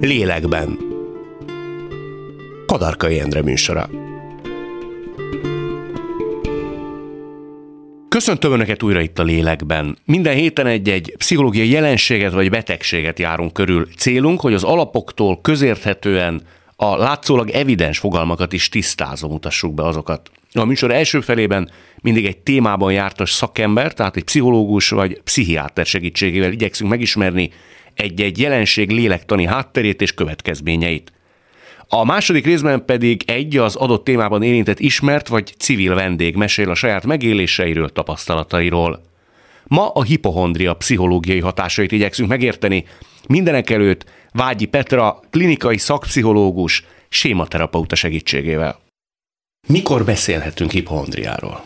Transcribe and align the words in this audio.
Lélekben. 0.00 0.78
Kadarkai 2.66 3.20
Endre 3.20 3.42
műsora. 3.42 3.90
Köszöntöm 8.08 8.52
Önöket 8.52 8.82
újra 8.82 9.00
itt 9.00 9.18
a 9.18 9.22
lélekben. 9.22 9.98
Minden 10.04 10.34
héten 10.34 10.66
egy-egy 10.66 11.14
pszichológiai 11.16 11.70
jelenséget 11.70 12.32
vagy 12.32 12.50
betegséget 12.50 13.18
járunk 13.18 13.52
körül. 13.52 13.88
Célunk, 13.96 14.40
hogy 14.40 14.54
az 14.54 14.64
alapoktól 14.64 15.40
közérthetően 15.40 16.42
a 16.76 16.96
látszólag 16.96 17.50
evidens 17.50 17.98
fogalmakat 17.98 18.52
is 18.52 18.68
tisztázó 18.68 19.28
mutassuk 19.28 19.74
be 19.74 19.82
azokat. 19.82 20.30
A 20.52 20.64
műsor 20.64 20.90
első 20.90 21.20
felében 21.20 21.70
mindig 22.00 22.26
egy 22.26 22.38
témában 22.38 22.92
jártas 22.92 23.30
szakember, 23.30 23.94
tehát 23.94 24.16
egy 24.16 24.24
pszichológus 24.24 24.88
vagy 24.88 25.20
pszichiáter 25.22 25.86
segítségével 25.86 26.52
igyekszünk 26.52 26.90
megismerni 26.90 27.50
egy-egy 27.98 28.38
jelenség 28.38 28.90
lélektani 28.90 29.46
hátterét 29.46 30.02
és 30.02 30.12
következményeit. 30.12 31.12
A 31.88 32.04
második 32.04 32.44
részben 32.44 32.84
pedig 32.84 33.22
egy 33.26 33.56
az 33.56 33.76
adott 33.76 34.04
témában 34.04 34.42
érintett 34.42 34.80
ismert 34.80 35.28
vagy 35.28 35.54
civil 35.58 35.94
vendég 35.94 36.36
mesél 36.36 36.70
a 36.70 36.74
saját 36.74 37.06
megéléseiről, 37.06 37.88
tapasztalatairól. 37.88 39.02
Ma 39.64 39.88
a 39.88 40.02
hipohondria 40.02 40.74
pszichológiai 40.74 41.40
hatásait 41.40 41.92
igyekszünk 41.92 42.28
megérteni. 42.28 42.84
Mindenek 43.28 43.70
előtt 43.70 44.04
Vágyi 44.32 44.66
Petra, 44.66 45.20
klinikai 45.30 45.78
szakpszichológus, 45.78 46.84
sématerapeuta 47.08 47.94
segítségével. 47.94 48.78
Mikor 49.68 50.04
beszélhetünk 50.04 50.70
hipohondriáról? 50.70 51.64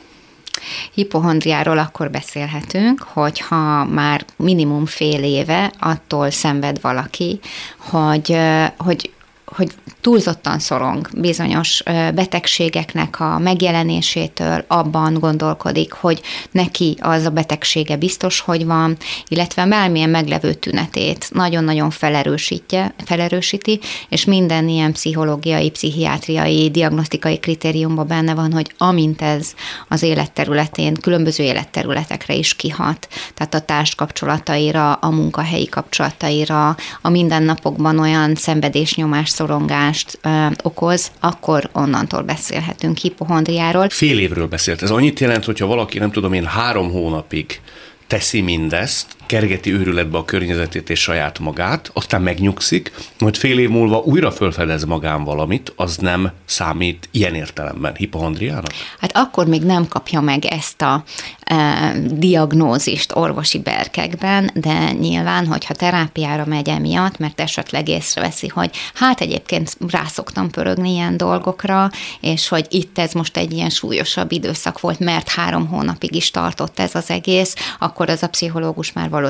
Hipohondriáról 0.95 1.79
akkor 1.79 2.11
beszélhetünk, 2.11 3.03
hogyha 3.03 3.84
már 3.84 4.25
minimum 4.37 4.87
fél 4.87 5.23
éve 5.23 5.73
attól 5.79 6.30
szenved 6.30 6.80
valaki, 6.80 7.41
hogy, 7.79 8.37
hogy 8.77 9.11
hogy 9.55 9.70
túlzottan 10.00 10.58
szorong 10.58 11.08
bizonyos 11.17 11.83
betegségeknek 12.14 13.20
a 13.20 13.39
megjelenésétől, 13.39 14.64
abban 14.67 15.14
gondolkodik, 15.14 15.92
hogy 15.92 16.20
neki 16.50 16.97
az 17.00 17.25
a 17.25 17.31
betegsége 17.31 17.97
biztos, 17.97 18.41
hogy 18.41 18.67
van, 18.67 18.97
illetve 19.28 19.67
bármilyen 19.67 20.11
meglevő 20.11 20.53
tünetét 20.53 21.28
nagyon-nagyon 21.33 21.91
felerősítje, 21.91 22.94
felerősíti, 23.05 23.81
és 24.09 24.25
minden 24.25 24.69
ilyen 24.69 24.92
pszichológiai, 24.92 25.70
pszichiátriai, 25.70 26.70
diagnosztikai 26.70 27.39
kritériumban 27.39 28.06
benne 28.06 28.34
van, 28.34 28.53
hogy 28.53 28.75
amint 28.78 29.22
ez 29.22 29.55
az 29.89 30.03
életterületén, 30.03 30.94
különböző 30.94 31.44
életterületekre 31.44 32.34
is 32.34 32.55
kihat, 32.55 33.09
tehát 33.34 33.55
a 33.55 33.61
társkapcsolataira, 33.61 34.92
a 34.92 35.11
munkahelyi 35.11 35.66
kapcsolataira, 35.66 36.77
a 37.03 37.09
mindennapokban 37.09 37.98
olyan 37.98 38.34
szenvedésnyomás 38.34 39.28
szorongást 39.43 40.19
ö, 40.23 40.47
okoz, 40.62 41.11
akkor 41.21 41.69
onnantól 41.73 42.23
beszélhetünk 42.23 42.97
hipohondriáról. 42.97 43.89
Fél 43.89 44.19
évről 44.19 44.47
beszélt. 44.47 44.83
Ez 44.83 44.91
annyit 44.91 45.21
jelent, 45.21 45.45
hogyha 45.45 45.67
valaki, 45.67 45.99
nem 45.99 46.11
tudom 46.11 46.33
én, 46.33 46.47
három 46.47 46.91
hónapig 46.91 47.61
teszi 48.07 48.41
mindezt, 48.41 49.07
kergeti 49.33 49.72
őrületbe 49.72 50.19
a 50.19 50.25
környezetét 50.25 50.91
és 50.91 51.00
saját 51.00 51.38
magát, 51.38 51.91
aztán 51.92 52.22
megnyugszik, 52.22 52.92
majd 53.19 53.36
fél 53.36 53.58
év 53.58 53.69
múlva 53.69 53.98
újra 53.98 54.30
felfedez 54.30 54.84
magán 54.84 55.25
valamit, 55.25 55.72
az 55.77 55.97
nem 55.97 56.30
számít 56.44 57.08
ilyen 57.11 57.34
értelemben 57.34 57.94
hipohondriának? 57.94 58.72
Hát 59.00 59.16
akkor 59.16 59.47
még 59.47 59.62
nem 59.62 59.88
kapja 59.88 60.20
meg 60.20 60.44
ezt 60.44 60.83
a 60.83 61.05
e, 61.41 61.92
diagnózist 62.10 63.16
orvosi 63.16 63.58
berkekben, 63.58 64.50
de 64.55 64.92
nyilván, 64.92 65.47
hogyha 65.47 65.75
terápiára 65.75 66.44
megy 66.47 66.69
emiatt, 66.69 67.19
mert 67.19 67.41
esetleg 67.41 67.88
észreveszi, 67.88 68.48
hogy 68.48 68.70
hát 68.94 69.20
egyébként 69.20 69.77
rászoktam 69.88 70.50
pörögni 70.50 70.91
ilyen 70.91 71.16
dolgokra, 71.16 71.91
és 72.20 72.48
hogy 72.48 72.66
itt 72.70 72.98
ez 72.98 73.12
most 73.12 73.37
egy 73.37 73.53
ilyen 73.53 73.71
súlyosabb 73.71 74.32
időszak 74.32 74.81
volt, 74.81 74.98
mert 74.98 75.28
három 75.28 75.66
hónapig 75.66 76.15
is 76.15 76.31
tartott 76.31 76.78
ez 76.78 76.94
az 76.94 77.10
egész, 77.10 77.54
akkor 77.78 78.10
az 78.10 78.22
a 78.22 78.28
pszichológus 78.28 78.92
már 78.92 79.04
valószínűleg 79.04 79.21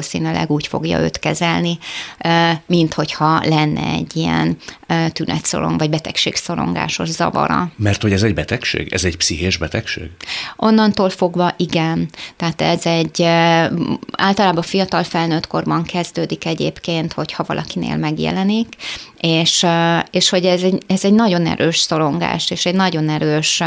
úgy 0.47 0.67
fogja 0.67 1.01
őt 1.01 1.19
kezelni, 1.19 1.79
mint 2.67 2.95
hogyha 2.95 3.41
lenne 3.45 3.87
egy 3.87 4.17
ilyen 4.17 4.57
tünetszorong 5.13 5.79
vagy 5.79 5.91
betegségszorongásos 5.91 7.09
zavara. 7.09 7.73
Mert 7.77 8.03
hogy 8.03 8.13
ez 8.13 8.23
egy 8.23 8.35
betegség? 8.35 8.93
Ez 8.93 9.05
egy 9.05 9.17
pszichés 9.17 9.57
betegség? 9.57 10.11
Onnantól 10.57 11.11
fogva 11.11 11.55
igen. 11.57 12.09
Tehát 12.37 12.61
ez 12.61 12.87
egy 12.87 13.23
általában 14.13 14.63
fiatal 14.63 15.03
felnőtt 15.03 15.47
korban 15.47 15.83
kezdődik 15.83 16.47
egyébként, 16.47 17.13
hogyha 17.13 17.45
valakinél 17.47 17.97
megjelenik, 17.97 18.67
és, 19.23 19.67
és 20.11 20.29
hogy 20.29 20.45
ez 20.45 20.63
egy, 20.63 20.83
ez 20.87 21.05
egy 21.05 21.13
nagyon 21.13 21.47
erős 21.47 21.79
szorongás, 21.79 22.51
és 22.51 22.67
egy 22.67 22.75
nagyon 22.75 23.09
erős 23.09 23.63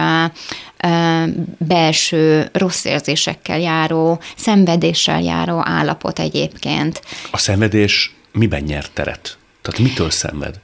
belső 1.58 2.50
rossz 2.54 2.86
érzésekkel 2.86 3.60
járó, 3.60 4.20
szenvedéssel 4.36 5.22
járó 5.22 5.62
állapot 5.64 6.20
egyébként. 6.20 7.02
A 7.32 7.38
szenvedés 7.38 8.16
miben 8.32 8.64
nyert 8.64 8.92
teret? 8.92 9.38
Tehát 9.62 9.80
mitől 9.80 10.10
szenved? 10.10 10.60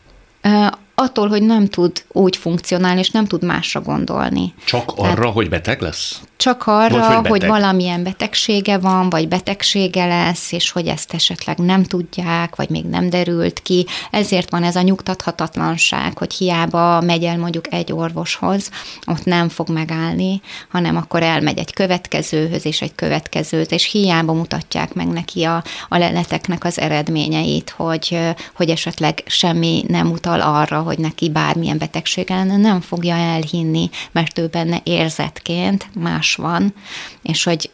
Attól, 1.01 1.27
hogy 1.27 1.43
nem 1.43 1.67
tud 1.67 2.03
úgy 2.11 2.37
funkcionálni, 2.37 2.99
és 2.99 3.09
nem 3.09 3.25
tud 3.25 3.43
másra 3.43 3.81
gondolni. 3.81 4.53
Csak 4.65 4.91
arra, 4.95 5.13
Tehát, 5.13 5.33
hogy 5.33 5.49
beteg 5.49 5.81
lesz? 5.81 6.21
Csak 6.41 6.67
arra, 6.67 7.07
vagy, 7.07 7.15
hogy, 7.15 7.27
hogy 7.27 7.45
valamilyen 7.45 8.03
betegsége 8.03 8.77
van, 8.77 9.09
vagy 9.09 9.27
betegsége 9.27 10.05
lesz, 10.05 10.51
és 10.51 10.71
hogy 10.71 10.87
ezt 10.87 11.13
esetleg 11.13 11.57
nem 11.57 11.83
tudják, 11.83 12.55
vagy 12.55 12.69
még 12.69 12.85
nem 12.85 13.09
derült 13.09 13.61
ki. 13.61 13.85
Ezért 14.11 14.49
van 14.49 14.63
ez 14.63 14.75
a 14.75 14.81
nyugtathatatlanság, 14.81 16.17
hogy 16.17 16.33
hiába 16.33 17.01
megy 17.01 17.23
el 17.23 17.37
mondjuk 17.37 17.73
egy 17.73 17.93
orvoshoz, 17.93 18.69
ott 19.05 19.23
nem 19.23 19.49
fog 19.49 19.69
megállni, 19.69 20.41
hanem 20.69 20.95
akkor 20.97 21.23
elmegy 21.23 21.57
egy 21.57 21.73
következőhöz, 21.73 22.65
és 22.65 22.81
egy 22.81 22.95
következőt, 22.95 23.71
és 23.71 23.91
hiába 23.91 24.33
mutatják 24.33 24.93
meg 24.93 25.07
neki 25.07 25.43
a, 25.43 25.63
a 25.89 25.97
leleteknek 25.97 26.63
az 26.63 26.79
eredményeit, 26.79 27.69
hogy, 27.69 28.19
hogy 28.53 28.69
esetleg 28.69 29.23
semmi 29.25 29.83
nem 29.87 30.11
utal 30.11 30.41
arra, 30.41 30.81
hogy 30.91 30.99
neki 30.99 31.29
bármilyen 31.29 31.77
betegsége 31.77 32.35
lenne, 32.35 32.57
nem 32.57 32.81
fogja 32.81 33.15
elhinni, 33.15 33.89
mert 34.11 34.39
ő 34.39 34.47
benne 34.47 34.81
érzetként 34.83 35.89
más 35.93 36.35
van, 36.35 36.73
és 37.21 37.43
hogy 37.43 37.69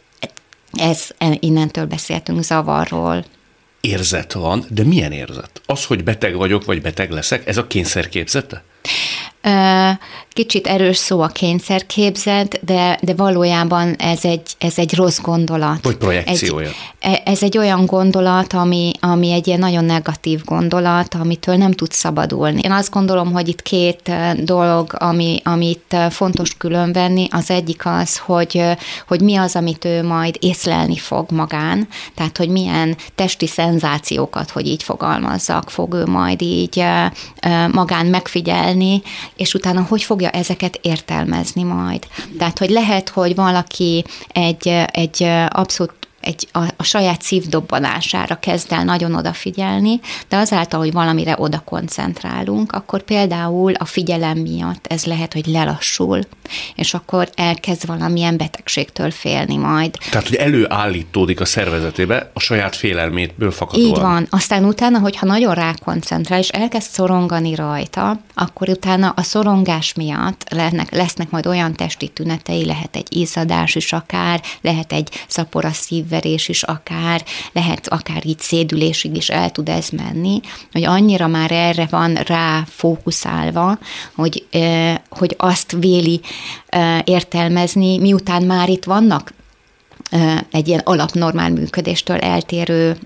ez, 0.72 1.08
innentől 1.40 1.86
beszéltünk 1.86 2.42
zavarról. 2.42 3.24
Érzet 3.80 4.32
van, 4.32 4.64
de 4.68 4.84
milyen 4.84 5.12
érzet? 5.12 5.60
Az, 5.66 5.84
hogy 5.84 6.04
beteg 6.04 6.36
vagyok, 6.36 6.64
vagy 6.64 6.82
beteg 6.82 7.10
leszek, 7.10 7.46
ez 7.46 7.56
a 7.56 7.66
kényszer 7.66 8.08
képzete? 8.08 8.62
Kicsit 10.28 10.66
erős 10.66 10.96
szó 10.96 11.20
a 11.20 11.26
kényszerképzet, 11.26 12.60
de, 12.64 12.98
de 13.02 13.14
valójában 13.14 13.94
ez 13.94 14.24
egy, 14.24 14.42
ez 14.58 14.78
egy 14.78 14.94
rossz 14.94 15.18
gondolat. 15.20 15.84
Vagy 15.84 15.96
projekciója. 15.96 16.68
Egy, 16.68 16.74
e, 17.12 17.22
ez 17.24 17.42
egy 17.42 17.58
olyan 17.58 17.86
gondolat, 17.86 18.52
ami, 18.52 18.92
ami 19.00 19.30
egy 19.32 19.46
ilyen 19.46 19.58
nagyon 19.58 19.84
negatív 19.84 20.44
gondolat, 20.44 21.14
amitől 21.14 21.56
nem 21.56 21.72
tud 21.72 21.92
szabadulni. 21.92 22.60
Én 22.64 22.72
azt 22.72 22.90
gondolom, 22.90 23.32
hogy 23.32 23.48
itt 23.48 23.62
két 23.62 24.12
dolog, 24.44 24.94
ami, 24.98 25.40
amit 25.44 25.96
fontos 26.10 26.56
különvenni, 26.56 27.26
az 27.30 27.50
egyik 27.50 27.86
az, 27.86 28.18
hogy, 28.18 28.62
hogy 29.08 29.20
mi 29.20 29.36
az, 29.36 29.56
amit 29.56 29.84
ő 29.84 30.02
majd 30.02 30.36
észlelni 30.40 30.96
fog 30.96 31.30
magán, 31.30 31.88
tehát 32.14 32.36
hogy 32.36 32.48
milyen 32.48 32.96
testi 33.14 33.46
szenzációkat, 33.46 34.50
hogy 34.50 34.66
így 34.66 34.82
fogalmazzak, 34.82 35.70
fog 35.70 35.94
ő 35.94 36.06
majd 36.06 36.42
így 36.42 36.84
magán 37.72 38.06
megfigyelni, 38.06 39.02
és 39.38 39.54
utána 39.54 39.86
hogy 39.88 40.02
fogja 40.02 40.30
ezeket 40.30 40.78
értelmezni 40.82 41.62
majd. 41.62 42.06
Tehát, 42.38 42.58
hogy 42.58 42.70
lehet, 42.70 43.08
hogy 43.08 43.34
valaki 43.34 44.04
egy, 44.28 44.68
egy 44.90 45.22
abszolút 45.48 45.97
egy, 46.28 46.48
a, 46.52 46.60
a 46.76 46.82
saját 46.82 47.22
szívdobbanására 47.22 48.38
kezd 48.38 48.72
el 48.72 48.84
nagyon 48.84 49.14
odafigyelni, 49.14 50.00
de 50.28 50.36
azáltal, 50.36 50.80
hogy 50.80 50.92
valamire 50.92 51.34
oda 51.38 51.62
koncentrálunk, 51.64 52.72
akkor 52.72 53.02
például 53.02 53.74
a 53.74 53.84
figyelem 53.84 54.38
miatt 54.38 54.86
ez 54.86 55.04
lehet, 55.04 55.32
hogy 55.32 55.46
lelassul, 55.46 56.20
és 56.74 56.94
akkor 56.94 57.28
elkezd 57.34 57.86
valamilyen 57.86 58.36
betegségtől 58.36 59.10
félni 59.10 59.56
majd. 59.56 59.98
Tehát, 60.10 60.28
hogy 60.28 60.36
előállítódik 60.36 61.40
a 61.40 61.44
szervezetébe 61.44 62.30
a 62.34 62.40
saját 62.40 62.76
félelmétből 62.76 63.50
fakadóan. 63.50 63.88
Így 63.88 64.00
van. 64.00 64.26
Aztán 64.30 64.64
utána, 64.64 64.98
hogyha 64.98 65.26
nagyon 65.26 65.54
rákoncentrál, 65.54 66.38
és 66.38 66.48
elkezd 66.48 66.90
szorongani 66.90 67.54
rajta, 67.54 68.20
akkor 68.34 68.68
utána 68.68 69.12
a 69.16 69.22
szorongás 69.22 69.94
miatt 69.94 70.44
lesznek, 70.48 70.90
lesznek 70.90 71.30
majd 71.30 71.46
olyan 71.46 71.72
testi 71.72 72.08
tünetei, 72.08 72.64
lehet 72.64 72.96
egy 72.96 73.16
izzadás 73.16 73.74
is 73.74 73.92
akár, 73.92 74.42
lehet 74.60 74.92
egy 74.92 75.24
szapora 75.28 75.70
szív 75.72 76.06
szívverés 76.18 76.48
is 76.48 76.62
akár, 76.62 77.24
lehet 77.52 77.88
akár 77.88 78.26
így 78.26 78.38
szédülésig 78.38 79.16
is 79.16 79.28
el 79.28 79.50
tud 79.50 79.68
ez 79.68 79.88
menni, 79.88 80.40
hogy 80.72 80.84
annyira 80.84 81.26
már 81.26 81.50
erre 81.50 81.86
van 81.90 82.14
rá 82.14 82.64
fókuszálva, 82.66 83.78
hogy, 84.14 84.46
hogy 85.08 85.34
azt 85.38 85.76
véli 85.80 86.20
értelmezni, 87.04 87.98
miután 87.98 88.42
már 88.42 88.68
itt 88.68 88.84
vannak 88.84 89.32
egy 90.50 90.68
ilyen 90.68 90.82
alapnormál 90.84 91.50
működéstől 91.50 92.18
eltérő 92.18 92.96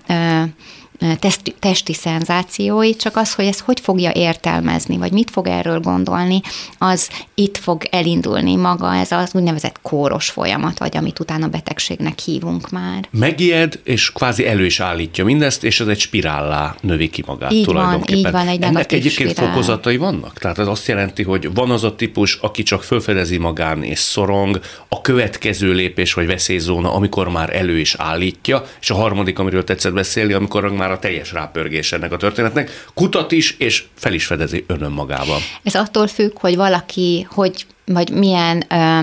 testi, 1.19 1.55
testi 1.59 1.93
szenzációi, 1.93 2.95
csak 2.95 3.17
az, 3.17 3.33
hogy 3.33 3.45
ez 3.45 3.59
hogy 3.59 3.79
fogja 3.79 4.11
értelmezni, 4.13 4.97
vagy 4.97 5.11
mit 5.11 5.31
fog 5.31 5.47
erről 5.47 5.79
gondolni, 5.79 6.41
az 6.77 7.09
itt 7.33 7.57
fog 7.57 7.83
elindulni 7.91 8.55
maga 8.55 8.95
ez 8.95 9.11
az 9.11 9.29
úgynevezett 9.33 9.79
kóros 9.81 10.29
folyamat, 10.29 10.79
vagy 10.79 10.97
amit 10.97 11.19
utána 11.19 11.47
betegségnek 11.47 12.19
hívunk 12.19 12.69
már. 12.69 13.07
Megijed, 13.11 13.79
és 13.83 14.11
kvázi 14.11 14.47
elő 14.47 14.65
is 14.65 14.79
állítja 14.79 15.25
mindezt, 15.25 15.63
és 15.63 15.79
ez 15.79 15.87
egy 15.87 15.99
spirállá 15.99 16.75
növi 16.81 17.09
ki 17.09 17.23
magát 17.25 17.51
így 17.51 17.63
tulajdonképpen. 17.63 18.31
Van, 18.31 18.41
így 18.41 18.45
van, 18.45 18.53
egy 18.53 18.61
Ennek 18.61 18.91
egyébként 18.91 19.29
spirál. 19.29 19.49
fokozatai 19.49 19.97
vannak? 19.97 20.39
Tehát 20.39 20.59
ez 20.59 20.67
azt 20.67 20.87
jelenti, 20.87 21.23
hogy 21.23 21.53
van 21.53 21.71
az 21.71 21.83
a 21.83 21.95
típus, 21.95 22.35
aki 22.41 22.63
csak 22.63 22.83
fölfedezi 22.83 23.37
magán 23.37 23.83
és 23.83 23.99
szorong, 23.99 24.59
a 24.87 25.01
következő 25.01 25.71
lépés 25.71 26.13
vagy 26.13 26.25
veszélyzóna, 26.25 26.93
amikor 26.93 27.29
már 27.29 27.55
elő 27.55 27.79
is 27.79 27.95
állítja, 27.97 28.65
és 28.81 28.89
a 28.89 28.95
harmadik, 28.95 29.39
amiről 29.39 29.63
tetszett 29.63 29.93
beszélni, 29.93 30.33
amikor 30.33 30.71
már 30.71 30.82
a 30.91 30.99
teljes 30.99 31.31
rápörgés 31.31 31.91
ennek 31.91 32.11
a 32.11 32.17
történetnek, 32.17 32.85
kutat 32.93 33.31
is, 33.31 33.55
és 33.57 33.83
fel 33.97 34.13
is 34.13 34.25
fedezi 34.25 34.63
önön 34.67 34.91
magában. 34.91 35.39
Ez 35.63 35.75
attól 35.75 36.07
függ, 36.07 36.39
hogy 36.39 36.55
valaki 36.55 37.27
hogy 37.29 37.65
vagy 37.85 38.09
milyen 38.09 38.63
ö, 38.69 38.99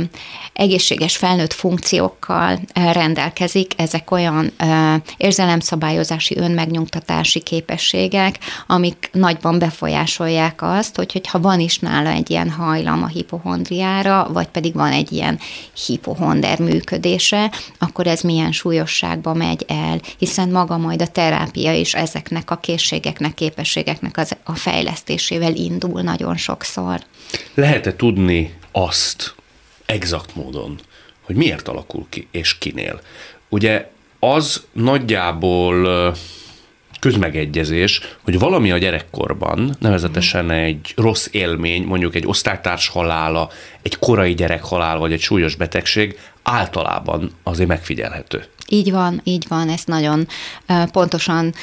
egészséges 0.52 1.16
felnőtt 1.16 1.52
funkciókkal 1.52 2.58
ö, 2.74 2.92
rendelkezik, 2.92 3.72
ezek 3.76 4.10
olyan 4.10 4.52
ö, 4.58 4.94
érzelemszabályozási, 5.16 6.36
önmegnyugtatási 6.38 7.40
képességek, 7.40 8.38
amik 8.66 9.10
nagyban 9.12 9.58
befolyásolják 9.58 10.62
azt, 10.62 10.96
hogy 10.96 11.12
hogyha 11.12 11.40
van 11.40 11.60
is 11.60 11.78
nála 11.78 12.08
egy 12.08 12.30
ilyen 12.30 12.50
hajlam 12.50 13.02
a 13.02 13.06
hipohondriára, 13.06 14.28
vagy 14.32 14.46
pedig 14.46 14.74
van 14.74 14.92
egy 14.92 15.12
ilyen 15.12 15.38
hipohonder 15.86 16.58
működése, 16.58 17.50
akkor 17.78 18.06
ez 18.06 18.20
milyen 18.20 18.52
súlyosságba 18.52 19.34
megy 19.34 19.64
el, 19.68 20.00
hiszen 20.18 20.48
maga 20.48 20.76
majd 20.76 21.02
a 21.02 21.06
terápia 21.06 21.72
is 21.72 21.94
ezeknek 21.94 22.50
a 22.50 22.56
készségeknek, 22.56 23.34
képességeknek 23.34 24.16
az, 24.16 24.36
a 24.44 24.54
fejlesztésével 24.54 25.54
indul 25.54 26.02
nagyon 26.02 26.36
sokszor. 26.36 27.00
Lehet-e 27.54 27.96
tudni 27.96 28.58
azt 28.72 29.34
exakt 29.86 30.34
módon, 30.34 30.80
hogy 31.20 31.36
miért 31.36 31.68
alakul 31.68 32.06
ki, 32.08 32.28
és 32.30 32.58
kinél? 32.58 33.00
Ugye 33.48 33.90
az 34.18 34.66
nagyjából 34.72 36.14
közmegegyezés, 37.00 38.00
hogy 38.22 38.38
valami 38.38 38.70
a 38.70 38.78
gyerekkorban, 38.78 39.76
nevezetesen 39.78 40.50
egy 40.50 40.92
rossz 40.96 41.28
élmény, 41.30 41.82
mondjuk 41.82 42.14
egy 42.14 42.26
osztálytárs 42.26 42.88
halála, 42.88 43.50
egy 43.82 43.98
korai 43.98 44.34
gyerek 44.34 44.62
halál, 44.62 44.98
vagy 44.98 45.12
egy 45.12 45.20
súlyos 45.20 45.54
betegség 45.54 46.18
általában 46.42 47.30
azért 47.42 47.68
megfigyelhető. 47.68 48.44
Így 48.72 48.90
van, 48.90 49.20
így 49.24 49.46
van, 49.48 49.68
ezt 49.68 49.86
nagyon 49.86 50.28
pontosan 50.92 51.54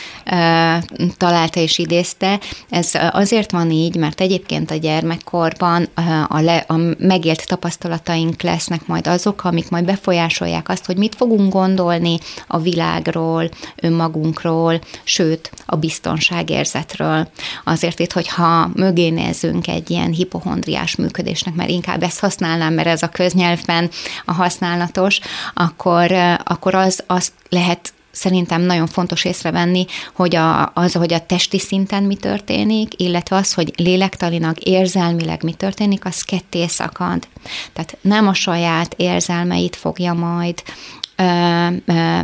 találta 1.17 1.59
és 1.59 1.77
idézte. 1.77 2.39
Ez 2.69 2.91
azért 3.11 3.51
van 3.51 3.71
így, 3.71 3.95
mert 3.95 4.21
egyébként 4.21 4.71
a 4.71 4.75
gyermekkorban 4.75 5.87
a, 6.27 6.39
le, 6.39 6.57
a 6.67 6.75
megélt 6.97 7.47
tapasztalataink 7.47 8.41
lesznek 8.41 8.87
majd 8.87 9.07
azok, 9.07 9.43
amik 9.43 9.69
majd 9.69 9.85
befolyásolják 9.85 10.69
azt, 10.69 10.85
hogy 10.85 10.97
mit 10.97 11.15
fogunk 11.15 11.53
gondolni 11.53 12.17
a 12.47 12.59
világról, 12.59 13.49
önmagunkról, 13.75 14.79
sőt, 15.03 15.51
a 15.65 15.75
biztonságérzetről. 15.75 17.27
Azért 17.63 17.99
itt, 17.99 18.11
hogyha 18.11 18.69
mögé 18.73 19.09
nézünk 19.09 19.67
egy 19.67 19.89
ilyen 19.89 20.11
hipohondriás 20.11 20.95
működésnek, 20.95 21.53
mert 21.53 21.69
inkább 21.69 22.03
ezt 22.03 22.19
használnám, 22.19 22.73
mert 22.73 22.87
ez 22.87 23.03
a 23.03 23.09
köznyelvben 23.09 23.89
a 24.25 24.33
használatos, 24.33 25.19
akkor, 25.53 26.11
akkor 26.43 26.75
az 26.75 26.96
az 27.07 27.17
azt 27.17 27.33
lehet 27.49 27.93
szerintem 28.11 28.61
nagyon 28.61 28.87
fontos 28.87 29.25
észrevenni, 29.25 29.85
hogy 30.13 30.35
a, 30.35 30.71
az, 30.73 30.93
hogy 30.93 31.13
a 31.13 31.25
testi 31.25 31.59
szinten 31.59 32.03
mi 32.03 32.15
történik, 32.15 33.01
illetve 33.01 33.35
az, 33.35 33.53
hogy 33.53 33.73
lélektalinak, 33.75 34.59
érzelmileg 34.59 35.43
mi 35.43 35.53
történik, 35.53 36.05
az 36.05 36.21
ketté 36.21 36.67
szakad. 36.67 37.27
Tehát 37.73 37.97
nem 38.01 38.27
a 38.27 38.33
saját 38.33 38.93
érzelmeit 38.97 39.75
fogja 39.75 40.13
majd 40.13 40.63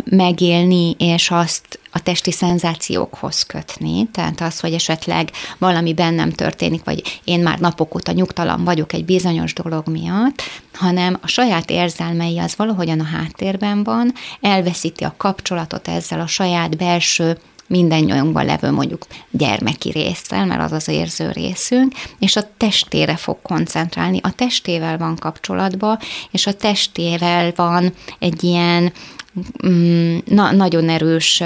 megélni, 0.03 0.95
és 0.97 1.31
azt 1.31 1.79
a 1.91 1.99
testi 1.99 2.31
szenzációkhoz 2.31 3.43
kötni, 3.43 4.07
tehát 4.11 4.41
az, 4.41 4.59
hogy 4.59 4.73
esetleg 4.73 5.29
valami 5.57 5.93
bennem 5.93 6.31
történik, 6.31 6.83
vagy 6.83 7.21
én 7.23 7.39
már 7.39 7.59
napok 7.59 7.95
óta 7.95 8.11
nyugtalan 8.11 8.63
vagyok 8.63 8.93
egy 8.93 9.05
bizonyos 9.05 9.53
dolog 9.53 9.87
miatt, 9.87 10.41
hanem 10.73 11.17
a 11.21 11.27
saját 11.27 11.69
érzelmei 11.69 12.39
az 12.39 12.55
valahogyan 12.55 12.99
a 12.99 13.03
háttérben 13.03 13.83
van, 13.83 14.13
elveszíti 14.41 15.03
a 15.03 15.13
kapcsolatot 15.17 15.87
ezzel 15.87 16.19
a 16.19 16.27
saját 16.27 16.77
belső 16.77 17.37
minden 17.67 18.03
nyomban 18.03 18.45
levő 18.45 18.71
mondjuk 18.71 19.05
gyermeki 19.31 19.91
részsel, 19.91 20.45
mert 20.45 20.61
az 20.61 20.71
az 20.71 20.87
érző 20.87 21.31
részünk, 21.31 21.93
és 22.19 22.35
a 22.35 22.49
testére 22.57 23.15
fog 23.15 23.37
koncentrálni. 23.41 24.19
A 24.23 24.31
testével 24.31 24.97
van 24.97 25.15
kapcsolatban, 25.15 25.99
és 26.31 26.47
a 26.47 26.53
testével 26.53 27.51
van 27.55 27.93
egy 28.19 28.43
ilyen 28.43 28.91
Mm, 29.67 30.17
na, 30.25 30.51
nagyon 30.51 30.89
erős 30.89 31.43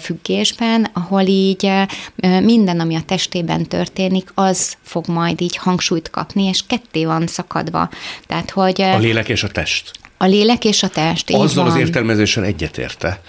függésben, 0.00 0.86
ahol 0.92 1.22
így 1.22 1.70
minden, 2.42 2.80
ami 2.80 2.94
a 2.94 3.02
testében 3.06 3.66
történik, 3.66 4.30
az 4.34 4.76
fog 4.82 5.08
majd 5.08 5.40
így 5.40 5.56
hangsúlyt 5.56 6.10
kapni, 6.10 6.44
és 6.44 6.60
ketté 6.66 7.04
van 7.04 7.26
szakadva. 7.26 7.88
Tehát, 8.26 8.50
hogy... 8.50 8.80
A 8.80 8.98
lélek 8.98 9.28
és 9.28 9.42
a 9.42 9.48
test. 9.48 9.90
A 10.16 10.24
lélek 10.24 10.64
és 10.64 10.82
a 10.82 10.88
test, 10.88 11.30
Azzal 11.30 11.64
van. 11.64 11.72
az 11.72 11.78
értelmezéssel 11.78 12.44
egyetérte, 12.44 13.20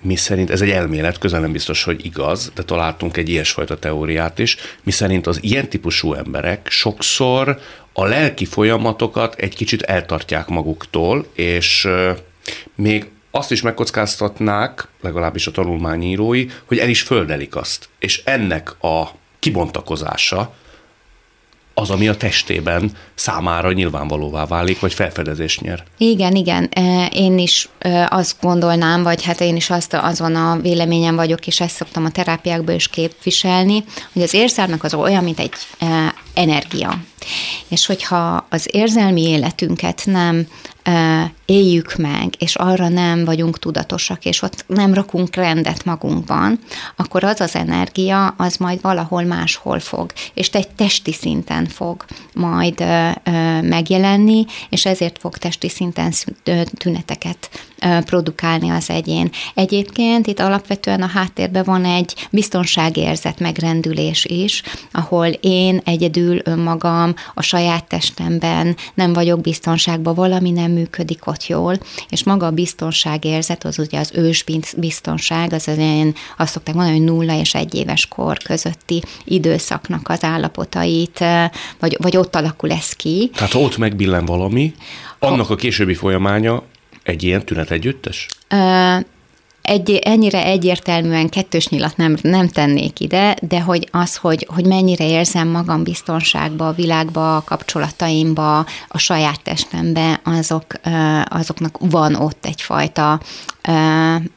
mi 0.00 0.16
szerint, 0.16 0.50
ez 0.50 0.60
egy 0.60 0.70
elmélet, 0.70 1.18
közel 1.18 1.40
nem 1.40 1.52
biztos, 1.52 1.84
hogy 1.84 2.04
igaz, 2.04 2.52
de 2.54 2.62
találtunk 2.62 3.16
egy 3.16 3.28
ilyesfajta 3.28 3.78
teóriát 3.78 4.38
is, 4.38 4.56
mi 4.82 4.90
szerint 4.90 5.26
az 5.26 5.38
ilyen 5.42 5.68
típusú 5.68 6.12
emberek 6.12 6.66
sokszor 6.70 7.60
a 7.92 8.04
lelki 8.04 8.44
folyamatokat 8.44 9.34
egy 9.34 9.54
kicsit 9.54 9.82
eltartják 9.82 10.48
maguktól, 10.48 11.26
és 11.34 11.88
még 12.74 13.06
azt 13.30 13.50
is 13.50 13.62
megkockáztatnák, 13.62 14.88
legalábbis 15.00 15.46
a 15.46 15.50
tanulmányírói, 15.50 16.46
hogy 16.64 16.78
el 16.78 16.88
is 16.88 17.02
földelik 17.02 17.56
azt. 17.56 17.88
És 17.98 18.22
ennek 18.24 18.82
a 18.82 19.08
kibontakozása 19.38 20.54
az, 21.78 21.90
ami 21.90 22.08
a 22.08 22.16
testében 22.16 22.90
számára 23.14 23.72
nyilvánvalóvá 23.72 24.46
válik, 24.46 24.80
vagy 24.80 24.94
felfedezés 24.94 25.58
nyer. 25.58 25.82
Igen, 25.98 26.34
igen. 26.34 26.64
Én 27.12 27.38
is 27.38 27.68
azt 28.08 28.36
gondolnám, 28.40 29.02
vagy 29.02 29.24
hát 29.24 29.40
én 29.40 29.56
is 29.56 29.70
azt 29.70 29.94
azon 29.94 30.34
a 30.34 30.58
véleményem 30.60 31.16
vagyok, 31.16 31.46
és 31.46 31.60
ezt 31.60 31.74
szoktam 31.74 32.04
a 32.04 32.10
terápiákból 32.10 32.74
is 32.74 32.88
képviselni, 32.88 33.84
hogy 34.12 34.22
az 34.22 34.34
érzelmek 34.34 34.84
az 34.84 34.94
olyan, 34.94 35.24
mint 35.24 35.38
egy 35.38 35.52
energia. 36.38 36.98
És 37.68 37.86
hogyha 37.86 38.46
az 38.50 38.68
érzelmi 38.70 39.22
életünket 39.22 40.02
nem 40.04 40.46
éljük 41.44 41.96
meg, 41.96 42.34
és 42.38 42.54
arra 42.54 42.88
nem 42.88 43.24
vagyunk 43.24 43.58
tudatosak, 43.58 44.24
és 44.24 44.42
ott 44.42 44.64
nem 44.66 44.94
rakunk 44.94 45.34
rendet 45.34 45.84
magunkban, 45.84 46.58
akkor 46.96 47.24
az 47.24 47.40
az 47.40 47.54
energia, 47.54 48.26
az 48.26 48.56
majd 48.56 48.80
valahol 48.80 49.22
máshol 49.22 49.80
fog, 49.80 50.12
és 50.34 50.48
egy 50.48 50.68
testi 50.68 51.12
szinten 51.12 51.66
fog 51.66 52.04
majd 52.34 52.84
megjelenni, 53.62 54.44
és 54.68 54.86
ezért 54.86 55.18
fog 55.18 55.36
testi 55.36 55.68
szinten 55.68 56.12
tüneteket 56.78 57.50
produkálni 58.04 58.70
az 58.70 58.90
egyén. 58.90 59.30
Egyébként 59.54 60.26
itt 60.26 60.40
alapvetően 60.40 61.02
a 61.02 61.06
háttérben 61.06 61.64
van 61.64 61.84
egy 61.84 62.28
biztonságérzet 62.30 63.38
megrendülés 63.38 64.24
is, 64.24 64.62
ahol 64.92 65.26
én 65.40 65.80
egyedül 65.84 66.27
önmagam 66.44 67.14
a 67.34 67.42
saját 67.42 67.88
testemben 67.88 68.76
nem 68.94 69.12
vagyok 69.12 69.40
biztonságban, 69.40 70.14
valami 70.14 70.50
nem 70.50 70.70
működik 70.70 71.26
ott 71.26 71.46
jól, 71.46 71.78
és 72.08 72.24
maga 72.24 72.46
a 72.46 72.50
biztonságérzet, 72.50 73.64
az 73.64 73.78
ugye 73.78 73.98
az 73.98 74.10
ős 74.14 74.44
biztonság, 74.76 75.52
az 75.52 75.68
az 75.68 75.78
én 75.78 76.14
azt 76.36 76.52
szokták 76.52 76.74
mondani, 76.74 76.96
hogy 76.96 77.06
nulla 77.06 77.40
és 77.40 77.54
egy 77.54 77.74
éves 77.74 78.06
kor 78.06 78.38
közötti 78.38 79.02
időszaknak 79.24 80.08
az 80.08 80.24
állapotait, 80.24 81.24
vagy, 81.78 81.96
vagy 82.00 82.16
ott 82.16 82.36
alakul 82.36 82.72
ez 82.72 82.92
ki. 82.92 83.30
Tehát 83.34 83.54
ott 83.54 83.76
megbillen 83.76 84.24
valami, 84.24 84.74
annak 85.18 85.50
a 85.50 85.56
későbbi 85.56 85.94
folyamánya 85.94 86.62
egy 87.02 87.22
ilyen 87.22 87.44
tünet 87.44 87.70
együttes? 87.70 88.26
Egy, 89.68 89.90
ennyire 89.90 90.44
egyértelműen 90.44 91.28
kettős 91.28 91.68
nyilat 91.68 91.96
nem, 91.96 92.16
nem 92.22 92.48
tennék 92.48 93.00
ide, 93.00 93.36
de 93.42 93.60
hogy 93.60 93.88
az, 93.90 94.16
hogy, 94.16 94.46
hogy 94.54 94.66
mennyire 94.66 95.08
érzem 95.08 95.48
magam 95.48 95.82
biztonságba, 95.82 96.68
a 96.68 96.72
világba, 96.72 97.36
a 97.36 97.42
kapcsolataimba, 97.44 98.58
a 98.88 98.98
saját 98.98 99.42
testembe, 99.42 100.20
azok, 100.24 100.64
azoknak 101.24 101.78
van 101.80 102.14
ott 102.14 102.46
egyfajta 102.46 103.20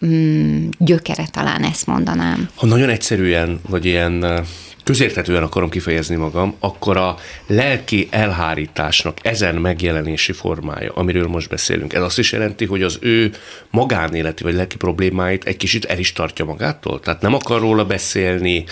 mm, 0.05 0.67
gyökere, 0.77 1.27
talán 1.31 1.63
ezt 1.63 1.87
mondanám. 1.87 2.49
Ha 2.55 2.65
nagyon 2.65 2.89
egyszerűen, 2.89 3.59
vagy 3.69 3.85
ilyen 3.85 4.45
közérthetően 4.83 5.43
akarom 5.43 5.69
kifejezni 5.69 6.15
magam, 6.15 6.55
akkor 6.59 6.97
a 6.97 7.15
lelki 7.47 8.07
elhárításnak 8.11 9.17
ezen 9.21 9.55
megjelenési 9.55 10.31
formája, 10.31 10.91
amiről 10.93 11.27
most 11.27 11.49
beszélünk, 11.49 11.93
ez 11.93 12.01
azt 12.01 12.19
is 12.19 12.31
jelenti, 12.31 12.65
hogy 12.65 12.83
az 12.83 12.97
ő 13.01 13.31
magánéleti 13.69 14.43
vagy 14.43 14.53
lelki 14.53 14.77
problémáit 14.77 15.43
egy 15.43 15.57
kicsit 15.57 15.85
el 15.85 15.99
is 15.99 16.13
tartja 16.13 16.45
magától? 16.45 16.99
Tehát 16.99 17.21
nem 17.21 17.33
akar 17.33 17.61
róla 17.61 17.85
beszélni, 17.85 18.63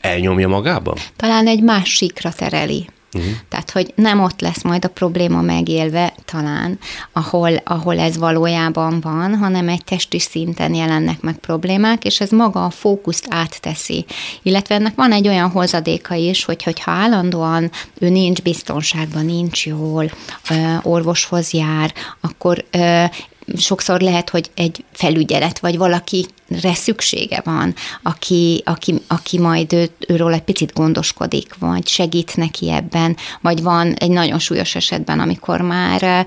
elnyomja 0.00 0.48
magában? 0.48 0.96
Talán 1.16 1.46
egy 1.46 1.62
másikra 1.62 2.32
tereli. 2.32 2.86
Uh-huh. 3.14 3.32
Tehát, 3.48 3.70
hogy 3.70 3.92
nem 3.94 4.20
ott 4.20 4.40
lesz 4.40 4.62
majd 4.62 4.84
a 4.84 4.88
probléma 4.88 5.40
megélve 5.40 6.14
talán, 6.32 6.78
ahol, 7.12 7.56
ahol 7.64 7.98
ez 7.98 8.16
valójában 8.16 9.00
van, 9.00 9.36
hanem 9.36 9.68
egy 9.68 9.84
testi 9.84 10.18
szinten 10.18 10.74
jelennek 10.74 11.20
meg 11.20 11.34
problémák, 11.34 12.04
és 12.04 12.20
ez 12.20 12.30
maga 12.30 12.64
a 12.64 12.70
fókuszt 12.70 13.26
átteszi. 13.30 14.04
Illetve 14.42 14.74
ennek 14.74 14.94
van 14.94 15.12
egy 15.12 15.28
olyan 15.28 15.50
hozadéka 15.50 16.14
is, 16.14 16.44
hogy 16.44 16.62
hogyha 16.62 16.90
állandóan 16.90 17.70
ő 17.98 18.08
nincs 18.08 18.42
biztonságban, 18.42 19.24
nincs 19.24 19.66
jól, 19.66 20.10
orvoshoz 20.82 21.52
jár, 21.52 21.92
akkor 22.20 22.64
sokszor 23.56 24.00
lehet, 24.00 24.30
hogy 24.30 24.50
egy 24.54 24.84
felügyelet, 24.92 25.58
vagy 25.58 25.76
valakire 25.78 26.74
szüksége 26.74 27.40
van, 27.44 27.74
aki, 28.02 28.62
aki, 28.64 28.94
aki 29.06 29.38
majd 29.38 29.72
ő, 29.72 29.90
őről 30.08 30.32
egy 30.32 30.42
picit 30.42 30.72
gondoskodik, 30.72 31.54
vagy 31.58 31.88
segít 31.88 32.36
neki 32.36 32.70
ebben, 32.70 33.16
vagy 33.40 33.62
van 33.62 33.94
egy 33.94 34.10
nagyon 34.10 34.38
súlyos 34.38 34.74
esetben, 34.74 35.20
amikor 35.20 35.60
már 35.60 36.26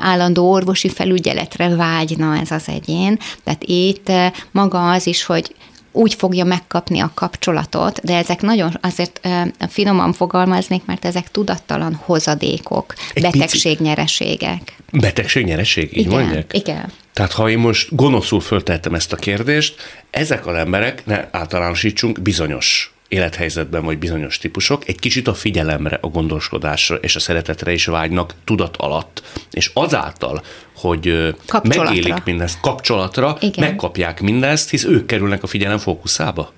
állandó 0.00 0.50
orvosi 0.50 0.88
felügyeletre 0.88 1.68
vágyna 1.76 2.36
ez 2.36 2.50
az 2.50 2.64
egyén. 2.66 3.18
Tehát 3.44 3.64
itt 3.64 4.12
maga 4.50 4.90
az 4.90 5.06
is, 5.06 5.24
hogy 5.24 5.54
úgy 5.92 6.14
fogja 6.14 6.44
megkapni 6.44 7.00
a 7.00 7.10
kapcsolatot, 7.14 8.00
de 8.04 8.16
ezek 8.16 8.40
nagyon 8.40 8.78
azért 8.80 9.20
finoman 9.68 10.12
fogalmaznék, 10.12 10.84
mert 10.84 11.04
ezek 11.04 11.30
tudattalan 11.30 11.94
hozadékok, 11.94 12.94
Egy 13.12 13.22
betegségnyereségek. 13.22 14.76
Betegségnyereség, 14.92 15.96
így 15.96 16.06
igen, 16.06 16.20
mondják? 16.20 16.52
Igen. 16.54 16.92
Tehát 17.12 17.32
ha 17.32 17.50
én 17.50 17.58
most 17.58 17.94
gonoszul 17.96 18.40
föltettem 18.40 18.94
ezt 18.94 19.12
a 19.12 19.16
kérdést, 19.16 19.74
ezek 20.10 20.46
az 20.46 20.54
emberek, 20.54 21.06
ne 21.06 21.28
általánosítsunk, 21.30 22.20
bizonyos 22.20 22.94
élethelyzetben 23.08 23.84
vagy 23.84 23.98
bizonyos 23.98 24.38
típusok 24.38 24.88
egy 24.88 24.98
kicsit 24.98 25.28
a 25.28 25.34
figyelemre, 25.34 25.98
a 26.00 26.06
gondoskodásra 26.06 26.96
és 26.96 27.16
a 27.16 27.20
szeretetre 27.20 27.72
is 27.72 27.84
vágynak 27.84 28.34
tudat 28.44 28.76
alatt. 28.76 29.22
És 29.50 29.70
azáltal, 29.74 30.42
hogy 30.82 31.34
megélik 31.62 32.24
mindezt 32.24 32.60
kapcsolatra, 32.60 33.36
Igen. 33.40 33.68
megkapják 33.68 34.20
mindezt, 34.20 34.70
hisz 34.70 34.84
ők 34.84 35.06
kerülnek 35.06 35.42
a 35.42 35.46
figyelem 35.46 35.78
fókuszába. 35.78 36.52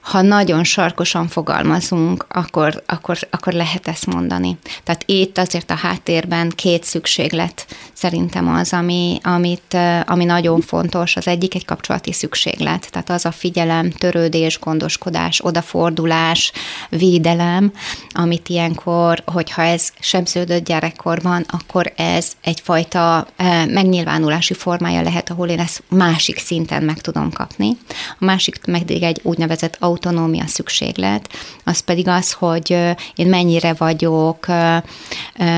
Ha 0.00 0.22
nagyon 0.22 0.64
sarkosan 0.64 1.28
fogalmazunk, 1.28 2.26
akkor, 2.28 2.82
akkor, 2.86 3.18
akkor 3.30 3.52
lehet 3.52 3.88
ezt 3.88 4.06
mondani. 4.06 4.56
Tehát 4.84 5.02
itt 5.06 5.38
azért 5.38 5.70
a 5.70 5.74
háttérben 5.74 6.52
két 6.54 6.84
szükséglet 6.84 7.66
szerintem 7.92 8.48
az, 8.48 8.72
ami, 8.72 9.18
amit, 9.22 9.76
ami 10.04 10.24
nagyon 10.24 10.60
fontos. 10.60 11.16
Az 11.16 11.26
egyik 11.26 11.54
egy 11.54 11.64
kapcsolati 11.64 12.12
szükséglet, 12.12 12.90
tehát 12.90 13.10
az 13.10 13.24
a 13.24 13.30
figyelem, 13.30 13.90
törődés, 13.90 14.58
gondoskodás, 14.58 15.44
odafordulás, 15.44 16.52
védelem, 16.88 17.72
amit 18.10 18.48
ilyenkor, 18.48 19.22
hogyha 19.24 19.62
ez 19.62 19.88
sebződött 20.00 20.64
gyerekkorban, 20.64 21.44
akkor 21.48 21.92
ez 21.96 22.32
egyfajta 22.58 23.26
megnyilvánulási 23.66 24.54
formája 24.54 25.02
lehet, 25.02 25.30
ahol 25.30 25.48
én 25.48 25.60
ezt 25.60 25.82
másik 25.88 26.38
szinten 26.38 26.82
meg 26.82 27.00
tudom 27.00 27.32
kapni. 27.32 27.76
A 28.18 28.24
másik 28.24 28.60
meg 28.66 28.90
egy 28.90 29.20
úgynevezett 29.22 29.76
autonómia 29.80 30.46
szükséglet, 30.46 31.28
az 31.64 31.80
pedig 31.80 32.08
az, 32.08 32.32
hogy 32.32 32.70
én 33.14 33.26
mennyire 33.26 33.74
vagyok 33.74 34.46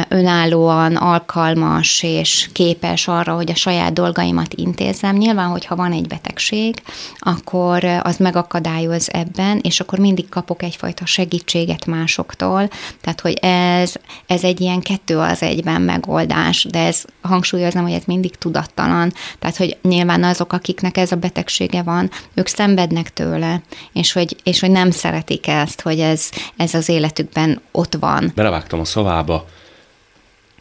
önállóan 0.08 0.96
alkalmas 0.96 2.02
és 2.02 2.48
képes 2.52 3.08
arra, 3.08 3.34
hogy 3.34 3.50
a 3.50 3.54
saját 3.54 3.92
dolgaimat 3.92 4.54
intézzem. 4.54 5.16
Nyilván, 5.16 5.48
hogyha 5.48 5.76
van 5.76 5.92
egy 5.92 6.06
betegség, 6.06 6.82
akkor 7.18 7.84
az 7.84 8.16
megakadályoz 8.16 9.08
ebben, 9.12 9.58
és 9.62 9.80
akkor 9.80 9.98
mindig 9.98 10.28
kapok 10.28 10.62
egyfajta 10.62 11.06
segítséget 11.06 11.86
másoktól. 11.86 12.68
Tehát, 13.00 13.20
hogy 13.20 13.38
ez, 13.42 13.94
ez 14.26 14.44
egy 14.44 14.60
ilyen 14.60 14.80
kettő 14.80 15.18
az 15.18 15.42
egyben 15.42 15.82
megoldás, 15.82 16.66
de 16.70 16.89
ez 16.90 17.04
hangsúlyozom, 17.22 17.82
hogy 17.82 17.92
ez 17.92 18.04
mindig 18.06 18.36
tudattalan. 18.36 19.12
Tehát, 19.38 19.56
hogy 19.56 19.76
nyilván 19.82 20.24
azok, 20.24 20.52
akiknek 20.52 20.96
ez 20.96 21.12
a 21.12 21.16
betegsége 21.16 21.82
van, 21.82 22.10
ők 22.34 22.46
szenvednek 22.46 23.12
tőle, 23.12 23.62
és 23.92 24.12
hogy, 24.12 24.36
és 24.42 24.60
hogy 24.60 24.70
nem 24.70 24.90
szeretik 24.90 25.46
ezt, 25.46 25.80
hogy 25.80 26.00
ez, 26.00 26.28
ez 26.56 26.74
az 26.74 26.88
életükben 26.88 27.60
ott 27.72 27.94
van. 27.94 28.32
Belevágtam 28.34 28.80
a 28.80 28.84
szavába, 28.84 29.46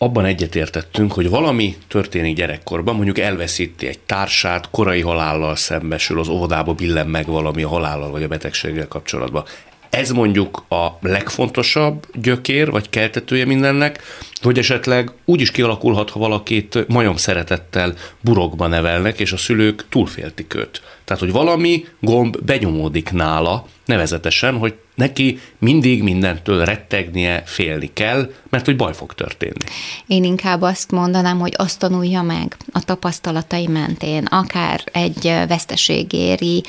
abban 0.02 0.26
egyetértettünk, 0.26 1.14
hogy 1.14 1.30
valami 1.30 1.76
történik 1.88 2.36
gyerekkorban, 2.36 2.96
mondjuk 2.96 3.20
elveszíti 3.20 3.88
egy 3.88 4.00
társát, 4.00 4.70
korai 4.70 5.02
halállal 5.02 5.56
szembesül, 5.56 6.20
az 6.20 6.28
óvodába 6.28 6.74
billen 6.74 7.08
meg 7.08 7.26
valami 7.26 7.64
a 7.64 7.68
halállal 7.68 8.12
vagy 8.12 8.24
a 8.24 8.28
betegséggel 8.28 8.88
kapcsolatban. 8.88 9.44
Ez 9.90 10.12
mondjuk 10.12 10.66
a 10.70 10.88
legfontosabb 11.02 12.06
gyökér, 12.14 12.72
vagy 12.72 12.90
keltetője 12.90 13.46
mindennek, 13.46 14.04
hogy 14.42 14.58
esetleg 14.58 15.12
úgy 15.26 15.42
is 15.42 15.52
kialakulhat, 15.52 16.10
ha 16.10 16.20
valakit 16.20 16.88
majom 16.88 17.16
szeretettel 17.16 17.94
burokba 18.22 18.68
nevelnek, 18.68 19.20
és 19.20 19.32
a 19.32 19.38
szülők 19.38 19.86
túlféltik 19.90 20.54
őt. 20.56 20.82
Tehát, 21.06 21.22
hogy 21.24 21.32
valami 21.32 21.86
gomb 22.00 22.38
benyomódik 22.42 23.12
nála, 23.12 23.66
nevezetesen, 23.86 24.58
hogy 24.58 24.74
neki 25.00 25.40
mindig 25.58 26.04
mindentől 26.04 26.66
rettegnie, 26.66 27.44
félni 27.46 27.90
kell, 27.94 28.34
mert 28.50 28.66
hogy 28.66 28.76
baj 28.76 28.94
fog 28.94 29.14
történni. 29.14 29.64
Én 30.08 30.24
inkább 30.24 30.62
azt 30.62 30.92
mondanám, 30.92 31.40
hogy 31.40 31.54
azt 31.56 31.80
tanulja 31.80 32.22
meg 32.22 32.58
a 32.72 32.84
tapasztalatai 32.84 33.68
mentén, 33.68 34.26
akár 34.26 34.84
egy 34.92 35.34
veszteségéri, 35.48 36.64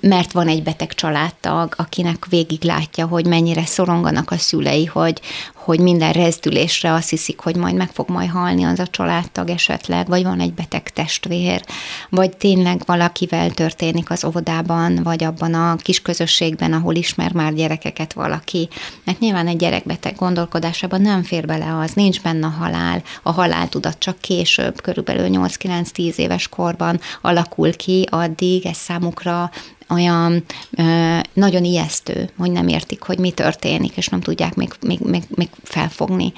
mert 0.00 0.32
van 0.32 0.48
egy 0.48 0.62
beteg 0.62 0.94
családtag, 0.94 1.74
akinek 1.76 2.26
végig 2.28 2.62
látja, 2.62 3.06
hogy 3.06 3.26
mennyire 3.26 3.64
szoronganak 3.64 4.30
a 4.30 4.38
szülei, 4.38 4.84
hogy, 4.84 5.20
hogy 5.66 5.80
minden 5.80 6.12
rezdülésre 6.12 6.92
azt 6.92 7.10
hiszik, 7.10 7.40
hogy 7.40 7.56
majd 7.56 7.74
meg 7.74 7.90
fog 7.92 8.10
majd 8.10 8.30
halni 8.30 8.64
az 8.64 8.78
a 8.78 8.86
családtag 8.86 9.48
esetleg, 9.48 10.08
vagy 10.08 10.22
van 10.22 10.40
egy 10.40 10.52
beteg 10.52 10.90
testvér, 10.90 11.64
vagy 12.10 12.36
tényleg 12.36 12.82
valakivel 12.84 13.50
történik 13.50 14.10
az 14.10 14.24
óvodában, 14.24 15.00
vagy 15.02 15.24
abban 15.24 15.54
a 15.54 15.76
kis 15.76 16.02
közösségben, 16.02 16.72
ahol 16.72 16.94
ismer 16.94 17.32
már 17.32 17.54
gyerekeket 17.54 18.12
valaki. 18.12 18.68
Mert 19.04 19.18
nyilván 19.18 19.46
egy 19.46 19.56
gyerekbeteg 19.56 20.14
gondolkodásában 20.16 21.00
nem 21.00 21.22
fér 21.22 21.46
bele 21.46 21.78
az, 21.78 21.92
nincs 21.92 22.22
benne 22.22 22.46
a 22.46 22.54
halál, 22.58 23.02
a 23.22 23.32
haláltudat 23.32 23.98
csak 23.98 24.18
később, 24.18 24.80
körülbelül 24.80 25.28
8-9-10 25.30 26.16
éves 26.16 26.48
korban 26.48 27.00
alakul 27.22 27.76
ki, 27.76 28.06
addig 28.10 28.66
ez 28.66 28.76
számukra 28.76 29.50
olyan 29.88 30.44
ö, 30.76 31.18
nagyon 31.32 31.64
ijesztő, 31.64 32.30
hogy 32.36 32.50
nem 32.50 32.68
értik, 32.68 33.02
hogy 33.02 33.18
mi 33.18 33.30
történik, 33.30 33.96
és 33.96 34.08
nem 34.08 34.20
tudják 34.20 34.54
még, 34.54 34.72
még, 34.86 34.98
még, 35.00 35.22
még 35.34 35.48
felfogni. 35.62 36.32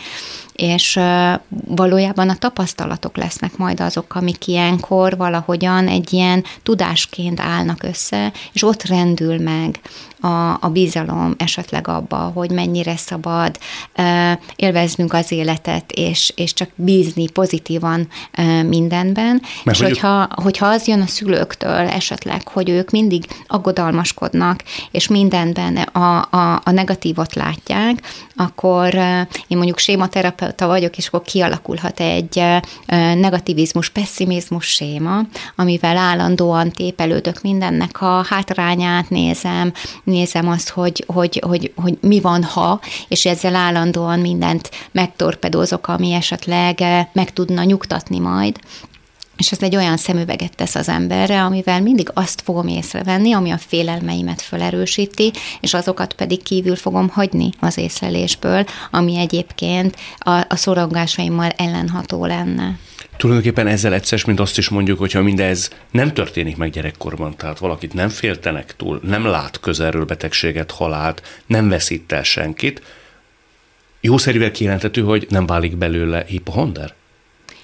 És 0.53 1.01
valójában 1.67 2.29
a 2.29 2.37
tapasztalatok 2.37 3.17
lesznek 3.17 3.57
majd 3.57 3.81
azok, 3.81 4.15
amik 4.15 4.47
ilyenkor 4.47 5.17
valahogyan 5.17 5.89
egy 5.89 6.13
ilyen 6.13 6.45
tudásként 6.63 7.41
állnak 7.41 7.83
össze, 7.83 8.33
és 8.53 8.63
ott 8.63 8.83
rendül 8.83 9.39
meg 9.39 9.81
a, 10.21 10.51
a 10.61 10.69
bizalom 10.73 11.35
esetleg 11.39 11.89
abba, 11.89 12.17
hogy 12.17 12.51
mennyire 12.51 12.97
szabad 12.97 13.59
élveznünk 14.57 15.13
az 15.13 15.33
életet, 15.33 15.93
és, 15.93 16.33
és 16.37 16.53
csak 16.53 16.69
bízni 16.75 17.31
pozitívan 17.31 18.09
mindenben. 18.67 19.43
Mert 19.65 19.79
és 19.79 19.85
hogyha, 19.85 20.29
hogyha 20.43 20.67
az 20.67 20.87
jön 20.87 21.01
a 21.01 21.07
szülőktől 21.07 21.89
esetleg, 21.89 22.49
hogy 22.49 22.69
ők 22.69 22.91
mindig 22.91 23.25
aggodalmaskodnak, 23.47 24.63
és 24.91 25.09
mindenben 25.09 25.77
a, 25.77 26.29
a, 26.31 26.61
a 26.65 26.71
negatívot 26.71 27.35
látják, 27.35 28.03
akkor 28.37 28.95
én 29.47 29.57
mondjuk 29.57 29.79
sématerapeut 29.79 30.39
terapeuta 30.39 30.67
vagyok, 30.67 30.97
és 30.97 31.07
akkor 31.07 31.23
kialakulhat 31.23 32.01
egy 32.01 32.43
negativizmus, 33.21 33.89
pessimizmus 33.89 34.67
séma, 34.67 35.21
amivel 35.57 35.97
állandóan 35.97 36.71
tépelődök 36.71 37.43
mindennek 37.43 38.03
a 38.03 38.25
hátrányát, 38.29 39.11
nézem, 39.11 39.73
nézem 40.09 40.49
azt, 40.49 40.69
hogy, 40.69 41.05
hogy, 41.07 41.43
hogy, 41.47 41.73
hogy 41.77 41.99
mi 42.01 42.21
van, 42.21 42.43
ha, 42.43 42.81
és 43.09 43.27
ezzel 43.27 43.55
állandóan 43.55 44.19
mindent 44.19 44.71
megtorpedózok, 44.93 45.89
ami 45.89 46.13
esetleg 46.13 46.83
meg 47.13 47.33
tudna 47.33 47.63
nyugtatni 47.63 48.19
majd 48.19 48.59
és 49.39 49.53
ez 49.53 49.63
egy 49.63 49.77
olyan 49.77 49.97
szemüveget 49.97 50.57
tesz 50.57 50.75
az 50.75 50.89
emberre, 50.89 51.43
amivel 51.43 51.81
mindig 51.81 52.11
azt 52.15 52.41
fogom 52.41 52.69
észrevenni, 52.69 53.33
ami 53.33 53.51
a 53.51 53.59
félelmeimet 53.59 54.43
felerősíti, 54.43 55.33
és 55.61 55.75
azokat 55.75 56.13
pedig 56.13 56.43
kívül 56.43 56.77
fogom 56.77 57.09
hagyni 57.09 57.51
az 57.61 57.79
észlelésből, 57.79 58.67
ami 58.91 59.17
egyébként 59.17 59.97
a, 60.19 60.31
a 60.31 60.57
szorongásaimmal 60.57 61.49
ellenható 61.49 62.27
lenne. 62.27 62.79
Tulajdonképpen 63.19 63.67
ezzel 63.67 63.95
egyszer, 63.95 64.23
mint 64.27 64.41
azt 64.41 64.59
is 64.59 64.69
mondjuk, 64.69 64.99
hogyha 64.99 65.23
mindez 65.23 65.71
nem 65.91 66.13
történik 66.13 66.57
meg 66.57 66.71
gyerekkorban, 66.71 67.37
tehát 67.37 67.59
valakit 67.59 67.95
nem 67.95 68.09
féltenek 68.09 68.77
túl, 68.77 69.01
nem 69.03 69.25
lát 69.25 69.61
közelről 69.61 70.05
betegséget, 70.05 70.71
halált, 70.71 71.43
nem 71.47 71.69
veszít 71.69 72.13
el 72.13 72.23
senkit, 72.23 72.83
jószerűvel 74.01 74.51
kijelentető, 74.51 75.03
hogy 75.03 75.27
nem 75.29 75.47
válik 75.47 75.77
belőle 75.77 76.25
hipohonder? 76.27 76.95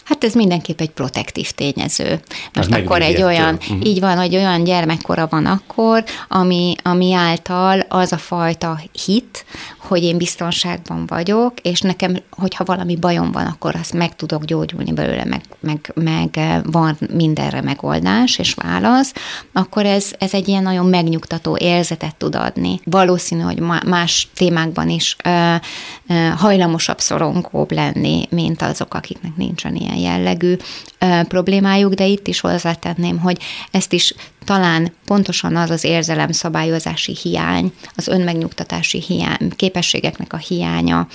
Hát 0.04 0.24
ez 0.24 0.34
mindenképp 0.34 0.80
egy 0.80 0.90
protektív 0.90 1.50
tényező. 1.50 2.20
Most 2.54 2.70
hát 2.70 2.80
akkor 2.80 3.02
egy 3.02 3.22
olyan, 3.22 3.54
uh-huh. 3.54 3.78
így 3.82 4.00
van, 4.00 4.16
hogy 4.16 4.36
olyan 4.36 4.64
gyermekkora 4.64 5.26
van 5.30 5.46
akkor, 5.46 6.04
ami, 6.28 6.74
ami 6.82 7.12
által 7.12 7.80
az 7.88 8.12
a 8.12 8.18
fajta 8.18 8.80
hit, 9.04 9.44
hogy 9.78 10.02
én 10.02 10.16
biztonságban 10.16 11.06
vagyok, 11.06 11.52
és 11.62 11.80
nekem, 11.80 12.16
hogyha 12.30 12.64
valami 12.64 12.96
bajom 12.96 13.32
van, 13.32 13.46
akkor 13.46 13.74
azt 13.74 13.92
meg 13.92 14.16
tudok 14.16 14.44
gyógyulni 14.44 14.92
belőle, 14.92 15.24
meg, 15.24 15.40
meg, 15.60 15.92
meg 15.94 16.60
van 16.70 16.96
mindenre 17.14 17.62
megoldás 17.62 18.38
és 18.38 18.54
válasz, 18.54 19.12
akkor 19.52 19.86
ez, 19.86 20.12
ez 20.18 20.34
egy 20.34 20.48
ilyen 20.48 20.62
nagyon 20.62 20.86
megnyugtató 20.86 21.56
érzetet 21.60 22.16
tud 22.16 22.34
adni. 22.34 22.80
Valószínű, 22.84 23.42
hogy 23.42 23.60
más 23.86 24.28
témákban 24.34 24.88
is 24.88 25.16
ö, 25.24 25.54
ö, 26.08 26.14
hajlamosabb 26.36 27.00
szorongóbb 27.00 27.72
lenni, 27.72 28.26
mint 28.30 28.62
azok, 28.62 28.94
akiknek 28.94 29.36
nincsen 29.36 29.74
ilyen 29.74 29.93
jellegű 29.96 30.56
ö, 30.98 31.20
problémájuk, 31.28 31.94
de 31.94 32.06
itt 32.06 32.26
is 32.26 32.40
hozzátenném, 32.40 33.18
hogy 33.18 33.38
ezt 33.70 33.92
is 33.92 34.14
talán 34.44 34.92
pontosan 35.06 35.56
az 35.56 35.70
az 35.70 35.84
érzelemszabályozási 35.84 37.16
hiány, 37.22 37.72
az 37.96 38.08
önmegnyugtatási 38.08 39.00
hiány, 39.00 39.50
képességeknek 39.56 40.32
a 40.32 40.36
hiánya 40.36 41.08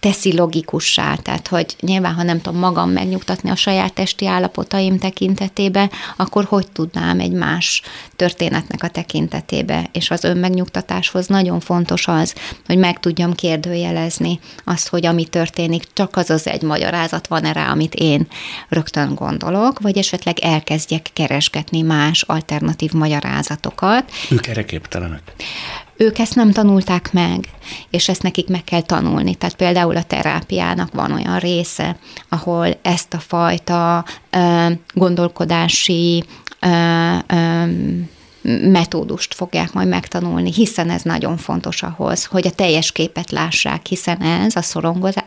teszi 0.00 0.36
logikussá, 0.36 1.14
tehát 1.14 1.48
hogy 1.48 1.76
nyilván, 1.80 2.14
ha 2.14 2.22
nem 2.22 2.40
tudom 2.40 2.58
magam 2.58 2.90
megnyugtatni 2.90 3.50
a 3.50 3.56
saját 3.56 3.92
testi 3.92 4.26
állapotaim 4.26 4.98
tekintetébe, 4.98 5.90
akkor 6.16 6.44
hogy 6.44 6.66
tudnám 6.72 7.20
egy 7.20 7.32
más 7.32 7.82
történetnek 8.16 8.82
a 8.82 8.88
tekintetébe, 8.88 9.88
és 9.92 10.10
az 10.10 10.24
önmegnyugtatáshoz 10.24 11.26
nagyon 11.26 11.60
fontos 11.60 12.08
az, 12.08 12.34
hogy 12.66 12.78
meg 12.78 13.00
tudjam 13.00 13.34
kérdőjelezni 13.34 14.40
azt, 14.64 14.88
hogy 14.88 15.06
ami 15.06 15.24
történik, 15.24 15.84
csak 15.92 16.16
az 16.16 16.30
az 16.30 16.46
egy 16.46 16.62
magyarázat 16.62 17.26
van-e 17.26 17.52
rá, 17.52 17.70
amit 17.70 17.94
én 17.94 18.26
rögtön 18.68 19.14
gondolok, 19.14 19.80
vagy 19.80 19.98
esetleg 19.98 20.38
elkezdjek 20.38 21.10
keresgetni 21.12 21.80
más 21.82 22.22
alternatív 22.22 22.92
magyarázatokat. 22.92 24.10
Ők 24.30 24.46
erre 24.46 24.64
képtelenek? 24.64 25.22
Ők 26.00 26.18
ezt 26.18 26.34
nem 26.34 26.52
tanulták 26.52 27.12
meg, 27.12 27.48
és 27.90 28.08
ezt 28.08 28.22
nekik 28.22 28.48
meg 28.48 28.64
kell 28.64 28.80
tanulni. 28.80 29.34
Tehát 29.34 29.56
például 29.56 29.96
a 29.96 30.02
terápiának 30.02 30.92
van 30.92 31.12
olyan 31.12 31.38
része, 31.38 31.96
ahol 32.28 32.78
ezt 32.82 33.14
a 33.14 33.18
fajta 33.18 34.04
ö, 34.30 34.66
gondolkodási 34.94 36.24
ö, 36.60 37.14
ö, 37.26 37.64
metódust 38.42 39.34
fogják 39.34 39.72
majd 39.72 39.88
megtanulni, 39.88 40.52
hiszen 40.52 40.90
ez 40.90 41.02
nagyon 41.02 41.36
fontos 41.36 41.82
ahhoz, 41.82 42.24
hogy 42.24 42.46
a 42.46 42.50
teljes 42.50 42.92
képet 42.92 43.30
lássák, 43.30 43.86
hiszen 43.86 44.22
ez, 44.22 44.56
a 44.56 44.62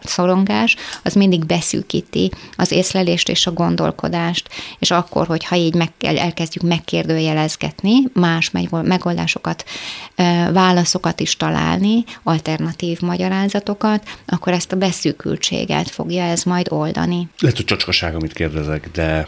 szorongás, 0.04 0.76
az 1.04 1.14
mindig 1.14 1.46
beszűkíti 1.46 2.32
az 2.56 2.72
észlelést 2.72 3.30
és 3.30 3.48
a 3.48 3.52
gondolkodást, 3.52 4.50
és 4.80 4.92
akkor, 4.92 5.28
hogyha 5.28 5.56
így 5.56 5.76
meg, 5.76 5.90
elkezdjük 6.00 6.64
megkérdőjelezgetni, 6.64 7.94
más 8.14 8.52
megoldásokat, 8.84 9.66
válaszokat 10.52 11.20
is 11.20 11.38
találni, 11.38 12.04
alternatív 12.24 13.02
magyarázatokat, 13.02 14.08
akkor 14.26 14.54
ezt 14.54 14.72
a 14.72 14.76
beszűkültséget 14.76 15.90
fogja 15.90 16.24
ez 16.24 16.44
majd 16.44 16.68
oldani. 16.70 17.28
Lehet, 17.40 17.58
hogy 17.58 17.66
csacskaság, 17.66 18.16
amit 18.16 18.34
kérdezek, 18.34 18.90
de 18.92 19.28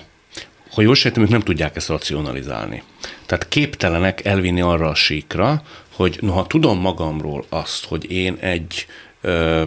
ha 0.75 0.81
jól 0.81 0.95
sejtem, 0.95 1.23
ők 1.23 1.29
nem 1.29 1.41
tudják 1.41 1.75
ezt 1.75 1.87
racionalizálni. 1.87 2.83
Tehát 3.25 3.47
képtelenek 3.47 4.25
elvinni 4.25 4.61
arra 4.61 4.87
a 4.89 4.95
síkra, 4.95 5.61
hogy 5.93 6.17
noha 6.21 6.47
tudom 6.47 6.79
magamról 6.79 7.45
azt, 7.49 7.85
hogy 7.85 8.11
én 8.11 8.37
egy 8.39 8.85
ö, 9.21 9.63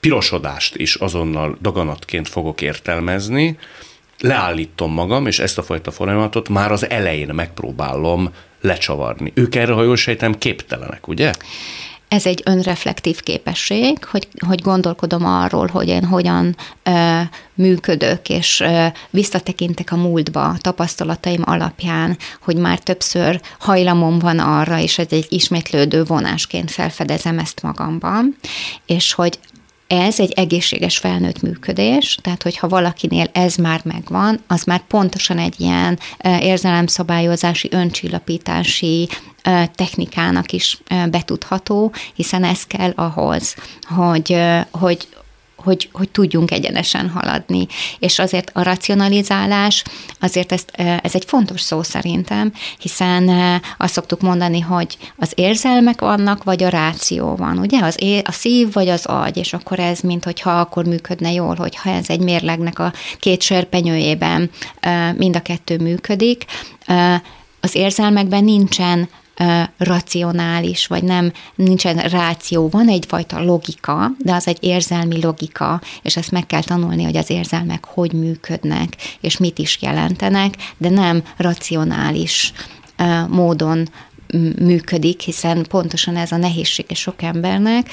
pirosodást 0.00 0.76
is 0.76 0.94
azonnal 0.94 1.58
daganatként 1.60 2.28
fogok 2.28 2.60
értelmezni, 2.60 3.58
leállítom 4.18 4.92
magam, 4.92 5.26
és 5.26 5.38
ezt 5.38 5.58
a 5.58 5.62
fajta 5.62 5.90
folyamatot 5.90 6.48
már 6.48 6.72
az 6.72 6.90
elején 6.90 7.34
megpróbálom 7.34 8.30
lecsavarni. 8.60 9.32
Ők 9.34 9.54
erre, 9.54 9.72
ha 9.72 9.82
jól 9.82 9.96
sejtem, 9.96 10.38
képtelenek, 10.38 11.08
ugye? 11.08 11.34
Ez 12.10 12.26
egy 12.26 12.42
önreflektív 12.44 13.20
képesség, 13.20 14.04
hogy, 14.04 14.28
hogy 14.46 14.62
gondolkodom 14.62 15.24
arról, 15.24 15.66
hogy 15.66 15.88
én 15.88 16.04
hogyan 16.04 16.56
ö, 16.82 17.20
működök, 17.54 18.28
és 18.28 18.60
ö, 18.60 18.86
visszatekintek 19.10 19.92
a 19.92 19.96
múltba 19.96 20.56
tapasztalataim 20.60 21.42
alapján, 21.44 22.16
hogy 22.40 22.56
már 22.56 22.78
többször 22.78 23.40
hajlamom 23.58 24.18
van 24.18 24.38
arra, 24.38 24.78
és 24.78 24.98
ez 24.98 25.06
egy 25.10 25.26
ismétlődő 25.28 26.04
vonásként 26.04 26.70
felfedezem 26.70 27.38
ezt 27.38 27.62
magamban, 27.62 28.36
és 28.86 29.12
hogy 29.12 29.38
ez 29.90 30.20
egy 30.20 30.32
egészséges 30.32 30.98
felnőtt 30.98 31.42
működés, 31.42 32.18
tehát 32.22 32.42
hogyha 32.42 32.68
valakinél 32.68 33.26
ez 33.32 33.54
már 33.54 33.80
megvan, 33.84 34.40
az 34.46 34.64
már 34.64 34.80
pontosan 34.86 35.38
egy 35.38 35.54
ilyen 35.60 35.98
érzelemszabályozási, 36.22 37.68
öncsillapítási 37.70 39.08
technikának 39.74 40.52
is 40.52 40.78
betudható, 41.10 41.92
hiszen 42.14 42.44
ez 42.44 42.62
kell 42.62 42.92
ahhoz, 42.96 43.54
hogy, 43.88 44.36
hogy, 44.70 45.08
hogy, 45.62 45.88
hogy 45.92 46.08
tudjunk 46.08 46.50
egyenesen 46.50 47.08
haladni. 47.08 47.66
És 47.98 48.18
azért 48.18 48.50
a 48.54 48.62
racionalizálás, 48.62 49.84
azért 50.20 50.52
ezt, 50.52 50.70
ez 50.76 51.14
egy 51.14 51.24
fontos 51.26 51.60
szó 51.60 51.82
szerintem, 51.82 52.52
hiszen 52.78 53.30
azt 53.78 53.92
szoktuk 53.92 54.20
mondani, 54.20 54.60
hogy 54.60 54.96
az 55.16 55.32
érzelmek 55.34 56.00
vannak, 56.00 56.44
vagy 56.44 56.62
a 56.62 56.68
ráció 56.68 57.36
van, 57.36 57.58
ugye? 57.58 57.84
Az 57.84 58.02
é, 58.02 58.22
a 58.24 58.32
szív, 58.32 58.72
vagy 58.72 58.88
az 58.88 59.06
agy, 59.06 59.36
és 59.36 59.52
akkor 59.52 59.78
ez, 59.78 60.00
mint 60.00 60.24
hogyha 60.24 60.60
akkor 60.60 60.84
működne 60.84 61.32
jól, 61.32 61.54
hogyha 61.54 61.90
ez 61.90 62.08
egy 62.08 62.20
mérlegnek 62.20 62.78
a 62.78 62.92
két 63.18 63.42
serpenyőjében 63.42 64.50
mind 65.16 65.36
a 65.36 65.42
kettő 65.42 65.78
működik, 65.78 66.44
az 67.60 67.74
érzelmekben 67.74 68.44
nincsen 68.44 69.08
racionális, 69.78 70.86
vagy 70.86 71.02
nem, 71.02 71.32
nincsen 71.54 71.96
ráció, 71.96 72.68
van 72.68 72.88
egyfajta 72.88 73.44
logika, 73.44 74.10
de 74.18 74.34
az 74.34 74.46
egy 74.46 74.58
érzelmi 74.60 75.22
logika, 75.22 75.80
és 76.02 76.16
ezt 76.16 76.30
meg 76.30 76.46
kell 76.46 76.62
tanulni, 76.62 77.02
hogy 77.02 77.16
az 77.16 77.30
érzelmek 77.30 77.84
hogy 77.84 78.12
működnek, 78.12 78.96
és 79.20 79.36
mit 79.36 79.58
is 79.58 79.78
jelentenek, 79.82 80.54
de 80.76 80.88
nem 80.88 81.22
racionális 81.36 82.52
módon 83.28 83.88
működik, 84.58 85.20
hiszen 85.20 85.66
pontosan 85.68 86.16
ez 86.16 86.32
a 86.32 86.36
nehézsége 86.36 86.94
sok 86.94 87.22
embernek, 87.22 87.90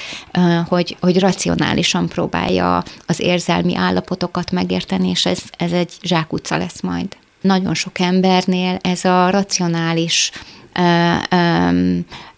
hogy, 0.68 0.98
hogy 1.00 1.20
racionálisan 1.20 2.08
próbálja 2.08 2.84
az 3.06 3.20
érzelmi 3.20 3.76
állapotokat 3.76 4.52
megérteni, 4.52 5.10
és 5.10 5.26
ez, 5.26 5.40
ez 5.58 5.72
egy 5.72 5.94
zsákutca 6.02 6.58
lesz 6.58 6.82
majd. 6.82 7.18
Nagyon 7.42 7.74
sok 7.74 8.00
embernél 8.00 8.78
ez 8.82 9.06
a 9.06 9.30
racionális 9.30 10.32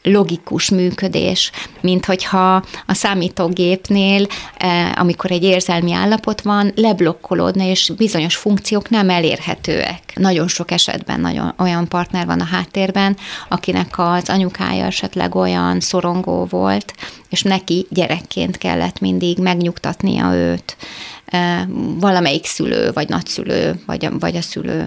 logikus 0.04 0.70
működés, 0.70 1.52
mint 1.82 2.06
hogyha 2.06 2.64
a 2.86 2.94
számítógépnél, 2.94 4.28
amikor 4.96 5.32
egy 5.32 5.44
érzelmi 5.44 5.94
állapot 5.94 6.42
van, 6.42 6.72
leblokkolódna, 6.76 7.64
és 7.64 7.92
bizonyos 7.98 8.36
funkciók 8.36 8.90
nem 8.90 9.10
elérhetőek. 9.10 10.02
Nagyon 10.16 10.48
sok 10.48 10.72
esetben 10.72 11.20
nagyon 11.20 11.54
olyan 11.58 11.88
partner 11.88 12.26
van 12.26 12.40
a 12.40 12.46
háttérben, 12.46 13.18
akinek 13.50 13.94
az 13.98 14.30
anyukája 14.30 14.86
esetleg 14.86 15.36
olyan 15.36 15.80
szorongó 15.80 16.46
volt, 16.46 16.94
és 17.30 17.42
neki 17.42 17.88
gyerekként 17.90 18.58
kellett 18.58 19.00
mindig 19.00 19.38
megnyugtatnia 19.38 20.34
őt 20.34 20.78
valamelyik 22.00 22.46
szülő, 22.46 22.92
vagy 22.94 23.10
nagyszülő, 23.10 23.80
vagy 23.86 24.06
a, 24.06 24.18
vagy 24.20 24.36
a 24.36 24.42
szülő 24.42 24.86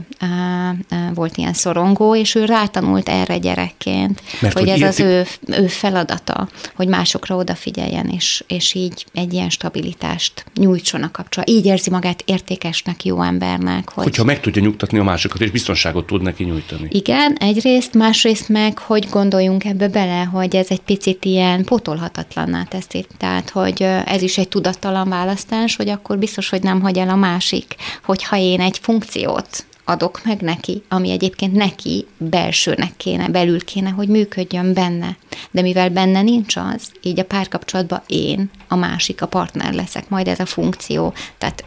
volt 1.15 1.37
ilyen 1.37 1.53
szorongó, 1.53 2.17
és 2.17 2.35
ő 2.35 2.45
rátanult 2.45 3.09
erre 3.09 3.39
gyerekként, 3.39 4.23
Mert 4.41 4.59
hogy, 4.59 4.71
hogy 4.71 4.83
ez 4.83 4.89
az 4.89 5.01
ő, 5.01 5.27
ő 5.47 5.67
feladata, 5.67 6.49
hogy 6.75 6.89
másokra 6.89 7.37
odafigyeljen, 7.37 8.09
és, 8.09 8.45
és 8.47 8.75
így 8.75 9.07
egy 9.15 9.33
ilyen 9.33 9.51
stabilitást 9.51 10.45
nyújtson 10.55 11.03
a 11.03 11.11
kapcsolat. 11.11 11.51
Így 11.51 11.67
érzi 11.67 11.91
magát 11.91 12.23
értékesnek, 12.27 13.05
jó 13.05 13.23
embernek. 13.23 13.91
Hogy... 13.91 14.05
Hogyha 14.05 14.25
meg 14.25 14.41
tudja 14.41 14.63
nyugtatni 14.63 14.99
a 14.99 15.03
másokat, 15.03 15.41
és 15.41 15.51
biztonságot 15.51 16.07
tud 16.07 16.23
neki 16.23 16.45
nyújtani. 16.45 16.89
Igen, 16.91 17.37
egyrészt, 17.41 17.95
másrészt 17.95 18.49
meg, 18.49 18.79
hogy 18.79 19.07
gondoljunk 19.11 19.65
ebbe 19.65 19.89
bele, 19.89 20.23
hogy 20.23 20.57
ez 20.57 20.67
egy 20.69 20.81
picit 20.81 21.25
ilyen 21.25 21.65
pótolhatatlanná 21.65 22.63
teszi. 22.63 23.07
Tehát, 23.19 23.51
hogy 23.51 23.83
ez 24.05 24.23
is 24.23 24.39
egy 24.39 24.49
tudattalan 24.49 25.09
választás, 25.09 25.77
hogy 25.77 25.89
akkor 25.89 26.19
biztos 26.19 26.31
biztos, 26.35 26.51
hogy 26.51 26.63
nem 26.63 26.81
hagy 26.81 26.99
el 26.99 27.09
a 27.09 27.17
másik, 27.17 27.75
hogyha 28.05 28.37
én 28.37 28.61
egy 28.61 28.79
funkciót 28.79 29.65
adok 29.85 30.25
meg 30.25 30.41
neki, 30.41 30.83
ami 30.89 31.11
egyébként 31.11 31.53
neki 31.53 32.07
belsőnek 32.19 32.97
kéne, 32.97 33.29
belül 33.29 33.65
kéne, 33.65 33.91
hogy 33.91 34.09
működjön 34.09 34.73
benne. 34.73 35.17
De 35.51 35.63
mivel 35.63 35.91
benne 35.91 36.23
nincs 36.23 36.57
az, 36.57 36.93
így 37.03 37.21
a 37.21 37.25
párkapcsolatban 37.25 38.03
én 38.07 38.51
a 38.73 38.77
másik, 38.77 39.23
a 39.23 39.27
partner 39.27 39.73
leszek, 39.73 40.09
majd 40.09 40.29
ez 40.29 40.41
a 40.41 40.47
funkció, 40.47 41.15
tehát 41.39 41.65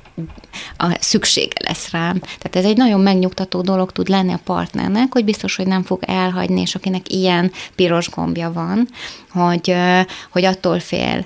a 0.78 0.98
szüksége 1.00 1.56
lesz 1.68 1.92
rám. 1.92 2.20
Tehát 2.20 2.56
ez 2.56 2.66
egy 2.66 2.78
nagyon 2.78 3.00
megnyugtató 3.00 3.62
dolog 3.62 3.92
tud 3.92 4.08
lenni 4.08 4.34
a 4.34 4.40
partnernek, 4.44 5.14
hogy 5.14 5.26
biztos, 5.26 5.56
hogy 5.56 5.68
nem 5.68 5.84
fog 5.84 6.04
elhagyni, 6.06 6.62
és 6.62 6.76
akinek 6.76 7.12
ilyen 7.12 7.52
piros 7.76 8.10
gombja 8.10 8.52
van, 8.52 8.88
hogy, 9.32 9.76
hogy 10.32 10.46
attól 10.46 10.80
fél, 10.80 11.26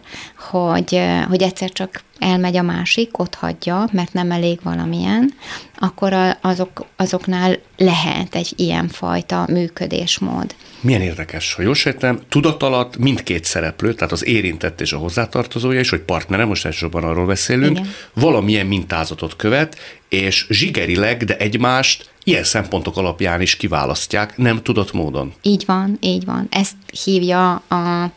hogy, 0.50 1.02
hogy 1.28 1.42
egyszer 1.42 1.72
csak 1.72 2.04
elmegy 2.20 2.58
a 2.58 2.62
másik, 2.62 3.18
ott 3.20 3.36
hagyja, 3.36 3.88
mert 3.92 4.14
nem 4.14 4.32
elég 4.32 4.60
valamilyen, 4.64 5.34
akkor 5.76 6.38
azok, 6.42 6.86
azoknál 6.96 7.60
lehet 7.78 8.36
egy 8.36 8.54
ilyen 8.56 8.88
fajta 8.88 9.46
működésmód. 9.50 10.56
Milyen 10.82 11.02
érdekes, 11.02 11.54
ha 11.54 11.62
jól 11.62 11.74
sejtem, 11.74 12.20
tudat 12.30 12.64
alatt 12.64 12.98
mindkét 12.98 13.44
szereplő, 13.44 13.94
tehát 13.94 14.12
az 14.12 14.26
érintett 14.26 14.82
és 14.82 14.94
a 14.94 14.98
hozzátartozója 14.98 15.80
is, 15.80 15.90
hogy 15.90 16.00
partnere, 16.00 16.46
most 16.46 16.66
elsősorban 16.66 17.04
arról 17.04 17.26
beszélünk, 17.26 17.78
Igen. 17.78 17.94
valamilyen 18.14 18.66
mintázatot 18.66 19.36
követ, 19.36 19.78
és 20.10 20.46
zsigerileg, 20.50 21.24
de 21.24 21.38
egymást 21.38 22.10
ilyen 22.24 22.44
szempontok 22.44 22.98
alapján 22.98 23.42
is 23.42 23.56
kiválasztják, 23.56 24.38
nem 24.38 24.62
tudott 24.62 24.94
módon. 24.94 25.34
Így 25.42 25.64
van, 25.66 25.98
így 26.02 26.26
van. 26.26 26.48
Ezt 26.50 26.76
hívja 27.04 27.64
a, 27.68 28.04
a 28.04 28.10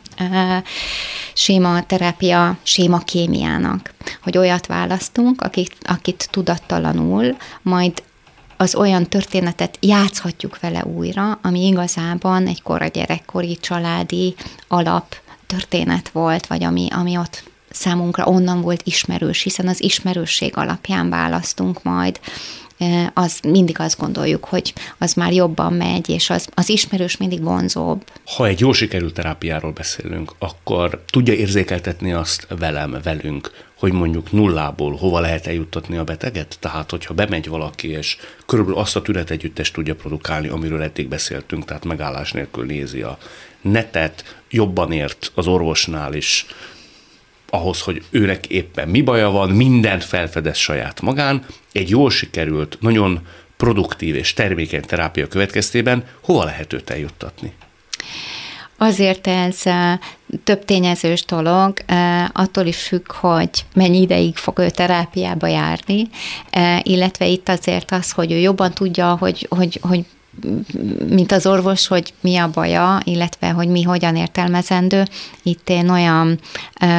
séma 1.33 1.85
terápia 1.85 2.57
séma 2.63 2.97
kémiának, 2.97 3.93
hogy 4.21 4.37
olyat 4.37 4.65
választunk, 4.65 5.41
akit, 5.41 5.75
akit 5.81 6.27
tudattalanul, 6.31 7.37
majd 7.61 8.03
az 8.63 8.75
olyan 8.75 9.03
történetet 9.03 9.77
játszhatjuk 9.79 10.59
vele 10.59 10.85
újra, 10.85 11.39
ami 11.41 11.67
igazában 11.67 12.47
egy 12.47 12.61
kora 12.61 12.87
gyerekkori 12.87 13.57
családi 13.61 14.35
alap 14.67 15.15
történet 15.47 16.09
volt, 16.09 16.47
vagy 16.47 16.63
ami, 16.63 16.87
ami 16.91 17.17
ott 17.17 17.43
számunkra 17.69 18.25
onnan 18.25 18.61
volt 18.61 18.81
ismerős, 18.83 19.41
hiszen 19.41 19.67
az 19.67 19.83
ismerősség 19.83 20.57
alapján 20.57 21.09
választunk 21.09 21.83
majd 21.83 22.19
az 23.13 23.39
mindig 23.47 23.79
azt 23.79 23.99
gondoljuk, 23.99 24.45
hogy 24.45 24.73
az 24.97 25.13
már 25.13 25.33
jobban 25.33 25.73
megy, 25.73 26.09
és 26.09 26.29
az, 26.29 26.47
az 26.53 26.69
ismerős 26.69 27.17
mindig 27.17 27.43
vonzóbb. 27.43 28.03
Ha 28.35 28.47
egy 28.47 28.59
jó 28.59 28.73
sikerült 28.73 29.13
terápiáról 29.13 29.71
beszélünk, 29.71 30.31
akkor 30.39 31.03
tudja 31.05 31.33
érzékeltetni 31.33 32.13
azt 32.13 32.47
velem, 32.59 32.99
velünk, 33.03 33.51
hogy 33.79 33.91
mondjuk 33.91 34.31
nullából 34.31 34.95
hova 34.95 35.19
lehet 35.19 35.47
eljuttatni 35.47 35.97
a 35.97 36.03
beteget? 36.03 36.57
Tehát, 36.59 36.91
hogyha 36.91 37.13
bemegy 37.13 37.47
valaki, 37.47 37.87
és 37.87 38.17
körülbelül 38.45 38.79
azt 38.79 38.95
a 38.95 39.01
tünetegyüttest 39.01 39.73
tudja 39.73 39.95
produkálni, 39.95 40.47
amiről 40.47 40.81
eddig 40.81 41.07
beszéltünk, 41.07 41.65
tehát 41.65 41.85
megállás 41.85 42.31
nélkül 42.31 42.65
nézi 42.65 43.01
a 43.01 43.17
netet, 43.61 44.41
jobban 44.49 44.91
ért 44.91 45.31
az 45.35 45.47
orvosnál 45.47 46.13
is, 46.13 46.45
ahhoz, 47.53 47.81
hogy 47.81 48.01
őnek 48.09 48.45
éppen 48.45 48.87
mi 48.89 49.01
baja 49.01 49.29
van, 49.29 49.49
mindent 49.49 50.03
felfedez 50.03 50.57
saját 50.57 51.01
magán, 51.01 51.45
egy 51.71 51.89
jól 51.89 52.11
sikerült, 52.11 52.77
nagyon 52.79 53.19
produktív 53.57 54.15
és 54.15 54.33
termékeny 54.33 54.81
terápia 54.81 55.27
következtében 55.27 56.03
hova 56.21 56.43
lehet 56.43 56.73
őt 56.73 56.89
eljuttatni? 56.89 57.53
Azért 58.77 59.27
ez 59.27 59.61
több 60.43 60.65
tényezős 60.65 61.25
dolog, 61.25 61.73
attól 62.31 62.65
is 62.65 62.77
függ, 62.77 63.11
hogy 63.11 63.49
mennyi 63.73 64.01
ideig 64.01 64.35
fog 64.35 64.59
ő 64.59 64.69
terápiába 64.69 65.47
járni, 65.47 66.09
illetve 66.81 67.25
itt 67.25 67.49
azért 67.49 67.91
az, 67.91 68.11
hogy 68.11 68.31
ő 68.31 68.37
jobban 68.37 68.73
tudja, 68.73 69.15
hogy, 69.15 69.47
hogy, 69.49 69.79
hogy 69.81 70.05
mint 71.09 71.31
az 71.31 71.45
orvos, 71.45 71.87
hogy 71.87 72.13
mi 72.21 72.37
a 72.37 72.49
baja, 72.49 72.99
illetve 73.03 73.49
hogy 73.49 73.67
mi 73.67 73.83
hogyan 73.83 74.15
értelmezendő. 74.15 75.03
Itt 75.43 75.69
én 75.69 75.89
olyan 75.89 76.39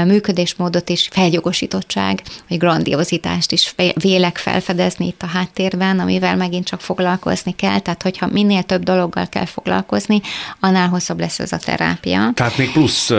működésmódot 0.06 0.88
is, 0.88 1.08
feljogosítottság, 1.12 2.22
vagy 2.48 2.58
grandiozitást 2.58 3.52
is 3.52 3.74
vélek 3.94 4.38
felfedezni 4.38 5.06
itt 5.06 5.22
a 5.22 5.26
háttérben, 5.26 5.98
amivel 5.98 6.36
megint 6.36 6.66
csak 6.66 6.80
foglalkozni 6.80 7.54
kell. 7.54 7.78
Tehát, 7.78 8.02
hogyha 8.02 8.26
minél 8.26 8.62
több 8.62 8.82
dologgal 8.82 9.28
kell 9.28 9.46
foglalkozni, 9.46 10.20
annál 10.60 10.88
hosszabb 10.88 11.20
lesz 11.20 11.38
ez 11.38 11.52
a 11.52 11.58
terápia. 11.58 12.30
Tehát 12.34 12.58
még 12.58 12.72
plusz 12.72 13.12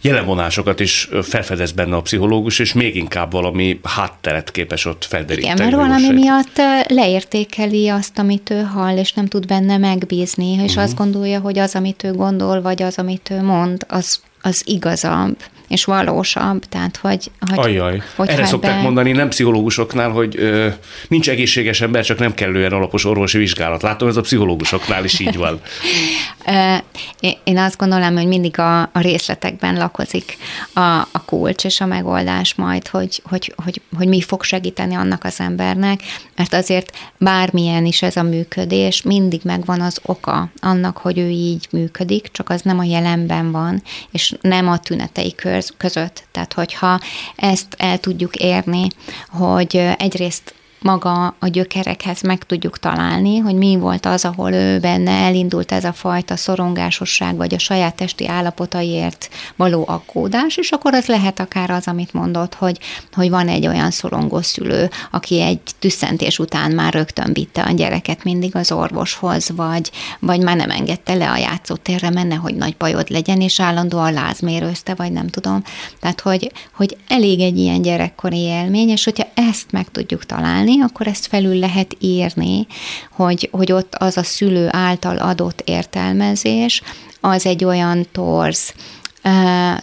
jelenvonásokat 0.00 0.80
is 0.80 1.08
felfedez 1.22 1.72
benne 1.72 1.96
a 1.96 2.00
pszichológus, 2.00 2.58
és 2.58 2.72
még 2.72 2.96
inkább 2.96 3.32
valami 3.32 3.80
hátteret 3.82 4.50
képes 4.50 4.84
ott 4.84 5.04
felderíteni. 5.04 5.54
Igen, 5.54 5.66
mert 5.66 5.88
valami 5.88 6.10
miatt 6.12 6.60
leértékeli 6.86 7.88
azt, 7.88 8.18
amit 8.18 8.50
ő 8.50 8.62
hall, 8.62 8.96
és 8.96 9.09
és 9.10 9.16
nem 9.16 9.26
tud 9.26 9.46
benne 9.46 9.76
megbízni, 9.76 10.52
és 10.52 10.70
uh-huh. 10.70 10.82
azt 10.82 10.96
gondolja, 10.96 11.40
hogy 11.40 11.58
az, 11.58 11.74
amit 11.74 12.04
ő 12.04 12.12
gondol, 12.12 12.62
vagy 12.62 12.82
az, 12.82 12.98
amit 12.98 13.30
ő 13.30 13.42
mond, 13.42 13.84
az, 13.88 14.20
az 14.42 14.62
igazabb 14.66 15.36
és 15.70 15.84
valósabb, 15.84 16.64
tehát 16.64 16.96
hogy... 16.96 17.30
hogy 17.40 17.58
Ajjaj, 17.58 18.02
hogy 18.16 18.28
erre 18.28 18.46
szokták 18.46 18.76
be... 18.76 18.82
mondani 18.82 19.12
nem 19.12 19.28
pszichológusoknál, 19.28 20.10
hogy 20.10 20.36
ö, 20.38 20.68
nincs 21.08 21.28
egészséges 21.28 21.80
ember, 21.80 22.04
csak 22.04 22.18
nem 22.18 22.34
kellően 22.34 22.72
alapos 22.72 23.04
orvosi 23.04 23.38
vizsgálat. 23.38 23.82
Látom, 23.82 24.08
ez 24.08 24.16
a 24.16 24.20
pszichológusoknál 24.20 25.04
is 25.04 25.18
így 25.18 25.36
van. 25.36 25.60
Én 27.44 27.58
azt 27.58 27.76
gondolom, 27.76 28.16
hogy 28.16 28.26
mindig 28.26 28.58
a, 28.58 28.80
a 28.80 29.00
részletekben 29.00 29.76
lakozik 29.76 30.36
a, 30.72 30.80
a 30.80 31.24
kulcs 31.26 31.64
és 31.64 31.80
a 31.80 31.86
megoldás 31.86 32.54
majd, 32.54 32.88
hogy, 32.88 33.22
hogy, 33.24 33.54
hogy, 33.64 33.80
hogy 33.96 34.08
mi 34.08 34.20
fog 34.20 34.42
segíteni 34.42 34.94
annak 34.94 35.24
az 35.24 35.40
embernek, 35.40 36.00
mert 36.36 36.54
azért 36.54 36.96
bármilyen 37.18 37.86
is 37.86 38.02
ez 38.02 38.16
a 38.16 38.22
működés, 38.22 39.02
mindig 39.02 39.40
megvan 39.44 39.80
az 39.80 40.00
oka 40.02 40.50
annak, 40.60 40.96
hogy 40.96 41.18
ő 41.18 41.28
így 41.28 41.66
működik, 41.70 42.28
csak 42.32 42.50
az 42.50 42.62
nem 42.62 42.78
a 42.78 42.84
jelenben 42.84 43.50
van, 43.50 43.82
és 44.10 44.29
nem 44.40 44.68
a 44.68 44.78
tünetei 44.78 45.34
között. 45.76 46.24
Tehát, 46.30 46.52
hogyha 46.52 47.00
ezt 47.36 47.74
el 47.78 47.98
tudjuk 47.98 48.36
érni, 48.36 48.88
hogy 49.28 49.76
egyrészt 49.98 50.54
maga 50.80 51.34
a 51.38 51.48
gyökerekhez 51.48 52.22
meg 52.22 52.44
tudjuk 52.44 52.78
találni, 52.78 53.38
hogy 53.38 53.54
mi 53.54 53.76
volt 53.76 54.06
az, 54.06 54.24
ahol 54.24 54.52
ő 54.52 54.78
benne 54.78 55.10
elindult 55.10 55.72
ez 55.72 55.84
a 55.84 55.92
fajta 55.92 56.36
szorongásosság, 56.36 57.36
vagy 57.36 57.54
a 57.54 57.58
saját 57.58 57.94
testi 57.94 58.28
állapotaiért 58.28 59.28
való 59.56 59.84
aggódás, 59.86 60.56
és 60.56 60.70
akkor 60.70 60.94
az 60.94 61.06
lehet 61.06 61.40
akár 61.40 61.70
az, 61.70 61.86
amit 61.86 62.12
mondott, 62.12 62.54
hogy, 62.54 62.78
hogy 63.12 63.30
van 63.30 63.48
egy 63.48 63.66
olyan 63.66 63.90
szorongó 63.90 64.40
szülő, 64.40 64.90
aki 65.10 65.40
egy 65.40 65.60
tüsszentés 65.78 66.38
után 66.38 66.70
már 66.70 66.92
rögtön 66.92 67.32
vitte 67.32 67.62
a 67.62 67.70
gyereket 67.70 68.24
mindig 68.24 68.56
az 68.56 68.72
orvoshoz, 68.72 69.50
vagy, 69.56 69.90
vagy 70.18 70.40
már 70.40 70.56
nem 70.56 70.70
engedte 70.70 71.14
le 71.14 71.30
a 71.30 71.36
játszótérre, 71.36 72.10
menne, 72.10 72.34
hogy 72.34 72.54
nagy 72.54 72.76
bajod 72.76 73.10
legyen, 73.10 73.40
és 73.40 73.60
állandóan 73.60 74.12
lázmérőzte, 74.12 74.94
vagy 74.94 75.12
nem 75.12 75.28
tudom. 75.28 75.62
Tehát, 76.00 76.20
hogy, 76.20 76.52
hogy 76.74 76.96
elég 77.08 77.40
egy 77.40 77.58
ilyen 77.58 77.82
gyerekkori 77.82 78.38
élmény, 78.38 78.88
és 78.88 79.04
hogyha 79.04 79.28
ezt 79.34 79.72
meg 79.72 79.88
tudjuk 79.90 80.26
találni, 80.26 80.69
írni, 80.70 80.82
akkor 80.82 81.06
ezt 81.06 81.26
felül 81.26 81.58
lehet 81.58 81.96
írni, 81.98 82.66
hogy, 83.10 83.48
hogy 83.52 83.72
ott 83.72 83.94
az 83.94 84.16
a 84.16 84.22
szülő 84.22 84.68
által 84.70 85.18
adott 85.18 85.62
értelmezés, 85.64 86.82
az 87.20 87.46
egy 87.46 87.64
olyan 87.64 88.06
torz, 88.12 88.74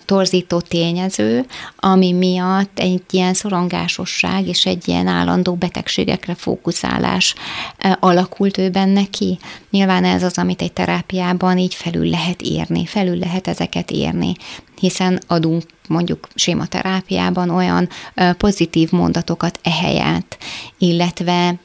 torzító 0.06 0.60
tényező, 0.60 1.46
ami 1.76 2.12
miatt 2.12 2.80
egy 2.80 3.04
ilyen 3.10 3.34
szorongásosság 3.34 4.48
és 4.48 4.66
egy 4.66 4.88
ilyen 4.88 5.08
állandó 5.08 5.56
betegségekre 5.56 6.36
fókuszálás 6.36 7.36
alakult 8.00 8.58
ő 8.58 8.70
benne 8.70 9.06
ki. 9.06 9.40
Nyilván 9.70 10.04
ez 10.04 10.24
az, 10.24 10.38
amit 10.38 10.62
egy 10.62 10.74
terápiában 10.74 11.58
így 11.58 11.74
felül 11.74 12.10
lehet 12.10 12.42
írni, 12.42 12.86
felül 12.86 13.18
lehet 13.18 13.48
ezeket 13.48 13.92
írni, 13.92 14.34
hiszen 14.80 15.20
adunk 15.28 15.64
mondjuk 15.88 16.28
sématerápiában 16.36 17.50
olyan 17.50 17.90
pozitív 18.38 18.92
mondatokat 18.92 19.60
ehelyett, 19.64 20.38
illetve 20.78 21.56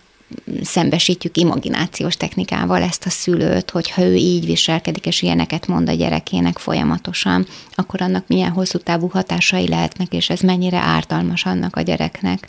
szembesítjük 0.63 1.37
imaginációs 1.37 2.17
technikával 2.17 2.83
ezt 2.83 3.07
a 3.07 3.11
szülőt, 3.11 3.71
hogyha 3.71 4.03
ő 4.03 4.15
így 4.15 4.47
viselkedik, 4.47 5.07
és 5.07 5.23
ilyeneket 5.23 5.67
mond 5.67 5.89
a 5.89 5.93
gyerekének 5.93 6.59
folyamatosan, 6.59 7.47
akkor 7.75 8.03
annak 8.03 8.25
milyen 8.27 8.51
hosszú 8.51 8.79
távú 8.79 9.09
hatásai 9.09 9.69
lehetnek, 9.69 10.13
és 10.13 10.31
ez 10.31 10.41
mennyire 10.41 10.79
ártalmas 10.79 11.45
annak 11.45 11.77
a 11.77 11.81
gyereknek. 11.81 12.49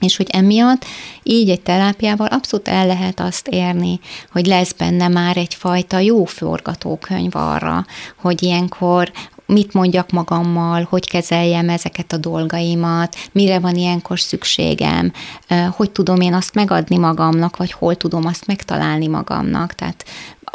És 0.00 0.16
hogy 0.16 0.26
emiatt 0.30 0.84
így 1.22 1.50
egy 1.50 1.60
terápiával 1.60 2.26
abszolút 2.26 2.68
el 2.68 2.86
lehet 2.86 3.20
azt 3.20 3.48
érni, 3.48 4.00
hogy 4.32 4.46
lesz 4.46 4.72
benne 4.72 5.08
már 5.08 5.36
egyfajta 5.36 5.98
jó 5.98 6.24
forgatókönyv 6.24 7.36
arra, 7.36 7.86
hogy 8.16 8.42
ilyenkor 8.42 9.12
mit 9.46 9.72
mondjak 9.72 10.10
magammal, 10.10 10.86
hogy 10.90 11.08
kezeljem 11.08 11.68
ezeket 11.68 12.12
a 12.12 12.16
dolgaimat, 12.16 13.16
mire 13.32 13.58
van 13.58 13.74
ilyenkor 13.74 14.20
szükségem, 14.20 15.12
hogy 15.70 15.90
tudom 15.90 16.20
én 16.20 16.34
azt 16.34 16.54
megadni 16.54 16.96
magamnak, 16.98 17.56
vagy 17.56 17.72
hol 17.72 17.96
tudom 17.96 18.26
azt 18.26 18.46
megtalálni 18.46 19.06
magamnak. 19.06 19.72
Tehát 19.72 20.04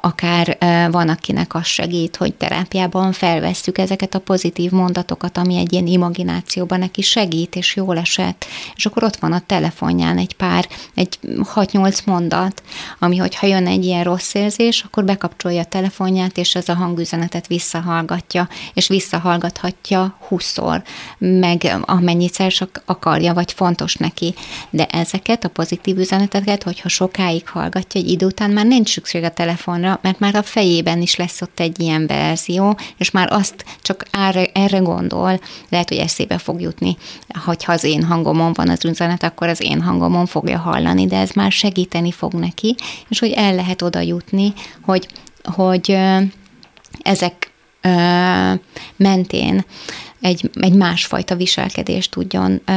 akár 0.02 0.58
van, 0.92 1.10
akinek 1.10 1.56
az 1.56 1.66
segít, 1.66 2.16
hogy 2.16 2.34
terápiában 2.34 3.12
felvesszük 3.12 3.78
ezeket 3.78 4.16
a 4.16 4.20
pozitív 4.20 4.72
mondatokat, 4.72 5.38
ami 5.38 5.58
egy 5.58 5.74
ilyen 5.74 5.88
imaginációban 5.88 6.80
neki 6.80 7.02
segít, 7.02 7.56
és 7.56 7.76
jól 7.76 7.98
esett. 7.98 8.46
És 8.76 8.86
akkor 8.86 9.04
ott 9.04 9.16
van 9.16 9.32
a 9.32 9.40
telefonján 9.46 10.18
egy 10.18 10.36
pár, 10.36 10.68
egy 10.96 11.20
6-8 11.56 12.06
mondat, 12.06 12.64
ami 13.00 13.18
hogyha 13.18 13.48
jön 13.48 13.68
egy 13.68 13.86
ilyen 13.86 14.04
rossz 14.04 14.34
érzés, 14.34 14.82
akkor 14.82 15.04
bekapcsolja 15.06 15.62
a 15.62 15.66
telefonját, 15.66 16.38
és 16.38 16.56
ez 16.56 16.70
a 16.70 16.74
hangüzenetet 16.74 17.48
visszahallgatja, 17.48 18.48
és 18.74 18.88
visszahallgathatja 18.88 20.18
20-szor, 20.30 20.84
meg 21.18 21.78
amennyit 21.82 22.48
csak 22.48 22.82
akarja, 22.86 23.34
vagy 23.34 23.52
fontos 23.52 23.96
neki. 23.96 24.34
De 24.70 24.86
ezeket 24.86 25.44
a 25.44 25.50
pozitív 25.50 25.98
üzeneteket, 25.98 26.64
hogyha 26.64 26.90
sokáig 26.90 27.48
hallgatja, 27.48 28.02
egy 28.02 28.10
idő 28.10 28.26
után 28.26 28.52
már 28.52 28.66
nincs 28.66 28.90
szükség 28.90 29.24
a 29.24 29.30
telefonra, 29.30 29.89
mert 30.02 30.20
már 30.20 30.36
a 30.36 30.44
fejében 30.44 31.02
is 31.02 31.16
lesz 31.16 31.42
ott 31.42 31.60
egy 31.60 31.80
ilyen 31.80 32.08
verzió, 32.08 32.78
és 32.98 33.12
már 33.12 33.32
azt 33.32 33.66
csak 33.82 34.06
erre, 34.12 34.46
erre 34.54 34.78
gondol, 34.78 35.40
lehet, 35.70 35.90
hogy 35.90 35.98
eszébe 35.98 36.38
fog 36.38 36.62
jutni, 36.62 36.98
hogyha 37.46 37.72
az 37.72 37.84
én 37.84 38.04
hangomon 38.04 38.54
van 38.54 38.70
az 38.70 38.86
üzenet, 38.86 39.24
akkor 39.24 39.48
az 39.48 39.62
én 39.62 39.82
hangomon 39.82 40.26
fogja 40.26 40.58
hallani, 40.58 41.08
de 41.08 41.18
ez 41.18 41.32
már 41.32 41.52
segíteni 41.52 42.12
fog 42.12 42.34
neki, 42.34 42.76
és 43.08 43.20
hogy 43.20 43.32
el 43.32 43.56
lehet 43.56 43.82
oda 43.82 44.00
jutni, 44.00 44.54
hogy, 44.82 45.08
hogy 45.44 45.98
ezek 47.02 47.52
mentén 48.96 49.66
egy, 50.22 50.50
egy 50.54 50.74
másfajta 50.74 51.36
viselkedést 51.36 52.12
tudjon 52.12 52.62
ö, 52.66 52.72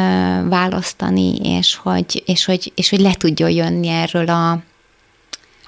választani, 0.49 1.37
és 1.37 1.75
hogy, 1.75 2.23
és, 2.27 2.45
hogy, 2.45 2.73
és 2.75 2.91
hogy 2.91 3.01
le 3.01 3.15
tudjon 3.15 3.51
jönni 3.51 3.89
erről 3.89 4.29
a, 4.29 4.63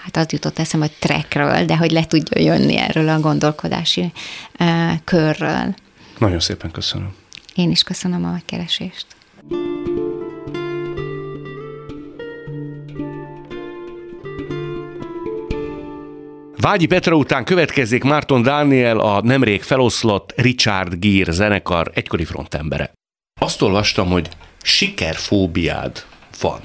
hát 0.04 0.16
az 0.16 0.32
jutott 0.32 0.58
eszem, 0.58 0.80
hogy 0.80 0.92
trackről, 0.98 1.64
de 1.64 1.76
hogy 1.76 1.90
le 1.90 2.06
tudjon 2.06 2.44
jönni 2.44 2.76
erről 2.76 3.08
a 3.08 3.20
gondolkodási 3.20 4.12
ö, 4.58 4.90
körről. 5.04 5.74
Nagyon 6.18 6.40
szépen 6.40 6.70
köszönöm. 6.70 7.14
Én 7.54 7.70
is 7.70 7.82
köszönöm 7.82 8.24
a 8.24 8.30
megkeresést. 8.30 9.06
Vágyi 16.56 16.86
Petra 16.86 17.16
után 17.16 17.44
következzék 17.44 18.02
Márton 18.02 18.42
Dániel, 18.42 18.98
a 18.98 19.22
nemrég 19.22 19.62
feloszlott 19.62 20.32
Richard 20.36 20.94
Gere 20.98 21.32
zenekar 21.32 21.90
egykori 21.94 22.24
frontembere. 22.24 22.92
Azt 23.40 23.62
olvastam, 23.62 24.08
hogy 24.08 24.28
sikerfóbiád 24.62 26.04
van. 26.40 26.60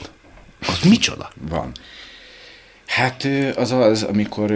Az 0.59 0.81
micsoda? 0.89 1.29
Van. 1.49 1.71
Hát 2.89 3.27
az 3.55 3.71
az, 3.71 4.03
amikor 4.03 4.53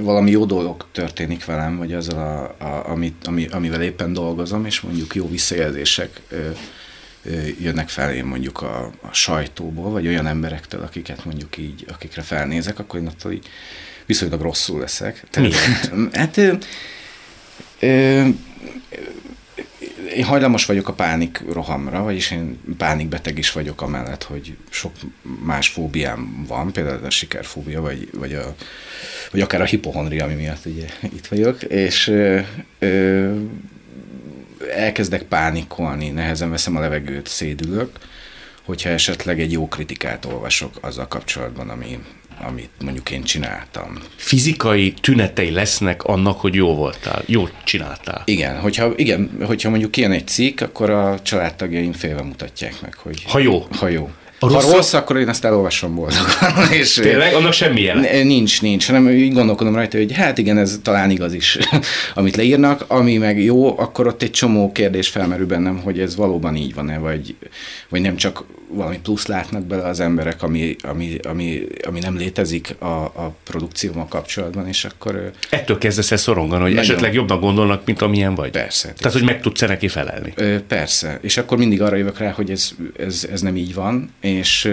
valami 0.00 0.30
jó 0.30 0.44
dolog 0.44 0.86
történik 0.92 1.44
velem, 1.44 1.76
vagy 1.76 1.92
azzal, 1.92 2.54
a, 2.58 2.64
a, 2.64 2.88
amit, 2.88 3.26
ami, 3.26 3.46
amivel 3.46 3.82
éppen 3.82 4.12
dolgozom, 4.12 4.66
és 4.66 4.80
mondjuk 4.80 5.14
jó 5.14 5.28
visszajelzések 5.28 6.20
jönnek 7.60 7.88
felém 7.88 8.26
mondjuk 8.26 8.62
a, 8.62 8.90
a 9.02 9.12
sajtóból, 9.12 9.90
vagy 9.90 10.06
olyan 10.06 10.26
emberektől, 10.26 10.82
akiket 10.82 11.24
mondjuk 11.24 11.56
így, 11.56 11.84
akikre 11.92 12.22
felnézek, 12.22 12.78
akkor 12.78 13.00
én 13.00 13.06
attól 13.06 13.32
így 13.32 13.48
viszonylag 14.06 14.40
rosszul 14.40 14.80
leszek. 14.80 15.24
Tehát, 15.30 15.54
hát 16.12 16.36
ö, 16.36 16.52
ö, 17.78 18.28
én 20.16 20.24
hajlamos 20.24 20.66
vagyok 20.66 20.88
a 20.88 20.92
pánik 20.92 21.42
rohamra, 21.52 22.02
vagyis 22.02 22.30
én 22.30 22.60
pánikbeteg 22.78 23.38
is 23.38 23.52
vagyok 23.52 23.82
amellett, 23.82 24.22
hogy 24.22 24.56
sok 24.70 24.92
más 25.44 25.68
fóbiám 25.68 26.44
van, 26.48 26.72
például 26.72 27.04
a 27.04 27.10
sikerfóbia, 27.10 27.80
vagy, 27.80 28.08
vagy, 28.12 28.32
a, 28.34 28.54
vagy 29.30 29.40
akár 29.40 29.60
a 29.60 29.64
hipohondria, 29.64 30.24
ami 30.24 30.34
miatt 30.34 30.64
ugye 30.64 30.86
itt 31.00 31.26
vagyok, 31.26 31.62
és 31.62 32.08
ö, 32.78 33.30
elkezdek 34.74 35.22
pánikolni, 35.22 36.08
nehezen 36.08 36.50
veszem 36.50 36.76
a 36.76 36.80
levegőt, 36.80 37.28
szédülök, 37.28 37.98
hogyha 38.64 38.88
esetleg 38.88 39.40
egy 39.40 39.52
jó 39.52 39.68
kritikát 39.68 40.24
olvasok 40.24 40.74
azzal 40.80 41.08
kapcsolatban, 41.08 41.70
ami, 41.70 41.98
amit 42.40 42.70
mondjuk 42.80 43.10
én 43.10 43.22
csináltam. 43.22 43.98
Fizikai 44.16 44.92
tünetei 44.92 45.50
lesznek 45.50 46.04
annak, 46.04 46.40
hogy 46.40 46.54
jó 46.54 46.74
voltál, 46.74 47.22
jó 47.26 47.48
csináltál. 47.64 48.22
Igen, 48.24 48.60
hogyha, 48.60 48.92
igen, 48.96 49.30
hogyha 49.46 49.70
mondjuk 49.70 49.90
kijön 49.90 50.12
egy 50.12 50.26
cikk, 50.26 50.60
akkor 50.60 50.90
a 50.90 51.22
családtagjaim 51.22 51.92
félve 51.92 52.22
mutatják 52.22 52.80
meg, 52.80 52.94
hogy... 52.94 53.24
Ha 53.24 53.38
jó. 53.38 53.66
Ha 53.78 53.88
jó. 53.88 54.10
A 54.38 54.52
ha 54.52 54.60
rossz, 54.60 54.92
akkor 54.92 55.16
én 55.16 55.28
azt 55.28 55.44
elolvasom 55.44 55.94
boldogan. 55.94 56.72
És 56.80 56.94
Tényleg? 56.94 57.34
Annak 57.34 57.52
semmi 57.52 57.80
jelen? 57.80 58.26
Nincs, 58.26 58.62
nincs, 58.62 58.86
hanem 58.86 59.08
így 59.08 59.32
gondolkodom 59.32 59.74
rajta, 59.74 59.98
hogy 59.98 60.12
hát 60.12 60.38
igen, 60.38 60.58
ez 60.58 60.78
talán 60.82 61.10
igaz 61.10 61.32
is, 61.32 61.58
amit 62.14 62.36
leírnak, 62.36 62.84
ami 62.88 63.16
meg 63.16 63.42
jó, 63.42 63.78
akkor 63.78 64.06
ott 64.06 64.22
egy 64.22 64.30
csomó 64.30 64.72
kérdés 64.72 65.08
felmerül 65.08 65.46
bennem, 65.46 65.80
hogy 65.82 66.00
ez 66.00 66.16
valóban 66.16 66.56
így 66.56 66.74
van-e, 66.74 66.98
vagy, 66.98 67.34
vagy 67.88 68.00
nem 68.00 68.16
csak 68.16 68.44
valami 68.74 68.98
plusz 69.02 69.26
látnak 69.26 69.62
bele 69.62 69.82
az 69.82 70.00
emberek, 70.00 70.42
ami, 70.42 70.76
ami, 70.82 71.16
ami, 71.22 71.62
ami 71.86 71.98
nem 71.98 72.16
létezik 72.16 72.74
a, 72.78 73.04
a 73.04 73.34
produkcióval 73.44 74.06
kapcsolatban, 74.08 74.68
és 74.68 74.84
akkor... 74.84 75.30
Ettől 75.50 75.78
kezdesz 75.78 76.10
el 76.10 76.16
szorongani, 76.16 76.62
hogy 76.62 76.74
nagyon, 76.74 76.84
esetleg 76.84 77.14
jobbnak 77.14 77.40
gondolnak, 77.40 77.84
mint 77.84 78.02
amilyen 78.02 78.34
vagy. 78.34 78.50
Persze. 78.50 78.92
Tehát, 78.92 79.12
hogy 79.12 79.24
meg 79.24 79.40
tudsz 79.40 79.60
neki 79.60 79.88
felelni. 79.88 80.34
Persze. 80.68 81.18
És 81.22 81.36
akkor 81.36 81.58
mindig 81.58 81.82
arra 81.82 81.96
jövök 81.96 82.18
rá, 82.18 82.30
hogy 82.30 82.50
ez, 82.50 82.70
ez, 82.98 83.28
ez 83.32 83.40
nem 83.40 83.56
így 83.56 83.74
van, 83.74 84.10
és, 84.24 84.70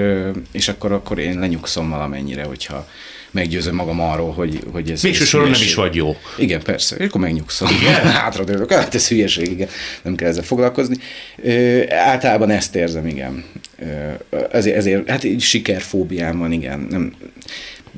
és 0.51 0.67
akkor, 0.67 0.91
akkor 0.91 1.19
én 1.19 1.39
lenyugszom 1.39 1.89
valamennyire, 1.89 2.43
hogyha 2.43 2.87
meggyőzöm 3.31 3.75
magam 3.75 3.99
arról, 3.99 4.31
hogy, 4.31 4.59
hogy 4.71 4.91
ez... 4.91 5.01
Végső 5.01 5.23
soron 5.23 5.49
nem 5.49 5.61
is 5.61 5.73
vagy 5.75 5.95
jó. 5.95 6.15
Igen, 6.37 6.61
persze. 6.61 6.95
És 6.95 7.05
akkor 7.05 7.21
megnyugszom. 7.21 7.67
Igen? 7.81 8.45
dőlök. 8.45 8.71
Hát 8.71 8.95
ez 8.95 9.07
hülyeség, 9.07 9.51
igen. 9.51 9.67
Nem 10.01 10.15
kell 10.15 10.29
ezzel 10.29 10.43
foglalkozni. 10.43 10.95
Ö, 11.43 11.81
általában 11.89 12.49
ezt 12.49 12.75
érzem, 12.75 13.07
igen. 13.07 13.43
Ö, 13.79 14.11
ezért, 14.51 14.75
ezért, 14.75 15.09
hát 15.09 15.23
így 15.23 15.41
sikerfóbiám 15.41 16.37
van, 16.37 16.51
igen. 16.51 16.87
Nem, 16.89 17.13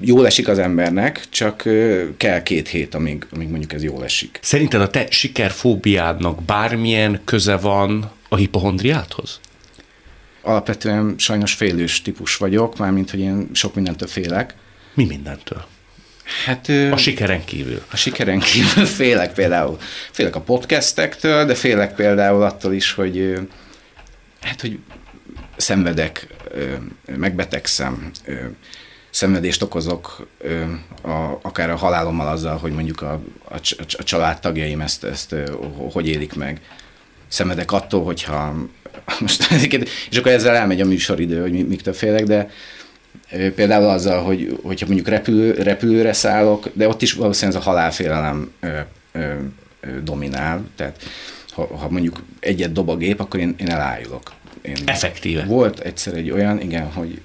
jól 0.02 0.26
esik 0.26 0.48
az 0.48 0.60
embernek, 0.60 1.26
csak 1.30 1.70
kell 2.18 2.44
két 2.44 2.68
hét, 2.68 2.96
amíg, 2.96 3.26
amíg 3.32 3.50
mondjuk 3.50 3.74
ez 3.74 3.84
jól 3.84 4.04
esik. 4.04 4.40
Szerinted 4.42 4.82
a 4.82 4.90
te 4.90 5.06
sikerfóbiádnak 5.10 6.44
bármilyen 6.44 7.22
köze 7.26 7.56
van 7.56 8.12
a 8.30 8.36
hipohondriáthoz? 8.36 9.40
Alapvetően 10.46 11.14
sajnos 11.18 11.54
félős 11.54 12.02
típus 12.02 12.38
vagyok, 12.38 12.78
mármint, 12.78 13.12
hogy 13.12 13.20
én 13.20 13.50
sok 13.54 13.76
mindentől 13.76 14.08
félek. 14.08 14.56
Mi 14.94 15.06
mindentől? 15.06 15.66
Hát, 16.46 16.70
a 16.92 16.98
sikeren 16.98 17.46
kívül. 17.46 17.82
A 17.92 17.96
sikeren 17.96 18.40
kívül 18.40 18.86
félek 19.00 19.34
például. 19.34 19.78
Félek 20.12 20.36
a 20.36 20.42
podcastektől, 20.42 21.46
de 21.46 21.56
félek 21.56 21.96
például 21.96 22.44
attól 22.44 22.74
is, 22.74 22.92
hogy 22.92 23.40
hát, 24.42 24.62
hogy 24.62 24.80
szenvedek, 25.56 26.28
megbetegszem, 27.06 28.12
szenvedést 29.10 29.62
okozok, 29.62 30.28
a, 31.02 31.40
akár 31.42 31.70
a 31.70 31.76
halálommal 31.76 32.28
azzal, 32.28 32.58
hogy 32.58 32.72
mondjuk 32.72 33.02
a, 33.02 33.22
a, 33.50 33.56
a 33.98 34.04
családtagjaim 34.04 34.82
ezt, 34.82 35.04
ezt 35.04 35.36
hogy 35.92 36.08
élik 36.08 36.34
meg. 36.34 36.62
Szenvedek 37.28 37.72
attól, 37.72 38.04
hogyha 38.04 38.56
most, 39.20 39.52
és 40.10 40.18
akkor 40.18 40.32
ezzel 40.32 40.56
elmegy 40.56 40.82
a 40.82 40.86
műsoridő, 40.86 41.42
hogy 41.42 41.68
miktől 41.68 41.94
félek, 41.94 42.24
de 42.24 42.50
Például 43.56 43.90
azzal, 43.90 44.24
hogy, 44.24 44.60
hogyha 44.64 44.86
mondjuk 44.86 45.08
repülő, 45.08 45.52
repülőre 45.52 46.14
szállok, 46.14 46.70
de 46.74 46.88
ott 46.88 47.02
is 47.02 47.14
valószínűleg 47.14 47.60
ez 47.60 47.66
a 47.66 47.70
halálfélelem 47.70 48.52
ö, 48.60 48.80
ö, 49.12 49.34
dominál, 50.04 50.64
tehát 50.76 51.04
ha, 51.52 51.78
ha 51.78 51.90
mondjuk 51.90 52.24
egyet 52.40 52.72
dob 52.72 52.90
a 52.90 52.98
gép, 52.98 53.20
akkor 53.20 53.40
én, 53.40 53.56
én 53.58 53.70
elájulok. 53.70 54.34
Én 54.62 54.76
Effektíve. 54.86 55.44
Volt 55.44 55.80
egyszer 55.80 56.14
egy 56.14 56.32
olyan, 56.32 56.62
igen, 56.62 56.92
hogy, 56.92 57.22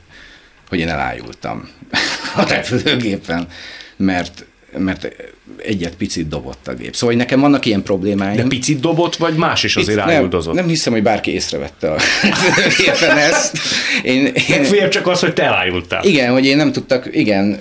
hogy 0.69 0.79
én 0.79 0.89
elájultam 0.89 1.69
a 2.37 2.43
repülőgépen, 2.49 3.49
mert 3.97 4.45
mert 4.77 5.09
egyet 5.57 5.95
picit 5.95 6.29
dobott 6.29 6.69
a 6.69 6.75
gép. 6.75 6.95
Szóval 6.95 7.09
hogy 7.09 7.25
nekem 7.25 7.41
vannak 7.41 7.67
ilyen 7.67 7.83
problémáim. 7.83 8.37
De 8.37 8.43
picit 8.43 8.81
dobott, 8.81 9.17
vagy 9.17 9.35
más 9.35 9.65
is 9.65 9.77
azért 9.77 10.05
nem, 10.05 10.29
Nem 10.53 10.69
hiszem, 10.69 10.93
hogy 10.93 11.03
bárki 11.03 11.31
észrevette 11.31 11.91
a 11.91 11.97
gépen 12.79 13.17
ezt. 13.17 13.59
Én, 14.03 14.27
én, 14.27 14.33
Legfeljebb 14.49 14.91
csak 14.91 15.07
az, 15.07 15.21
hogy 15.21 15.33
te 15.33 15.43
elájultál. 15.43 16.05
Igen, 16.05 16.33
hogy 16.33 16.47
én 16.47 16.57
nem 16.57 16.73
tudtak, 16.73 17.09
igen. 17.13 17.57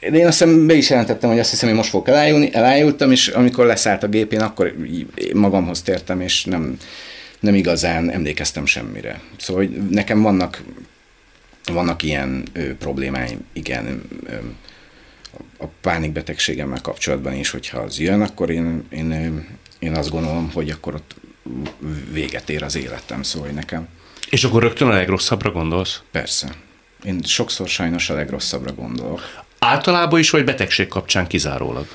De 0.00 0.18
én 0.18 0.26
azt 0.26 0.38
hiszem 0.38 0.66
be 0.66 0.74
is 0.74 0.90
jelentettem, 0.90 1.30
hogy 1.30 1.38
azt 1.38 1.50
hiszem, 1.50 1.68
hogy 1.68 1.78
most 1.78 1.90
fogok 1.90 2.08
elájulni. 2.08 2.50
Elájultam, 2.52 3.10
és 3.10 3.28
amikor 3.28 3.66
leszállt 3.66 4.02
a 4.02 4.08
gépén, 4.08 4.40
akkor 4.40 4.74
magamhoz 5.32 5.82
tértem, 5.82 6.20
és 6.20 6.44
nem, 6.44 6.76
nem 7.40 7.54
igazán 7.54 8.10
emlékeztem 8.10 8.66
semmire. 8.66 9.20
Szóval 9.36 9.62
hogy 9.62 9.76
nekem 9.90 10.22
vannak, 10.22 10.62
vannak 11.72 12.02
ilyen 12.02 12.42
ö, 12.52 12.74
problémáim, 12.74 13.38
igen. 13.52 14.02
Ö, 14.26 14.32
a 15.58 15.66
pánikbetegségemmel 15.80 16.80
kapcsolatban 16.80 17.32
is, 17.32 17.50
hogyha 17.50 17.78
az 17.78 17.98
jön, 17.98 18.22
akkor 18.22 18.50
én, 18.50 18.84
én, 18.90 19.46
én 19.78 19.94
azt 19.94 20.10
gondolom, 20.10 20.50
hogy 20.52 20.70
akkor 20.70 20.94
ott 20.94 21.14
véget 22.12 22.50
ér 22.50 22.62
az 22.62 22.76
életem, 22.76 23.22
szóval 23.22 23.48
nekem. 23.48 23.88
És 24.30 24.44
akkor 24.44 24.62
rögtön 24.62 24.88
a 24.88 24.92
legrosszabbra 24.92 25.50
gondolsz? 25.50 26.00
Persze. 26.10 26.54
Én 27.04 27.20
sokszor 27.22 27.68
sajnos 27.68 28.10
a 28.10 28.14
legrosszabbra 28.14 28.72
gondolok. 28.72 29.20
Általában 29.58 30.18
is, 30.18 30.30
vagy 30.30 30.44
betegség 30.44 30.88
kapcsán 30.88 31.26
kizárólag? 31.26 31.86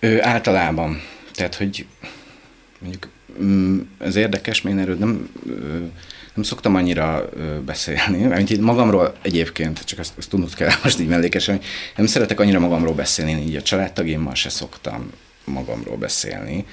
Ö, 0.00 0.20
általában. 0.20 1.02
Tehát, 1.34 1.54
hogy 1.54 1.86
mondjuk 2.78 3.08
mm, 3.42 3.80
ez 3.98 4.16
érdekes, 4.16 4.62
mert 4.62 4.76
én 4.76 4.82
erről 4.82 4.96
nem, 4.96 5.30
nem 6.38 6.46
szoktam 6.46 6.74
annyira 6.74 7.28
beszélni, 7.66 8.24
mint 8.26 8.50
így 8.50 8.60
magamról 8.60 9.16
egyébként, 9.22 9.84
csak 9.84 9.98
azt, 9.98 10.12
azt 10.18 10.28
tudnod 10.28 10.54
kell 10.54 10.70
most 10.82 11.00
így 11.00 11.08
mellékesen, 11.08 11.56
hogy 11.56 11.66
nem 11.96 12.06
szeretek 12.06 12.40
annyira 12.40 12.58
magamról 12.58 12.94
beszélni, 12.94 13.42
így 13.46 13.56
a 13.56 13.62
családtagjaimmal 13.62 14.34
se 14.34 14.48
szoktam 14.48 15.10
magamról 15.44 15.96
beszélni, 15.96 16.64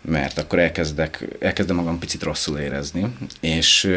mert 0.00 0.38
akkor 0.38 0.58
elkezdek, 0.58 1.24
elkezdem 1.40 1.76
magam 1.76 1.98
picit 1.98 2.22
rosszul 2.22 2.58
érezni, 2.58 3.06
és 3.40 3.96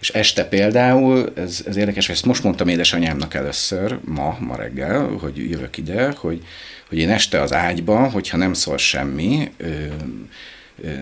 és 0.00 0.10
este 0.10 0.44
például, 0.44 1.32
ez, 1.36 1.62
ez 1.66 1.76
érdekes, 1.76 2.06
hogy 2.06 2.14
ezt 2.14 2.24
most 2.24 2.42
mondtam 2.42 2.68
édesanyámnak 2.68 3.34
először, 3.34 3.98
ma, 4.04 4.36
ma 4.40 4.56
reggel, 4.56 5.06
hogy 5.20 5.50
jövök 5.50 5.76
ide, 5.76 6.12
hogy, 6.16 6.42
hogy 6.88 6.98
én 6.98 7.10
este 7.10 7.40
az 7.40 7.52
ágyba, 7.52 8.08
hogyha 8.08 8.36
nem 8.36 8.52
szól 8.52 8.78
semmi, 8.78 9.50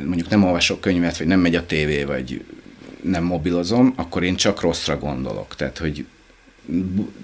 mondjuk 0.05 0.29
nem 0.29 0.45
olvasok 0.45 0.81
könyvet, 0.81 1.19
vagy 1.19 1.27
nem 1.27 1.41
megy 1.41 1.55
a 1.55 1.67
tévé, 1.67 2.05
vagy 2.05 2.45
nem 3.03 3.25
mobilozom, 3.25 3.93
akkor 3.97 4.23
én 4.23 4.37
csak 4.37 4.61
rosszra 4.61 4.99
gondolok. 4.99 5.57
Tehát, 5.57 5.79
hogy 5.79 6.05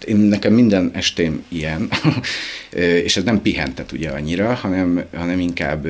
én 0.06 0.16
nekem 0.16 0.52
minden 0.52 0.90
estém 0.94 1.44
ilyen, 1.48 1.88
és 3.06 3.16
ez 3.16 3.24
nem 3.24 3.42
pihentet 3.42 3.92
ugye 3.92 4.10
annyira, 4.10 4.54
hanem, 4.54 5.04
hanem 5.14 5.40
inkább 5.40 5.86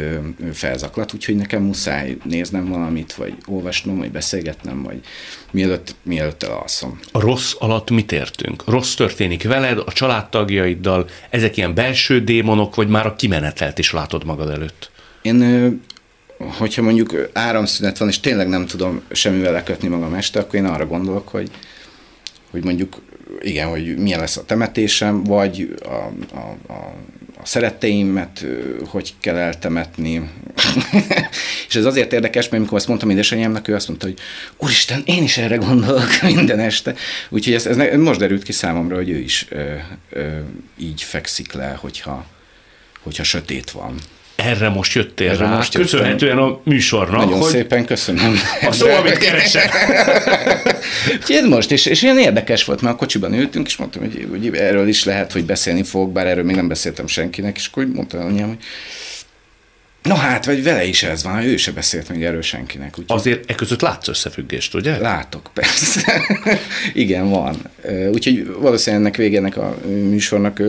felzaklat, 0.52 1.14
úgyhogy 1.14 1.36
nekem 1.36 1.62
muszáj 1.62 2.16
néznem 2.24 2.68
valamit, 2.68 3.12
vagy 3.12 3.34
olvasnom, 3.46 3.98
vagy 3.98 4.10
beszélgetnem, 4.10 4.82
vagy 4.82 5.00
mielőtt, 5.50 5.94
mielőtt 6.02 6.42
elalszom. 6.42 6.98
A 7.12 7.20
rossz 7.20 7.54
alatt 7.58 7.90
mit 7.90 8.12
értünk? 8.12 8.62
Rossz 8.66 8.94
történik 8.94 9.42
veled, 9.42 9.78
a 9.78 9.92
családtagjaiddal, 9.92 11.08
ezek 11.30 11.56
ilyen 11.56 11.74
belső 11.74 12.20
démonok, 12.24 12.74
vagy 12.74 12.88
már 12.88 13.06
a 13.06 13.16
kimenetelt 13.16 13.78
is 13.78 13.92
látod 13.92 14.24
magad 14.24 14.50
előtt? 14.50 14.90
Én 15.22 15.80
hogyha 16.38 16.82
mondjuk 16.82 17.30
áramszünet 17.32 17.98
van, 17.98 18.08
és 18.08 18.20
tényleg 18.20 18.48
nem 18.48 18.66
tudom 18.66 19.02
semmivel 19.12 19.52
lekötni 19.52 19.88
magam 19.88 20.14
este, 20.14 20.38
akkor 20.38 20.54
én 20.54 20.64
arra 20.64 20.86
gondolok, 20.86 21.28
hogy, 21.28 21.50
hogy 22.50 22.64
mondjuk 22.64 23.00
igen, 23.40 23.68
hogy 23.68 23.96
milyen 23.96 24.20
lesz 24.20 24.36
a 24.36 24.44
temetésem, 24.44 25.24
vagy 25.24 25.74
a, 25.84 25.88
a, 26.36 26.56
a, 26.66 26.94
a 27.40 27.46
szeretteimet 27.46 28.44
hogy 28.86 29.14
kell 29.20 29.36
eltemetni. 29.36 30.30
és 31.68 31.74
ez 31.74 31.84
azért 31.84 32.12
érdekes, 32.12 32.44
mert 32.44 32.56
amikor 32.56 32.78
ezt 32.78 32.88
mondtam 32.88 33.10
édesanyámnak, 33.10 33.68
ő 33.68 33.74
azt 33.74 33.88
mondta, 33.88 34.06
hogy 34.06 34.18
úristen, 34.56 35.02
én 35.04 35.22
is 35.22 35.36
erre 35.36 35.56
gondolok 35.56 36.08
minden 36.34 36.58
este. 36.58 36.94
Úgyhogy 37.28 37.54
ez, 37.54 37.66
ez 37.66 37.98
most 37.98 38.18
derült 38.18 38.42
ki 38.42 38.52
számomra, 38.52 38.96
hogy 38.96 39.10
ő 39.10 39.18
is 39.18 39.46
ö, 39.48 39.74
ö, 40.10 40.38
így 40.78 41.02
fekszik 41.02 41.52
le, 41.52 41.78
hogyha, 41.80 42.26
hogyha 43.02 43.22
sötét 43.22 43.70
van 43.70 43.94
erre 44.38 44.68
most 44.68 44.94
jöttél 44.94 45.30
erre 45.30 45.44
rá, 45.44 45.56
most 45.56 45.74
köszönhetően 45.74 46.38
a 46.38 46.60
műsornak. 46.64 47.24
Nagyon 47.24 47.38
hogy 47.38 47.50
szépen 47.50 47.84
köszönöm. 47.84 48.34
A 48.66 48.72
szó, 48.72 48.88
amit 48.88 49.18
keresek. 49.18 49.74
Úgyhogy 51.14 51.48
most, 51.48 51.70
és, 51.70 51.86
és 51.86 52.02
ilyen 52.02 52.18
érdekes 52.18 52.64
volt, 52.64 52.80
mert 52.80 52.94
a 52.94 52.98
kocsiban 52.98 53.34
ültünk, 53.34 53.66
és 53.66 53.76
mondtam, 53.76 54.02
hogy, 54.02 54.26
hogy 54.30 54.56
erről 54.56 54.88
is 54.88 55.04
lehet, 55.04 55.32
hogy 55.32 55.44
beszélni 55.44 55.82
fog, 55.82 56.12
bár 56.12 56.26
erről 56.26 56.44
még 56.44 56.56
nem 56.56 56.68
beszéltem 56.68 57.06
senkinek, 57.06 57.56
és 57.56 57.66
akkor 57.66 57.86
mondtam 57.86 58.26
anyám, 58.26 58.48
hogy 58.48 58.58
No 60.02 60.14
hát, 60.14 60.44
vagy 60.44 60.62
vele 60.62 60.84
is 60.84 61.02
ez 61.02 61.22
van, 61.22 61.42
ő 61.42 61.56
se 61.56 61.72
beszélt 61.72 62.08
még 62.08 62.24
erről 62.24 62.42
senkinek. 62.42 62.98
Úgyhogy... 62.98 63.16
Azért 63.18 63.50
e 63.50 63.54
között 63.54 63.80
látsz 63.80 64.08
összefüggést, 64.08 64.74
ugye? 64.74 64.98
Látok, 64.98 65.50
persze. 65.54 66.22
Igen, 66.94 67.28
van. 67.28 67.56
Úgyhogy 68.12 68.46
valószínűleg 68.46 69.04
ennek 69.04 69.16
végének 69.16 69.56
a 69.56 69.78
műsornak 69.86 70.62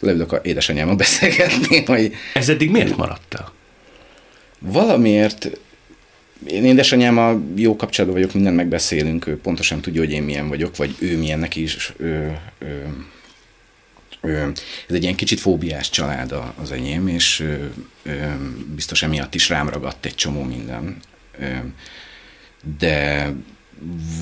leülök 0.00 0.32
a 0.32 0.40
édesanyámmal 0.42 0.96
beszélgetni. 1.04 1.84
Hogy... 1.84 2.14
Ez 2.34 2.48
eddig 2.48 2.70
miért 2.70 2.96
maradtál? 2.96 3.52
Valamiért 4.58 5.50
én 6.46 6.64
édesanyámmal 6.64 7.42
jó 7.56 7.76
kapcsolatban 7.76 8.20
vagyok, 8.20 8.34
mindent 8.34 8.56
megbeszélünk, 8.56 9.26
ő 9.26 9.36
pontosan 9.36 9.80
tudja, 9.80 10.00
hogy 10.00 10.12
én 10.12 10.22
milyen 10.22 10.48
vagyok, 10.48 10.76
vagy 10.76 10.94
ő 10.98 11.18
milyen 11.18 11.38
neki 11.38 11.62
is. 11.62 11.92
Ő, 11.96 12.38
ő, 12.58 12.86
ez 14.88 14.94
egy 14.94 15.02
ilyen 15.02 15.14
kicsit 15.14 15.40
fóbiás 15.40 15.90
család 15.90 16.34
az 16.62 16.72
enyém, 16.72 17.08
és 17.08 17.44
biztos 18.74 19.02
emiatt 19.02 19.34
is 19.34 19.48
rám 19.48 19.68
ragadt 19.68 20.06
egy 20.06 20.14
csomó 20.14 20.42
minden. 20.42 20.96
De 22.78 23.32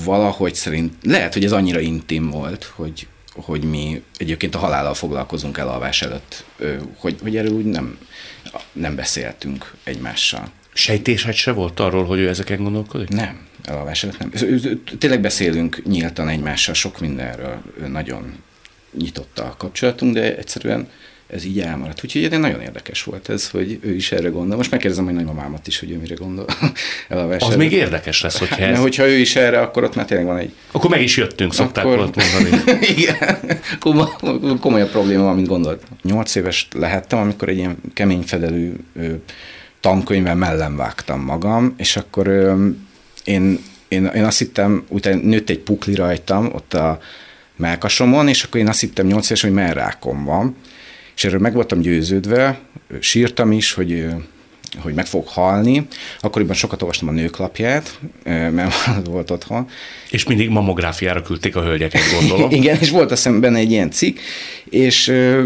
valahogy 0.03 0.55
szerint, 0.55 0.93
lehet, 1.01 1.33
hogy 1.33 1.43
ez 1.43 1.51
annyira 1.51 1.79
intim 1.79 2.29
volt, 2.29 2.63
hogy, 2.63 3.07
hogy 3.33 3.63
mi 3.63 4.03
egyébként 4.17 4.55
a 4.55 4.57
halállal 4.57 4.93
foglalkozunk 4.93 5.57
elalvás 5.57 6.01
előtt, 6.01 6.45
hogy, 6.97 7.15
hogy 7.21 7.37
erről 7.37 7.51
úgy 7.51 7.65
nem, 7.65 7.97
nem 8.71 8.95
beszéltünk 8.95 9.73
egymással. 9.83 10.51
Sejtésed 10.73 11.33
se 11.33 11.51
volt 11.51 11.79
arról, 11.79 12.05
hogy 12.05 12.19
ő 12.19 12.27
ezeken 12.27 12.63
gondolkodik? 12.63 13.09
Nem, 13.09 13.47
elalvás 13.63 14.03
előtt 14.03 14.19
nem. 14.19 14.31
Tényleg 14.97 15.21
beszélünk 15.21 15.83
nyíltan 15.85 16.29
egymással 16.29 16.73
sok 16.73 16.99
mindenről, 16.99 17.61
nagyon 17.87 18.33
nyitott 18.97 19.39
a 19.39 19.55
kapcsolatunk, 19.57 20.13
de 20.13 20.37
egyszerűen 20.37 20.87
ez 21.33 21.45
így 21.45 21.59
elmaradt. 21.59 22.03
Úgyhogy 22.03 22.23
ez 22.23 22.39
nagyon 22.39 22.61
érdekes 22.61 23.03
volt 23.03 23.29
ez, 23.29 23.49
hogy 23.49 23.79
ő 23.81 23.95
is 23.95 24.11
erre 24.11 24.29
gondol. 24.29 24.57
Most 24.57 24.71
megkérdezem, 24.71 25.05
hogy 25.05 25.13
nagymamámat 25.13 25.67
is, 25.67 25.79
hogy 25.79 25.91
ő 25.91 25.97
mire 25.97 26.15
gondol. 26.15 26.45
El 27.09 27.17
a 27.17 27.45
Az 27.45 27.55
még 27.55 27.71
érdekes 27.71 28.21
lesz, 28.21 28.37
hogyha 28.37 28.61
ez... 28.61 28.69
Mert 28.69 28.81
hogyha 28.81 29.07
ő 29.07 29.17
is 29.17 29.35
erre, 29.35 29.59
akkor 29.61 29.83
ott 29.83 29.95
már 29.95 30.05
tényleg 30.05 30.25
van 30.25 30.37
egy... 30.37 30.53
Akkor 30.71 30.89
meg 30.89 31.01
is 31.01 31.17
jöttünk, 31.17 31.53
szokták 31.53 31.85
akkor... 31.85 31.99
ott 31.99 32.15
mondani. 32.15 32.63
Igen, 32.95 33.59
komolyabb 34.59 34.89
probléma 34.89 35.23
van, 35.23 35.35
mint 35.35 35.47
gondolt. 35.47 35.83
Nyolc 36.01 36.35
éves 36.35 36.67
lehettem, 36.73 37.19
amikor 37.19 37.49
egy 37.49 37.57
ilyen 37.57 37.77
kemény 37.93 38.21
fedelű 38.21 38.73
tankönyvvel 39.79 40.35
mellem 40.35 40.75
vágtam 40.75 41.21
magam, 41.21 41.73
és 41.77 41.95
akkor 41.95 42.27
ö, 42.27 42.67
én, 43.23 43.59
én, 43.87 44.05
én 44.05 44.23
azt 44.23 44.37
hittem, 44.37 44.85
utána 44.87 45.21
nőtt 45.21 45.49
egy 45.49 45.59
pukli 45.59 45.95
rajtam, 45.95 46.49
ott 46.53 46.73
a 46.73 46.99
melkasomon, 47.63 48.27
és 48.27 48.43
akkor 48.43 48.59
én 48.59 48.67
azt 48.67 48.79
hittem 48.79 49.05
nyolc 49.05 49.25
éves, 49.25 49.41
hogy 49.41 49.53
merrákom 49.53 50.23
van. 50.23 50.55
És 51.15 51.23
erről 51.23 51.39
meg 51.39 51.53
voltam 51.53 51.79
győződve, 51.79 52.59
sírtam 52.99 53.51
is, 53.51 53.73
hogy 53.73 54.05
hogy 54.81 54.93
meg 54.93 55.05
fog 55.05 55.27
halni. 55.27 55.87
Akkoriban 56.19 56.55
sokat 56.55 56.81
olvastam 56.81 57.07
a 57.07 57.11
nőklapját, 57.11 57.99
mert 58.23 58.73
volt 59.05 59.31
otthon. 59.31 59.67
És 60.09 60.23
mindig 60.23 60.49
mamográfiára 60.49 61.21
küldték 61.21 61.55
a 61.55 61.63
hölgyeket, 61.63 62.01
gondolom. 62.19 62.51
Igen, 62.59 62.77
és 62.79 62.89
volt 62.89 63.11
azt 63.11 63.39
benne 63.39 63.57
egy 63.57 63.71
ilyen 63.71 63.91
cikk, 63.91 64.17
és 64.63 65.07
ö, 65.07 65.43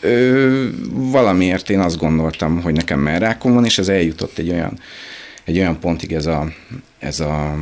ö, 0.00 0.66
valamiért 0.92 1.70
én 1.70 1.80
azt 1.80 1.98
gondoltam, 1.98 2.62
hogy 2.62 2.74
nekem 2.74 3.00
merrákom 3.00 3.54
van, 3.54 3.64
és 3.64 3.78
ez 3.78 3.88
eljutott 3.88 4.38
egy 4.38 4.50
olyan, 4.50 4.78
egy 5.44 5.58
olyan 5.58 5.80
pontig 5.80 6.12
ez 6.12 6.26
a, 6.26 6.52
ez 6.98 7.20
a 7.20 7.56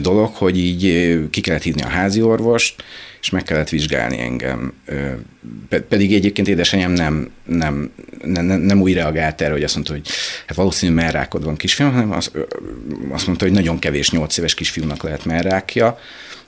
dolog, 0.00 0.34
hogy 0.34 0.58
így 0.58 1.18
ki 1.30 1.40
kellett 1.40 1.62
hívni 1.62 1.82
a 1.82 1.88
házi 1.88 2.22
orvost, 2.22 2.84
és 3.20 3.30
meg 3.30 3.42
kellett 3.42 3.68
vizsgálni 3.68 4.20
engem. 4.20 4.72
Pedig 5.88 6.14
egyébként 6.14 6.48
édesanyám 6.48 6.92
nem, 6.92 7.30
nem, 7.44 7.90
nem, 8.24 8.44
nem 8.44 8.80
úgy 8.80 8.94
reagált 8.94 9.40
erre, 9.40 9.52
hogy 9.52 9.62
azt 9.62 9.74
mondta, 9.74 9.92
hogy 9.92 10.08
hát 10.46 10.56
valószínűleg 10.56 11.04
merrákod 11.04 11.44
van 11.44 11.56
kisfiam, 11.56 11.92
hanem 11.92 12.12
azt, 12.12 12.30
azt 13.10 13.26
mondta, 13.26 13.44
hogy 13.44 13.54
nagyon 13.54 13.78
kevés 13.78 14.10
nyolc 14.10 14.36
éves 14.36 14.54
kisfiúnak 14.54 15.02
lehet 15.02 15.24
merrákja, 15.24 15.98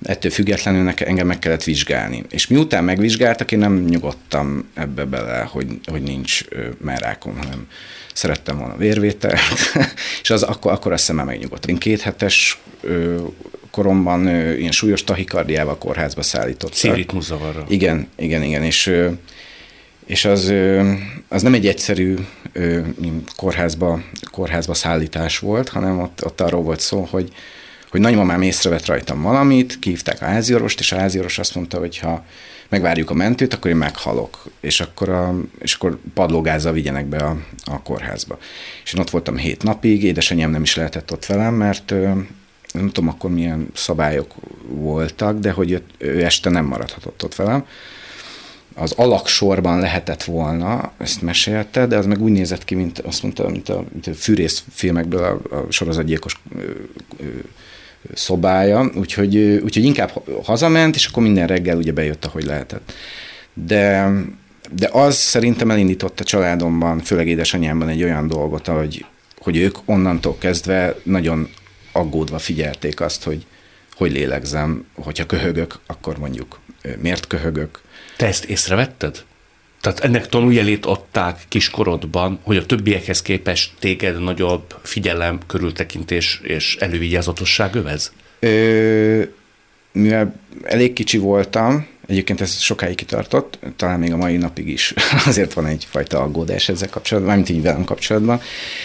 ettől 0.03 0.31
függetlenül 0.31 0.93
engem 0.97 1.27
meg 1.27 1.39
kellett 1.39 1.65
vizsgálni. 1.65 2.25
És 2.31 2.47
miután 2.47 2.85
megvizsgáltak, 2.85 3.53
én 3.53 3.59
nem 3.59 3.85
nyugodtam 3.85 4.69
ebbe 4.75 5.05
bele, 5.05 5.49
hogy, 5.51 5.67
hogy 5.85 6.03
nincs 6.03 6.41
merrákom, 6.81 7.37
hanem 7.37 7.67
szerettem 8.15 8.59
volna 8.59 8.77
vérvételt, 8.77 9.41
és 10.23 10.31
az 10.31 10.43
akkor, 10.43 10.73
akkor 10.73 10.93
azt 10.93 11.01
hiszem 11.01 11.17
már 11.17 11.27
megnyugodt. 11.27 11.67
Én 11.67 11.77
két 11.77 12.01
hetes 12.01 12.61
ö, 12.81 13.17
koromban 13.71 14.29
ilyen 14.59 14.73
súlyos 14.73 15.05
tahikardiával 15.05 15.79
kórházba 15.79 16.23
szállítottak. 16.23 16.77
Szívritmuszavarra. 16.77 17.65
Igen, 17.69 18.09
igen, 18.17 18.43
igen, 18.43 18.63
és 18.63 18.91
és 20.07 20.25
az, 20.25 20.53
az 21.29 21.43
nem 21.43 21.55
egy 21.55 21.67
egyszerű 21.67 22.15
kórházba, 23.37 24.03
kórházba 24.31 24.75
szállítás 24.75 25.39
volt, 25.39 25.69
hanem 25.69 26.01
ott, 26.01 26.25
ott 26.25 26.41
arról 26.41 26.63
volt 26.63 26.81
szó, 26.81 27.09
hogy, 27.11 27.33
hogy 27.93 28.01
nagymamám 28.01 28.43
észrevett 28.43 28.87
rajtam 28.87 29.23
valamit, 29.23 29.79
kívták 29.79 30.23
a 30.23 30.25
háziorvost, 30.25 30.81
és 30.81 30.93
a 30.93 30.97
háziorvos 30.97 31.39
azt 31.39 31.55
mondta, 31.55 31.79
hogy 31.79 31.99
ha 31.99 32.25
megvárjuk 32.69 33.11
a 33.11 33.15
mentőt, 33.15 33.55
akkor 33.55 33.71
én 33.71 33.77
meghalok, 33.77 34.45
és 34.61 34.81
akkor, 34.81 35.09
a, 35.09 35.35
és 35.59 35.75
akkor 35.75 35.99
padlógázzal 36.15 36.73
vigyenek 36.73 37.07
be 37.07 37.17
a, 37.17 37.37
a 37.65 37.83
kórházba. 37.83 38.39
És 38.85 38.93
én 38.93 39.01
ott 39.01 39.11
voltam 39.11 39.37
hét 39.37 39.63
napig, 39.63 40.03
édesanyám 40.03 40.51
nem 40.51 40.63
is 40.63 40.77
lehetett 40.77 41.13
ott 41.13 41.27
velem, 41.27 41.55
mert 41.55 41.91
nem 42.73 42.91
tudom 42.93 43.09
akkor 43.09 43.31
milyen 43.31 43.69
szabályok 43.75 44.35
voltak, 44.69 45.39
de 45.39 45.51
hogy 45.51 45.83
ő, 45.99 46.25
este 46.25 46.51
nem 46.51 46.65
maradhatott 46.65 47.25
ott 47.25 47.35
velem. 47.35 47.67
Az 48.75 48.93
alaksorban 48.93 49.79
lehetett 49.79 50.25
volna, 50.25 50.93
ezt 50.99 51.23
mesélte, 51.23 51.87
de 51.87 51.97
az 51.97 52.07
meg 52.07 52.23
úgy 52.23 52.33
nézett 52.33 52.65
ki, 52.65 52.75
mint 52.75 52.99
azt 52.99 53.23
mondta, 53.23 53.49
mint 53.49 53.69
a, 53.69 53.85
mint 53.93 54.07
a 54.07 54.15
fűrész 54.15 54.65
filmekből 54.71 55.23
a, 55.23 55.57
a 55.57 55.67
sorozatgyilkos 55.71 56.41
szobája, 58.15 58.91
úgyhogy, 58.95 59.37
úgyhogy 59.39 59.85
inkább 59.85 60.11
hazament, 60.45 60.95
és 60.95 61.07
akkor 61.07 61.23
minden 61.23 61.47
reggel 61.47 61.77
ugye 61.77 61.93
bejött, 61.93 62.25
ahogy 62.25 62.45
lehetett. 62.45 62.93
de, 63.55 64.11
de 64.73 64.89
az 64.93 65.17
szerintem 65.17 65.71
elindított 65.71 66.21
a 66.21 66.25
családomban, 66.25 66.99
főleg 66.99 67.29
édesanyámban 67.29 67.89
egy 67.89 68.03
olyan 68.03 68.29
dolgot, 68.29 68.67
hogy, 68.67 69.05
hogy 69.39 69.57
ők 69.57 69.77
onnantól 69.85 70.37
kezdve 70.39 70.97
nagyon 71.03 71.49
aggódva 71.93 72.39
figyelték 72.39 73.01
azt, 73.01 73.25
hogy 73.25 73.47
hogy 73.97 74.13
lélegzem, 74.13 74.87
hogyha 74.95 75.27
köhögök, 75.27 75.79
akkor 75.87 76.19
mondjuk 76.19 76.61
miért 76.99 77.27
köhögök. 77.27 77.81
Te 78.17 78.27
ezt 78.27 78.45
észrevetted? 78.45 79.25
Tehát 79.83 80.01
ennek 80.01 80.27
tanújelét 80.27 80.87
adták 80.87 81.41
kiskorodban, 81.49 82.39
hogy 82.43 82.57
a 82.57 82.67
többiekhez 82.67 83.23
képest 83.23 83.73
téged 83.79 84.23
nagyobb 84.23 84.79
figyelem, 84.83 85.39
körültekintés 85.47 86.41
és 86.43 86.77
elővigyázatosság 86.81 87.75
övez? 87.75 88.13
Ö, 88.39 89.23
mivel 89.93 90.35
elég 90.63 90.93
kicsi 90.93 91.19
voltam, 91.19 91.87
egyébként 92.07 92.41
ez 92.41 92.59
sokáig 92.59 92.95
kitartott, 92.95 93.59
talán 93.77 93.99
még 93.99 94.13
a 94.13 94.17
mai 94.17 94.37
napig 94.37 94.69
is 94.69 94.95
azért 95.27 95.53
van 95.53 95.67
egyfajta 95.67 96.21
aggódás 96.21 96.69
ezzel 96.69 96.89
kapcsolatban, 96.89 97.35
mármint 97.35 97.57
így 97.57 97.63
velem 97.63 97.85
kapcsolatban, 97.85 98.41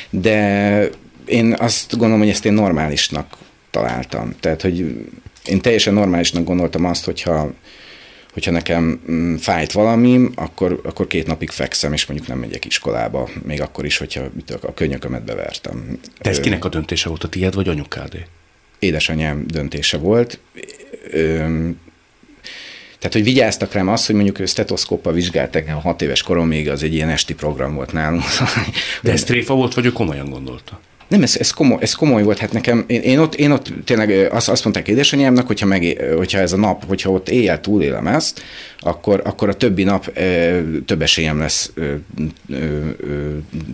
de 0.09 0.89
én 1.25 1.55
azt 1.59 1.91
gondolom, 1.91 2.19
hogy 2.19 2.29
ezt 2.29 2.45
én 2.45 2.53
normálisnak 2.53 3.37
találtam. 3.71 4.35
Tehát, 4.39 4.61
hogy 4.61 5.05
én 5.45 5.61
teljesen 5.61 5.93
normálisnak 5.93 6.43
gondoltam 6.43 6.85
azt, 6.85 7.05
hogyha 7.05 7.51
hogyha 8.37 8.51
nekem 8.51 9.01
mm, 9.11 9.35
fájt 9.35 9.71
valami, 9.71 10.29
akkor, 10.35 10.81
akkor 10.83 11.07
két 11.07 11.27
napig 11.27 11.49
fekszem, 11.49 11.93
és 11.93 12.05
mondjuk 12.05 12.29
nem 12.29 12.39
megyek 12.39 12.65
iskolába, 12.65 13.29
még 13.43 13.61
akkor 13.61 13.85
is, 13.85 13.97
hogyha 13.97 14.23
a 14.61 14.73
könyökömet 14.73 15.23
bevertem. 15.23 15.99
De 16.21 16.29
ez 16.29 16.39
kinek 16.39 16.65
a 16.65 16.69
döntése 16.69 17.09
volt, 17.09 17.23
a 17.23 17.27
tiéd 17.29 17.55
vagy 17.55 17.67
anyukádé? 17.67 18.25
Édesanyám 18.79 19.43
döntése 19.47 19.97
volt. 19.97 20.39
Tehát, 22.99 23.13
hogy 23.13 23.23
vigyáztak 23.23 23.73
rám 23.73 23.87
az, 23.87 24.05
hogy 24.05 24.15
mondjuk 24.15 24.39
ő 24.39 24.45
stetoszkóppal 24.45 25.13
vizsgált 25.13 25.55
engem 25.55 25.81
hat 25.81 26.01
éves 26.01 26.21
koromig, 26.21 26.69
az 26.69 26.83
egy 26.83 26.93
ilyen 26.93 27.09
esti 27.09 27.33
program 27.33 27.75
volt 27.75 27.91
nálunk. 27.91 28.23
De 29.01 29.11
ez 29.11 29.23
tréfa 29.23 29.53
volt, 29.53 29.73
vagy 29.73 29.85
ő 29.85 29.91
komolyan 29.91 30.29
gondolta? 30.29 30.79
Nem, 31.07 31.23
ez, 31.23 31.37
ez, 31.37 31.51
komoly, 31.51 31.77
ez 31.81 31.93
komoly 31.93 32.23
volt, 32.23 32.37
hát 32.37 32.51
nekem, 32.51 32.83
én, 32.87 33.01
én, 33.01 33.19
ott, 33.19 33.35
én 33.35 33.51
ott 33.51 33.73
tényleg 33.85 34.33
azt, 34.33 34.49
azt 34.49 34.63
mondták 34.63 34.87
édesanyámnak, 34.87 35.47
hogyha, 35.47 35.65
meg, 35.65 36.01
hogyha 36.15 36.39
ez 36.39 36.53
a 36.53 36.57
nap, 36.57 36.85
hogyha 36.85 37.11
ott 37.11 37.29
éjjel 37.29 37.61
túlélem 37.61 38.07
ezt, 38.07 38.41
akkor, 38.79 39.21
akkor 39.25 39.49
a 39.49 39.53
többi 39.53 39.83
nap 39.83 40.07
e, 40.07 40.61
több 40.85 41.01
esélyem 41.01 41.39
lesz 41.39 41.71
e, 41.75 41.83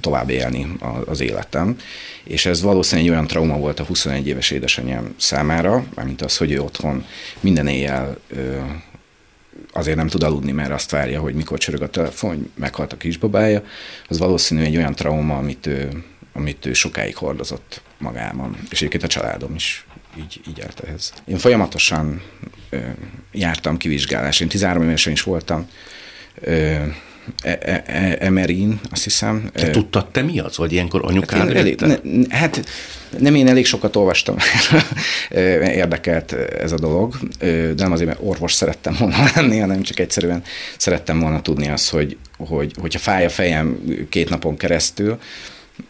tovább 0.02 0.30
élni 0.30 0.68
az 1.06 1.22
életem. 1.22 1.78
És 2.24 2.46
ez 2.46 2.62
valószínűleg 2.62 3.10
egy 3.10 3.16
olyan 3.16 3.28
trauma 3.28 3.58
volt 3.58 3.80
a 3.80 3.84
21 3.84 4.28
éves 4.28 4.52
édesanyám 4.52 5.14
számára, 5.18 5.86
mármint 5.96 6.22
az, 6.22 6.38
hogy 6.38 6.52
ő 6.52 6.62
otthon 6.62 7.06
minden 7.40 7.68
éjjel 7.68 8.18
azért 9.74 9.98
nem 9.98 10.08
tud 10.08 10.24
aludni, 10.24 10.52
mert 10.52 10.72
azt 10.72 10.92
várja, 10.92 11.20
hogy 11.20 11.34
mikor 11.34 11.58
csörög 11.58 11.82
a 11.82 11.90
telefon, 11.90 12.30
hogy 12.30 12.50
meghalt 12.56 12.94
a 12.94 12.98
kisbabája, 12.98 13.64
az 14.08 14.18
valószínű 14.18 14.62
egy 14.62 14.78
olyan 14.78 14.96
trauma, 14.96 15.38
amit 15.38 15.68
ő, 15.68 16.04
amit 16.34 16.66
ő 16.66 16.74
sokáig 16.74 17.16
hordozott 17.16 17.82
magában, 17.98 18.58
és 18.70 18.78
egyébként 18.78 19.04
a 19.04 19.08
családom 19.08 19.56
is 19.56 19.86
így, 20.18 20.42
így 20.48 20.62
állt 20.62 20.80
ehhez. 20.80 21.14
Én 21.26 21.38
folyamatosan 21.38 22.22
ö, 22.70 22.78
jártam 23.32 23.78
kivizsgálás, 23.78 24.40
én 24.40 24.48
13 24.48 24.84
évesen 24.84 25.14
is 25.14 25.22
voltam 25.22 25.70
ö, 26.36 26.52
e, 27.44 27.60
e, 27.62 27.84
e, 27.86 28.18
Emerin, 28.20 28.80
azt 28.92 29.04
hiszem. 29.04 29.50
Te 29.54 29.70
tudtad 29.70 30.12
te 30.12 30.22
mi 30.22 30.40
az, 30.40 30.58
vagy 30.58 30.72
ilyenkor 30.72 31.02
anyukád 31.06 31.40
hát, 31.40 31.56
elég, 31.56 31.80
ne, 31.80 31.96
hát 32.30 32.66
nem, 33.18 33.36
én 33.36 33.48
elég 33.48 33.66
sokat 33.66 33.96
olvastam, 33.96 34.36
érdekelt 35.60 36.32
ez 36.34 36.72
a 36.72 36.80
dolog, 36.80 37.16
de 37.40 37.74
nem 37.76 37.92
azért, 37.92 38.08
mert 38.08 38.20
orvos 38.24 38.54
szerettem 38.54 38.96
volna 39.00 39.30
lenni, 39.36 39.58
hanem 39.58 39.82
csak 39.82 40.00
egyszerűen 40.00 40.44
szerettem 40.78 41.20
volna 41.20 41.42
tudni 41.42 41.70
azt, 41.70 41.90
hogy, 41.90 42.18
hogy 42.38 42.74
hogyha 42.80 43.00
fáj 43.00 43.26
a 43.26 43.30
fejem 43.30 43.80
két 44.10 44.30
napon 44.30 44.58
keresztül, 44.58 45.20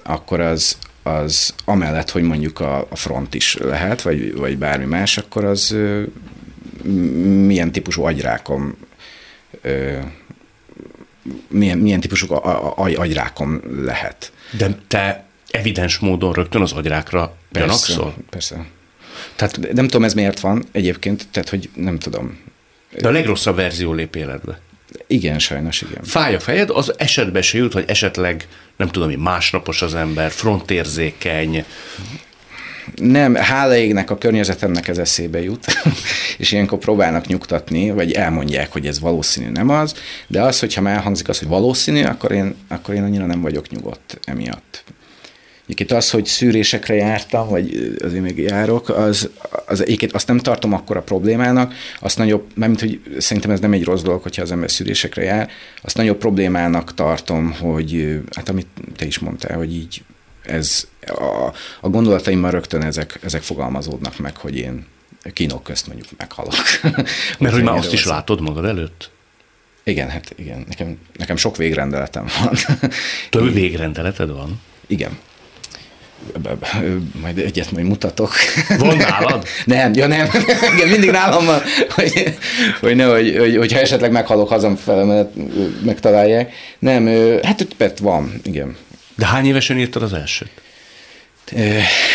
akkor 0.03 0.39
az, 0.39 0.77
az 1.03 1.53
amellett, 1.65 2.09
hogy 2.09 2.23
mondjuk 2.23 2.59
a, 2.59 2.87
a 2.89 2.95
front 2.95 3.33
is 3.33 3.55
lehet, 3.55 4.01
vagy, 4.01 4.35
vagy 4.35 4.57
bármi 4.57 4.85
más, 4.85 5.17
akkor 5.17 5.45
az 5.45 5.77
milyen 7.45 7.71
típusú 7.71 8.03
agyrákom 8.03 8.75
milyen, 11.47 11.77
milyen 11.77 11.99
típusú 11.99 12.33
agyrákom 12.95 13.61
lehet. 13.85 14.31
De 14.57 14.77
te 14.87 15.23
evidens 15.49 15.97
módon 15.97 16.33
rögtön 16.33 16.61
az 16.61 16.71
agyrákra 16.71 17.35
persze, 17.51 17.67
gyanakszol? 17.67 18.15
Persze. 18.29 18.65
Tehát 19.35 19.73
nem 19.73 19.85
tudom, 19.85 20.03
ez 20.03 20.13
miért 20.13 20.39
van 20.39 20.63
egyébként, 20.71 21.27
tehát 21.31 21.49
hogy 21.49 21.69
nem 21.75 21.99
tudom. 21.99 22.39
De 22.97 23.07
a 23.07 23.11
legrosszabb 23.11 23.55
verzió 23.55 23.93
lép 23.93 24.15
életbe. 24.15 24.59
Igen, 25.07 25.39
sajnos 25.39 25.81
igen. 25.81 26.03
Fáj 26.03 26.35
a 26.35 26.39
fejed, 26.39 26.69
az 26.69 26.93
esetbe 26.97 27.41
se 27.41 27.57
jut, 27.57 27.73
hogy 27.73 27.83
esetleg, 27.87 28.47
nem 28.77 28.87
tudom, 28.87 29.09
hogy 29.09 29.17
másnapos 29.17 29.81
az 29.81 29.95
ember, 29.95 30.31
frontérzékeny. 30.31 31.65
Nem, 32.95 33.35
hála 33.35 33.75
égnek 33.75 34.09
a 34.09 34.17
környezetemnek 34.17 34.87
ez 34.87 34.97
eszébe 34.97 35.41
jut, 35.41 35.65
és 36.37 36.51
ilyenkor 36.51 36.77
próbálnak 36.77 37.27
nyugtatni, 37.27 37.91
vagy 37.91 38.11
elmondják, 38.11 38.71
hogy 38.71 38.87
ez 38.87 38.99
valószínű 38.99 39.49
nem 39.49 39.69
az, 39.69 39.95
de 40.27 40.41
az, 40.41 40.59
hogyha 40.59 40.81
már 40.81 40.95
elhangzik 40.95 41.29
az, 41.29 41.39
hogy 41.39 41.47
valószínű, 41.47 42.03
akkor 42.03 42.31
én, 42.31 42.55
akkor 42.67 42.95
én 42.95 43.03
annyira 43.03 43.25
nem 43.25 43.41
vagyok 43.41 43.69
nyugodt 43.69 44.19
emiatt. 44.23 44.83
Egyébként 45.63 45.91
az, 45.91 46.09
hogy 46.09 46.25
szűrésekre 46.25 46.95
jártam, 46.95 47.49
vagy 47.49 47.95
azért 48.03 48.21
még 48.21 48.37
járok, 48.37 48.89
az, 48.89 49.29
az 49.65 49.81
egyébként 49.81 50.13
azt 50.13 50.27
nem 50.27 50.37
tartom 50.37 50.73
akkor 50.73 50.97
a 50.97 51.01
problémának, 51.01 51.73
azt 51.99 52.17
nagyobb, 52.17 52.45
mert 52.55 52.79
hogy 52.79 53.01
szerintem 53.17 53.51
ez 53.51 53.59
nem 53.59 53.73
egy 53.73 53.83
rossz 53.83 54.01
dolog, 54.01 54.21
hogyha 54.21 54.41
az 54.41 54.51
ember 54.51 54.71
szűrésekre 54.71 55.23
jár, 55.23 55.49
azt 55.81 55.97
nagyobb 55.97 56.17
problémának 56.17 56.93
tartom, 56.93 57.51
hogy 57.51 58.19
hát 58.35 58.49
amit 58.49 58.67
te 58.95 59.05
is 59.05 59.19
mondtál, 59.19 59.57
hogy 59.57 59.73
így 59.75 60.03
ez 60.41 60.87
a, 61.07 61.53
a 61.81 61.89
gondolataimmal 61.89 62.51
rögtön 62.51 62.81
ezek, 62.81 63.19
ezek 63.21 63.41
fogalmazódnak 63.41 64.17
meg, 64.17 64.37
hogy 64.37 64.55
én 64.55 64.85
kínok 65.33 65.63
közt 65.63 65.87
mondjuk 65.87 66.07
meghalok. 66.17 66.53
Mert 67.39 67.53
hogy 67.53 67.63
már 67.63 67.77
azt 67.77 67.93
is 67.93 68.05
látod 68.05 68.41
magad 68.41 68.65
előtt? 68.65 69.11
Igen, 69.83 70.09
hát 70.09 70.33
igen. 70.35 70.65
Nekem, 70.67 70.97
nekem 71.13 71.35
sok 71.35 71.57
végrendeletem 71.57 72.25
van. 72.39 72.53
Több 73.29 73.53
végrendeleted 73.61 74.29
van? 74.29 74.61
Igen 74.87 75.17
majd 77.21 77.37
egyet 77.37 77.71
majd 77.71 77.85
mutatok. 77.85 78.33
Van 78.77 78.97
nálad? 78.97 79.47
nem, 79.65 79.93
ja 79.93 80.07
nem, 80.07 80.29
igen, 80.75 80.87
mindig 80.87 81.11
nálam 81.11 81.45
van, 81.45 81.61
hogy, 81.89 82.35
hogy 82.79 82.95
ne, 82.95 83.05
hogy, 83.05 83.35
hogy, 83.37 83.55
hogyha 83.55 83.79
esetleg 83.79 84.11
meghalok 84.11 84.49
hazamfele, 84.49 85.29
megtalálják. 85.85 86.53
Nem, 86.79 87.07
hát 87.43 87.67
öt 87.77 87.99
van, 87.99 88.33
igen. 88.43 88.75
De 89.15 89.25
hány 89.25 89.45
évesen 89.45 89.77
írtad 89.77 90.01
az 90.01 90.13
elsőt? 90.13 90.51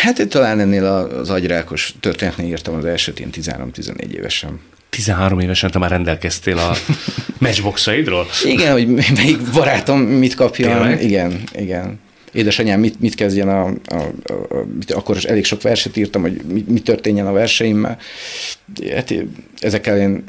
Hát 0.01 0.27
talán 0.27 0.59
ennél 0.59 0.85
az 0.85 1.29
agyrákos 1.29 1.93
történetnél 1.99 2.47
írtam 2.47 2.75
az 2.75 2.85
elsőt, 2.85 3.19
én 3.19 3.29
13-14 3.33 4.11
évesen. 4.11 4.59
13 4.89 5.39
évesen 5.39 5.71
te 5.71 5.79
már 5.79 5.89
rendelkeztél 5.89 6.57
a 6.57 6.75
matchboxaidról? 7.37 8.27
Igen, 8.43 8.71
hogy 8.71 8.87
melyik 8.87 9.41
barátom 9.53 9.99
mit 9.99 10.35
kapjon. 10.35 10.73
Tényleg? 10.73 11.03
Igen, 11.03 11.43
igen 11.53 11.99
édesanyám 12.31 12.79
mit, 12.79 12.99
mit 12.99 13.15
kezdjen, 13.15 13.49
a, 13.49 13.65
a, 13.65 13.95
a, 14.23 14.33
a, 14.33 14.65
akkor 14.87 15.15
is 15.15 15.23
elég 15.23 15.45
sok 15.45 15.61
verset 15.61 15.97
írtam, 15.97 16.21
hogy 16.21 16.41
mi, 16.47 16.65
mi 16.67 16.79
történjen 16.79 17.27
a 17.27 17.31
verseimmel. 17.31 17.97
Hát 18.95 19.13
ezekkel 19.59 19.97
én 19.97 20.23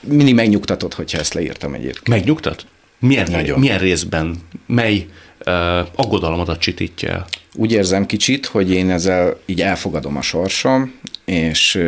mindig 0.00 0.34
megnyugtatott, 0.34 0.94
hogyha 0.94 1.18
ezt 1.18 1.34
leírtam 1.34 1.74
egyébként. 1.74 2.08
Megnyugtat? 2.08 2.66
Milyen, 2.98 3.30
Nagyon. 3.30 3.58
milyen 3.58 3.78
részben? 3.78 4.36
Mely 4.66 5.06
uh, 5.46 5.78
aggodalmadat 5.94 6.58
csitítja 6.58 7.10
el? 7.10 7.26
Úgy 7.54 7.72
érzem 7.72 8.06
kicsit, 8.06 8.46
hogy 8.46 8.70
én 8.70 8.90
ezzel 8.90 9.40
így 9.46 9.60
elfogadom 9.60 10.16
a 10.16 10.22
sorsom, 10.22 10.92
és, 11.24 11.80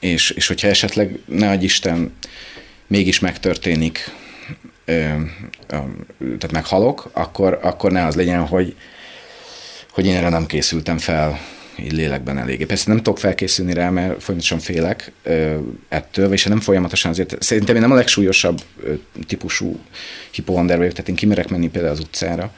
és, 0.00 0.30
és 0.30 0.46
hogyha 0.46 0.68
esetleg 0.68 1.18
ne 1.24 1.50
adj 1.50 1.64
Isten, 1.64 2.12
mégis 2.86 3.18
megtörténik 3.18 4.10
tehát 6.18 6.52
meghalok, 6.52 7.10
akkor, 7.12 7.58
akkor 7.62 7.92
ne 7.92 8.04
az 8.04 8.14
legyen, 8.14 8.46
hogy, 8.46 8.76
hogy 9.90 10.06
én 10.06 10.16
erre 10.16 10.28
nem 10.28 10.46
készültem 10.46 10.98
fel 10.98 11.38
így 11.84 11.92
lélekben 11.92 12.38
eléggé. 12.38 12.64
Persze 12.64 12.84
nem 12.88 12.96
tudok 12.96 13.18
felkészülni 13.18 13.72
rá, 13.72 13.90
mert 13.90 14.22
folyamatosan 14.22 14.58
félek 14.58 15.12
ö, 15.22 15.56
ettől, 15.88 16.32
és 16.32 16.44
nem 16.44 16.60
folyamatosan 16.60 17.10
azért, 17.10 17.42
szerintem 17.42 17.74
én 17.74 17.80
nem 17.80 17.92
a 17.92 17.94
legsúlyosabb 17.94 18.60
ö, 18.82 18.92
típusú 19.26 19.78
hipohonder 20.30 20.76
vagyok, 20.76 20.92
tehát 20.92 21.08
én 21.08 21.14
kimerek 21.14 21.48
menni 21.48 21.68
például 21.68 21.92
az 21.92 22.00
utcára, 22.00 22.52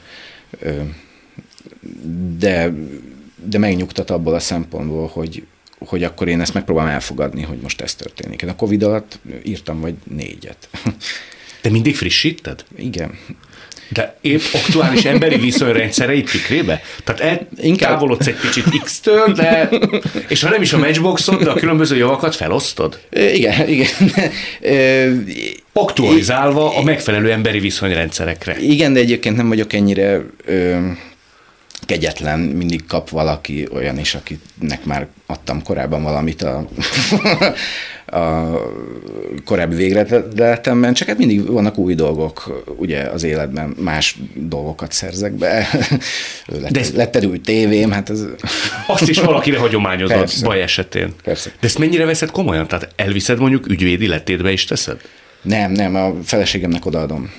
ö, 0.59 0.81
de, 2.37 2.73
de 3.45 3.57
megnyugtat 3.57 4.09
abból 4.09 4.33
a 4.33 4.39
szempontból, 4.39 5.07
hogy, 5.07 5.45
hogy 5.77 6.03
akkor 6.03 6.27
én 6.27 6.41
ezt 6.41 6.53
megpróbálom 6.53 6.91
elfogadni, 6.91 7.41
hogy 7.41 7.57
most 7.57 7.81
ez 7.81 7.95
történik. 7.95 8.41
Én 8.41 8.49
a 8.49 8.55
Covid 8.55 8.83
alatt 8.83 9.19
írtam 9.43 9.81
vagy 9.81 9.95
négyet. 10.03 10.69
Te 11.63 11.69
mindig 11.69 11.95
frissíted? 11.95 12.63
Igen. 12.77 13.17
De 13.89 14.17
épp 14.21 14.41
aktuális 14.53 15.05
emberi 15.05 15.37
viszonyrendszereit 15.37 16.31
tükrébe? 16.31 16.81
Tehát 17.03 17.21
el, 17.21 17.47
inkább 17.61 17.91
távolodsz 17.91 18.27
egy 18.27 18.39
kicsit 18.39 18.81
X-től, 18.83 19.33
de, 19.33 19.69
és 20.27 20.41
ha 20.41 20.49
nem 20.49 20.61
is 20.61 20.73
a 20.73 20.77
matchboxod, 20.77 21.43
de 21.43 21.49
a 21.49 21.53
különböző 21.53 21.97
javakat 21.97 22.35
felosztod? 22.35 22.99
Igen, 23.11 23.69
igen. 23.69 23.87
Aktualizálva 25.73 26.77
a 26.77 26.83
megfelelő 26.83 27.31
emberi 27.31 27.59
viszonyrendszerekre. 27.59 28.59
Igen, 28.59 28.93
de 28.93 28.99
egyébként 28.99 29.35
nem 29.35 29.47
vagyok 29.47 29.73
ennyire 29.73 30.21
ö, 30.45 30.77
kegyetlen, 31.85 32.39
mindig 32.39 32.85
kap 32.85 33.09
valaki 33.09 33.67
olyan 33.73 33.99
is, 33.99 34.15
akinek 34.15 34.85
már 34.85 35.07
adtam 35.25 35.63
korábban 35.63 36.03
valamit 36.03 36.41
a, 36.41 36.67
a 38.13 38.61
korábbi 39.45 39.75
véglettemben, 39.75 40.93
csak 40.93 41.07
hát 41.07 41.17
mindig 41.17 41.47
vannak 41.47 41.77
új 41.77 41.95
dolgok 41.95 42.63
ugye 42.77 43.01
az 43.01 43.23
életben, 43.23 43.75
más 43.79 44.17
dolgokat 44.33 44.91
szerzek 44.91 45.33
be. 45.33 45.67
lett, 46.61 46.71
De 46.71 46.79
ezt, 46.79 46.95
lett 46.95 47.25
új 47.25 47.41
tévém, 47.41 47.91
hát 47.91 48.09
ez... 48.09 48.25
Azt 48.87 49.09
is 49.09 49.19
valakire 49.19 49.57
hagyományozod 49.57 50.31
baj 50.43 50.61
esetén. 50.61 51.13
Persze. 51.23 51.49
De 51.59 51.67
ezt 51.67 51.79
mennyire 51.79 52.05
veszed 52.05 52.31
komolyan? 52.31 52.67
Tehát 52.67 52.93
elviszed 52.95 53.39
mondjuk 53.39 53.69
ügyvédi 53.69 54.07
letétbe 54.07 54.51
is 54.51 54.65
teszed? 54.65 55.01
Nem, 55.41 55.71
nem, 55.71 55.95
a 55.95 56.13
feleségemnek 56.23 56.85
odaadom. 56.85 57.31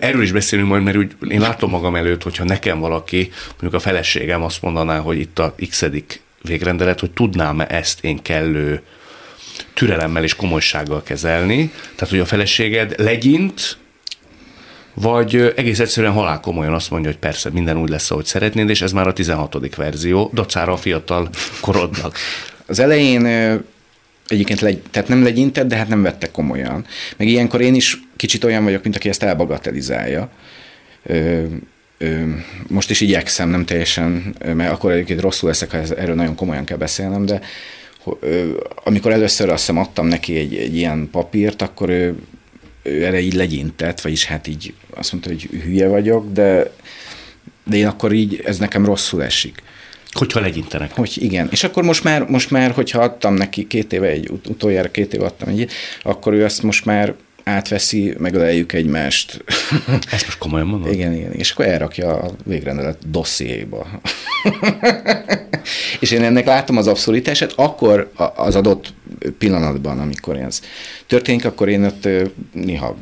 Erről 0.00 0.22
is 0.22 0.32
beszélünk 0.32 0.68
majd, 0.68 0.82
mert 0.82 0.96
úgy 0.96 1.12
én 1.28 1.40
látom 1.40 1.70
magam 1.70 1.96
előtt, 1.96 2.22
hogyha 2.22 2.44
nekem 2.44 2.80
valaki, 2.80 3.30
mondjuk 3.50 3.74
a 3.74 3.78
feleségem 3.78 4.42
azt 4.42 4.62
mondaná, 4.62 4.98
hogy 4.98 5.18
itt 5.18 5.38
a 5.38 5.54
x 5.68 5.84
végrendelet, 6.42 7.00
hogy 7.00 7.10
tudnám-e 7.10 7.66
ezt 7.68 8.04
én 8.04 8.22
kellő 8.22 8.82
türelemmel 9.74 10.22
és 10.22 10.34
komolysággal 10.34 11.02
kezelni. 11.02 11.72
Tehát, 11.94 12.10
hogy 12.10 12.20
a 12.20 12.24
feleséged 12.24 12.94
legyint, 12.98 13.76
vagy 14.94 15.52
egész 15.56 15.78
egyszerűen 15.78 16.12
halál 16.12 16.40
komolyan 16.40 16.74
azt 16.74 16.90
mondja, 16.90 17.10
hogy 17.10 17.18
persze 17.18 17.50
minden 17.50 17.76
úgy 17.76 17.88
lesz, 17.88 18.10
ahogy 18.10 18.24
szeretnéd, 18.24 18.68
és 18.68 18.82
ez 18.82 18.92
már 18.92 19.06
a 19.06 19.12
16. 19.12 19.76
verzió, 19.76 20.30
dacára 20.34 20.72
a 20.72 20.76
fiatal 20.76 21.28
korodnak. 21.60 22.16
Az 22.66 22.78
elején 22.78 23.26
egyébként 24.28 24.60
legy, 24.60 24.82
tehát 24.90 25.08
nem 25.08 25.22
legyintett, 25.22 25.66
de 25.66 25.76
hát 25.76 25.88
nem 25.88 26.02
vette 26.02 26.30
komolyan. 26.30 26.84
Meg 27.16 27.28
ilyenkor 27.28 27.60
én 27.60 27.74
is 27.74 27.98
kicsit 28.16 28.44
olyan 28.44 28.64
vagyok, 28.64 28.82
mint 28.82 28.96
aki 28.96 29.08
ezt 29.08 29.22
elbagatelizálja. 29.22 30.30
Ö, 31.02 31.44
ö, 31.98 32.22
most 32.68 32.90
is 32.90 33.00
igyekszem, 33.00 33.48
nem 33.48 33.64
teljesen, 33.64 34.34
mert 34.54 34.72
akkor 34.72 34.92
egyébként 34.92 35.20
rosszul 35.20 35.48
leszek, 35.48 35.70
ha 35.70 35.78
erről 35.78 36.14
nagyon 36.14 36.34
komolyan 36.34 36.64
kell 36.64 36.76
beszélnem, 36.76 37.26
de 37.26 37.40
amikor 38.84 39.12
először 39.12 39.48
azt 39.48 39.58
hiszem 39.58 39.78
adtam 39.78 40.06
neki 40.06 40.36
egy, 40.36 40.56
egy 40.56 40.76
ilyen 40.76 41.08
papírt, 41.10 41.62
akkor 41.62 41.88
ő, 41.88 42.14
ő 42.82 43.04
erre 43.04 43.20
így 43.20 43.34
legyintett, 43.34 44.00
vagyis 44.00 44.24
hát 44.24 44.46
így 44.46 44.74
azt 44.94 45.12
mondta, 45.12 45.30
hogy 45.30 45.42
hülye 45.42 45.88
vagyok, 45.88 46.32
de, 46.32 46.72
de 47.64 47.76
én 47.76 47.86
akkor 47.86 48.12
így, 48.12 48.40
ez 48.44 48.58
nekem 48.58 48.84
rosszul 48.84 49.22
esik. 49.22 49.62
Hogyha 50.12 50.40
legyintenek. 50.40 50.94
Hogy 50.94 51.12
igen. 51.14 51.48
És 51.50 51.64
akkor 51.64 51.82
most 51.82 52.04
már, 52.04 52.22
most 52.22 52.50
már 52.50 52.70
hogyha 52.70 53.02
adtam 53.02 53.34
neki 53.34 53.66
két 53.66 53.92
éve, 53.92 54.06
egy 54.06 54.30
utoljára 54.48 54.90
két 54.90 55.14
éve 55.14 55.24
adtam 55.24 55.48
egy, 55.48 55.70
akkor 56.02 56.32
ő 56.32 56.44
azt 56.44 56.62
most 56.62 56.84
már 56.84 57.14
átveszi, 57.44 58.14
megöleljük 58.18 58.72
egymást. 58.72 59.44
Ezt 60.12 60.24
most 60.24 60.38
komolyan 60.38 60.66
mondod? 60.66 60.92
Igen, 60.92 61.12
igen. 61.12 61.32
És 61.32 61.50
akkor 61.50 61.64
elrakja 61.64 62.16
a 62.16 62.30
végrendelet 62.44 63.10
dossziéba. 63.10 63.86
és 66.00 66.10
én 66.10 66.22
ennek 66.22 66.46
látom 66.46 66.76
az 66.76 66.86
abszolítását, 66.86 67.52
akkor 67.56 68.12
az 68.34 68.56
adott 68.56 68.94
pillanatban, 69.38 69.98
amikor 69.98 70.36
ez 70.36 70.60
történik, 71.06 71.44
akkor 71.44 71.68
én 71.68 71.84
ott 71.84 72.08
néha 72.52 72.96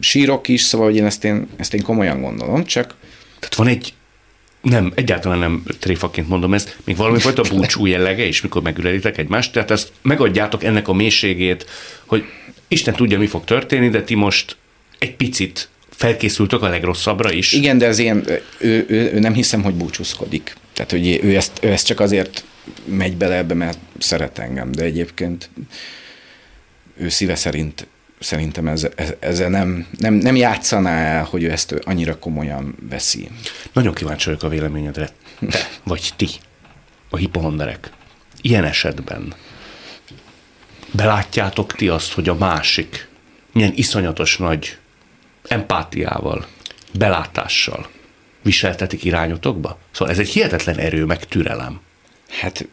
sírok 0.00 0.48
is, 0.48 0.62
szóval 0.62 0.86
hogy 0.86 0.96
én 0.96 1.04
ezt 1.04 1.24
én, 1.24 1.48
ezt 1.56 1.74
én 1.74 1.82
komolyan 1.82 2.20
gondolom, 2.20 2.64
csak 2.64 2.94
tehát 3.38 3.54
van 3.54 3.66
egy 3.66 3.94
nem, 4.62 4.92
egyáltalán 4.94 5.38
nem 5.38 5.62
tréfaként 5.78 6.28
mondom 6.28 6.54
ezt, 6.54 6.76
még 6.84 6.96
valami 6.96 7.18
fajta 7.18 7.42
búcsú 7.54 7.86
jellege 7.86 8.24
is, 8.24 8.40
mikor 8.40 8.62
megülelitek 8.62 9.18
egymást, 9.18 9.52
tehát 9.52 9.70
ezt 9.70 9.92
megadjátok 10.02 10.64
ennek 10.64 10.88
a 10.88 10.92
mélységét, 10.92 11.66
hogy 12.06 12.24
Isten 12.68 12.94
tudja, 12.94 13.18
mi 13.18 13.26
fog 13.26 13.44
történni, 13.44 13.88
de 13.88 14.02
ti 14.02 14.14
most 14.14 14.56
egy 14.98 15.16
picit 15.16 15.68
felkészültök 15.90 16.62
a 16.62 16.68
legrosszabbra 16.68 17.32
is. 17.32 17.52
Igen, 17.52 17.78
de 17.78 17.86
az 17.86 17.98
ilyen, 17.98 18.24
ő, 18.58 18.84
ő, 18.88 19.10
ő 19.14 19.18
nem 19.18 19.34
hiszem, 19.34 19.62
hogy 19.62 19.74
búcsúzkodik. 19.74 20.56
Tehát, 20.72 20.90
hogy 20.90 21.20
ő 21.22 21.36
ezt, 21.36 21.58
ő 21.62 21.68
ezt 21.68 21.86
csak 21.86 22.00
azért 22.00 22.44
megy 22.84 23.16
bele 23.16 23.36
ebbe, 23.36 23.54
mert 23.54 23.78
szeret 23.98 24.38
engem, 24.38 24.72
de 24.72 24.82
egyébként 24.82 25.50
ő 26.96 27.08
szíve 27.08 27.34
szerint 27.34 27.86
szerintem 28.22 28.68
ez, 28.68 28.88
ez, 28.94 29.14
ezzel 29.18 29.48
nem, 29.48 29.86
nem, 29.98 30.14
nem 30.14 30.36
játszaná 30.36 31.04
el, 31.04 31.24
hogy 31.24 31.42
ő 31.42 31.50
ezt 31.50 31.74
annyira 31.80 32.18
komolyan 32.18 32.74
veszi. 32.88 33.28
Nagyon 33.72 33.94
kíváncsi 33.94 34.24
vagyok 34.24 34.42
a 34.42 34.48
véleményedre. 34.48 35.08
Te, 35.50 35.68
vagy 35.82 36.10
ti, 36.16 36.28
a 37.10 37.16
hipohonderek. 37.16 37.90
Ilyen 38.40 38.64
esetben 38.64 39.34
belátjátok 40.90 41.72
ti 41.72 41.88
azt, 41.88 42.12
hogy 42.12 42.28
a 42.28 42.34
másik 42.34 43.08
milyen 43.52 43.72
iszonyatos 43.74 44.36
nagy 44.36 44.78
empátiával, 45.48 46.46
belátással 46.92 47.88
viseltetik 48.42 49.04
irányotokba? 49.04 49.78
Szóval 49.90 50.12
ez 50.12 50.18
egy 50.18 50.28
hihetetlen 50.28 50.78
erő, 50.78 51.04
meg 51.04 51.24
türelem. 51.24 51.80
Hát 52.28 52.68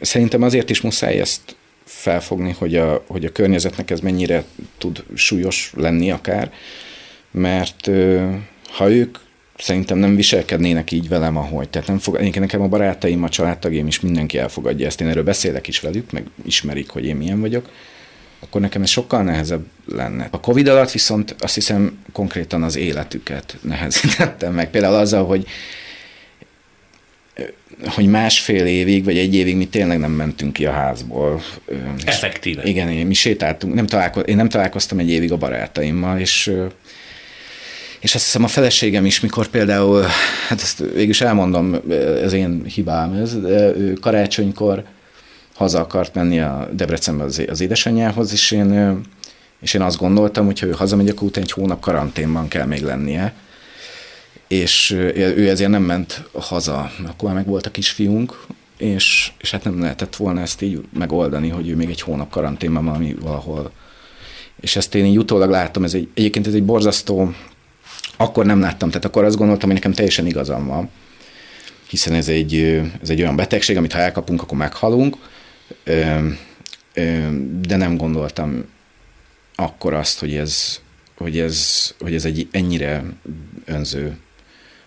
szerintem 0.00 0.42
azért 0.42 0.70
is 0.70 0.80
muszáj 0.80 1.18
ezt 1.18 1.56
felfogni, 1.94 2.54
hogy 2.58 2.76
a, 2.76 3.04
hogy 3.06 3.24
a 3.24 3.32
környezetnek 3.32 3.90
ez 3.90 4.00
mennyire 4.00 4.44
tud 4.78 5.04
súlyos 5.14 5.72
lenni 5.76 6.10
akár, 6.10 6.52
mert 7.30 7.90
ha 8.70 8.90
ők 8.90 9.18
szerintem 9.58 9.98
nem 9.98 10.16
viselkednének 10.16 10.90
így 10.90 11.08
velem, 11.08 11.36
ahogy. 11.36 11.68
Tehát 11.68 11.88
nem 11.88 11.98
fog, 11.98 12.20
én 12.20 12.32
nekem 12.34 12.60
a 12.60 12.68
barátaim, 12.68 13.22
a 13.22 13.28
családtagjaim 13.28 13.86
is 13.86 14.00
mindenki 14.00 14.38
elfogadja 14.38 14.86
ezt. 14.86 15.00
Én 15.00 15.08
erről 15.08 15.24
beszélek 15.24 15.68
is 15.68 15.80
velük, 15.80 16.12
meg 16.12 16.24
ismerik, 16.44 16.90
hogy 16.90 17.04
én 17.04 17.16
milyen 17.16 17.40
vagyok 17.40 17.70
akkor 18.42 18.60
nekem 18.60 18.82
ez 18.82 18.88
sokkal 18.88 19.22
nehezebb 19.22 19.64
lenne. 19.86 20.28
A 20.30 20.40
Covid 20.40 20.68
alatt 20.68 20.90
viszont 20.90 21.34
azt 21.38 21.54
hiszem 21.54 21.98
konkrétan 22.12 22.62
az 22.62 22.76
életüket 22.76 23.56
nehezítettem 23.60 24.54
meg. 24.54 24.70
Például 24.70 24.94
azzal, 24.94 25.26
hogy 25.26 25.46
hogy 27.86 28.06
másfél 28.06 28.66
évig, 28.66 29.04
vagy 29.04 29.18
egy 29.18 29.34
évig 29.34 29.56
mi 29.56 29.66
tényleg 29.66 29.98
nem 29.98 30.10
mentünk 30.10 30.52
ki 30.52 30.66
a 30.66 30.72
házból. 30.72 31.42
Effektíve. 32.04 32.62
Igen, 32.62 33.06
mi 33.06 33.14
sétáltunk, 33.14 33.74
nem 33.74 33.86
találko- 33.86 34.28
én 34.28 34.36
nem 34.36 34.48
találkoztam 34.48 34.98
egy 34.98 35.10
évig 35.10 35.32
a 35.32 35.36
barátaimmal, 35.36 36.18
és 36.18 36.52
és 38.00 38.14
azt 38.14 38.24
hiszem 38.24 38.44
a 38.44 38.48
feleségem 38.48 39.04
is, 39.04 39.20
mikor 39.20 39.46
például, 39.46 40.04
hát 40.48 40.60
ezt 40.60 40.78
végül 40.78 41.08
is 41.08 41.20
elmondom, 41.20 41.76
ez 42.22 42.32
én 42.32 42.64
hibám 42.64 43.12
ez, 43.12 43.40
de 43.40 43.76
ő 43.76 43.92
karácsonykor 43.92 44.84
haza 45.54 45.80
akart 45.80 46.14
menni 46.14 46.40
a 46.40 46.68
Debrecenbe 46.72 47.24
az, 47.24 47.42
az 47.48 47.60
édesanyjához, 47.60 48.32
és 48.32 48.50
én, 48.50 49.00
és 49.60 49.74
én 49.74 49.80
azt 49.80 49.96
gondoltam, 49.96 50.44
hogy 50.46 50.60
ha 50.60 50.66
ő 50.66 50.70
hazamegy, 50.70 51.08
akkor 51.08 51.28
utána 51.28 51.46
egy 51.46 51.52
hónap 51.52 51.80
karanténban 51.80 52.48
kell 52.48 52.66
még 52.66 52.82
lennie 52.82 53.32
és 54.52 54.90
ő 54.90 55.48
ezért 55.48 55.70
nem 55.70 55.82
ment 55.82 56.22
haza. 56.32 56.90
Akkor 57.06 57.28
már 57.28 57.34
meg 57.34 57.46
volt 57.46 57.66
a 57.66 57.70
kisfiunk, 57.70 58.46
és, 58.76 59.32
és 59.38 59.50
hát 59.50 59.64
nem 59.64 59.80
lehetett 59.80 60.16
volna 60.16 60.40
ezt 60.40 60.62
így 60.62 60.80
megoldani, 60.98 61.48
hogy 61.48 61.68
ő 61.68 61.76
még 61.76 61.90
egy 61.90 62.00
hónap 62.00 62.30
karanténban 62.30 62.84
valami 62.84 63.14
valahol. 63.20 63.72
És 64.60 64.76
ezt 64.76 64.94
én 64.94 65.04
így 65.04 65.18
utólag 65.18 65.50
láttam, 65.50 65.84
ez 65.84 65.94
egy, 65.94 66.08
egyébként 66.14 66.46
ez 66.46 66.54
egy 66.54 66.64
borzasztó, 66.64 67.34
akkor 68.16 68.46
nem 68.46 68.60
láttam, 68.60 68.88
tehát 68.88 69.04
akkor 69.04 69.24
azt 69.24 69.36
gondoltam, 69.36 69.68
hogy 69.68 69.78
nekem 69.78 69.92
teljesen 69.92 70.26
igazam 70.26 70.66
van, 70.66 70.90
hiszen 71.88 72.14
ez 72.14 72.28
egy, 72.28 72.54
ez 73.02 73.10
egy 73.10 73.20
olyan 73.20 73.36
betegség, 73.36 73.76
amit 73.76 73.92
ha 73.92 73.98
elkapunk, 73.98 74.42
akkor 74.42 74.58
meghalunk, 74.58 75.16
de 77.60 77.76
nem 77.76 77.96
gondoltam 77.96 78.64
akkor 79.54 79.94
azt, 79.94 80.18
hogy 80.18 80.34
ez, 80.34 80.80
hogy 81.16 81.38
ez, 81.38 81.90
hogy 82.00 82.14
ez 82.14 82.24
egy 82.24 82.48
ennyire 82.50 83.04
önző 83.64 84.16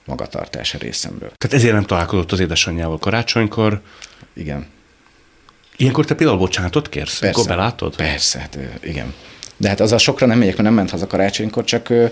magatartása 0.05 0.77
részemről. 0.77 1.31
Tehát 1.37 1.55
ezért 1.55 1.73
nem 1.73 1.83
találkozott 1.83 2.31
az 2.31 2.39
édesanyjával 2.39 2.97
karácsonykor. 2.97 3.81
Igen. 4.33 4.65
Ilyenkor 5.77 6.05
te 6.05 6.15
például 6.15 6.37
bocsánatot 6.37 6.89
kérsz? 6.89 7.19
Persze. 7.19 7.39
Akkor 7.39 7.55
belátod? 7.55 7.95
Persze, 7.95 8.39
hát 8.39 8.57
igen. 8.83 9.13
De 9.57 9.69
hát 9.69 9.79
az 9.79 9.91
a 9.91 9.97
sokra 9.97 10.25
nem 10.25 10.37
megyek, 10.37 10.53
mert 10.53 10.67
nem 10.67 10.77
ment 10.77 10.89
haza 10.89 11.07
karácsonykor, 11.07 11.63
csak 11.63 11.89
ö, 11.89 12.05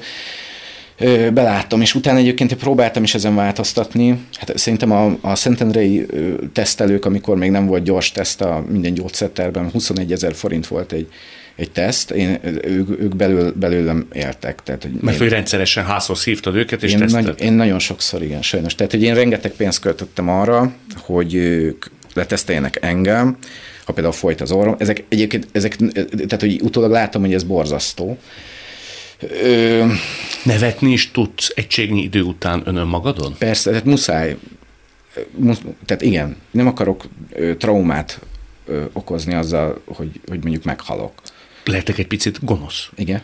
ö, 0.97 1.29
beláttam, 1.29 1.81
és 1.81 1.95
utána 1.95 2.17
egyébként 2.17 2.53
próbáltam 2.53 3.03
is 3.03 3.13
ezen 3.13 3.35
változtatni. 3.35 4.25
Hát 4.33 4.57
szerintem 4.57 4.91
a, 4.91 5.17
a 5.21 5.35
Szentendrei 5.35 6.05
tesztelők, 6.53 7.05
amikor 7.05 7.37
még 7.37 7.51
nem 7.51 7.65
volt 7.65 7.83
gyors 7.83 8.11
teszt 8.11 8.41
a 8.41 8.63
minden 8.69 8.93
gyógyszerterben, 8.93 9.71
21 9.71 10.11
ezer 10.11 10.35
forint 10.35 10.67
volt 10.67 10.91
egy 10.91 11.07
egy 11.55 11.71
teszt, 11.71 12.11
én, 12.11 12.39
ők, 12.63 12.99
ők 12.99 13.15
belül, 13.15 13.53
belőlem 13.59 14.07
éltek. 14.13 14.63
Tehát, 14.63 14.81
hogy 14.83 14.91
Mert 15.01 15.17
hogy 15.17 15.29
rendszeresen 15.29 15.85
házhoz 15.85 16.23
hívtad 16.23 16.55
őket, 16.55 16.83
és 16.83 16.91
én, 16.93 17.05
nagy, 17.07 17.41
én 17.41 17.53
nagyon 17.53 17.79
sokszor, 17.79 18.21
igen, 18.21 18.41
sajnos. 18.41 18.75
Tehát, 18.75 18.91
hogy 18.91 19.03
én 19.03 19.13
rengeteg 19.13 19.51
pénzt 19.51 19.79
költöttem 19.79 20.29
arra, 20.29 20.73
hogy 20.97 21.33
ők 21.33 21.85
leteszteljenek 22.13 22.77
engem, 22.81 23.37
ha 23.85 23.93
például 23.93 24.13
folyt 24.13 24.41
az 24.41 24.51
orrom. 24.51 24.75
Ezek 24.77 25.03
egyébként, 25.09 25.47
ezek, 25.51 25.75
tehát 26.15 26.39
hogy 26.39 26.61
utólag 26.61 26.91
látom, 26.91 27.21
hogy 27.21 27.33
ez 27.33 27.43
borzasztó. 27.43 28.17
Ö, 29.43 29.85
Nevetni 30.43 30.91
is 30.91 31.11
tudsz 31.11 31.51
egységnyi 31.55 32.01
idő 32.01 32.21
után 32.21 32.61
önön 32.65 32.87
magadon? 32.87 33.35
Persze, 33.37 33.69
tehát 33.69 33.85
muszáj. 33.85 34.37
Musz, 35.35 35.61
tehát 35.85 36.03
igen, 36.03 36.37
nem 36.51 36.67
akarok 36.67 37.03
ö, 37.31 37.55
traumát 37.55 38.19
ö, 38.65 38.83
okozni 38.93 39.33
azzal, 39.33 39.81
hogy, 39.85 40.21
hogy 40.25 40.41
mondjuk 40.41 40.63
meghalok. 40.63 41.21
Lehetek 41.65 41.97
egy 41.97 42.07
picit 42.07 42.45
gonosz? 42.45 42.89
Igen. 42.95 43.21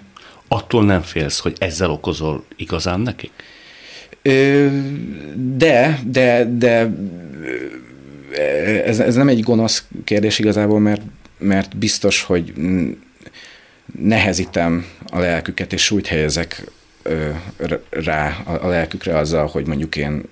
Attól 0.48 0.86
nem 0.86 1.02
félsz, 1.02 1.40
hogy 1.40 1.56
ezzel 1.58 1.90
okozol 1.90 2.46
igazán 2.56 3.00
nekik? 3.00 3.32
Ö, 4.22 4.68
de, 5.36 6.00
de, 6.06 6.50
de 6.58 6.92
ez, 8.86 9.00
ez 9.00 9.16
nem 9.16 9.28
egy 9.28 9.42
gonosz 9.42 9.84
kérdés 10.04 10.40
igazából, 10.40 10.80
mert, 10.80 11.02
mert 11.38 11.78
biztos, 11.78 12.24
hogy 12.24 12.54
nehezítem 14.00 14.86
a 15.06 15.20
lelküket, 15.20 15.74
és 15.74 15.84
súlyt 15.84 16.08
helyezek 16.08 16.64
rá 17.90 18.38
a 18.44 18.68
lelkükre 18.68 19.18
azzal, 19.18 19.48
hogy 19.48 19.68
mondjuk 19.68 19.96
én 19.96 20.24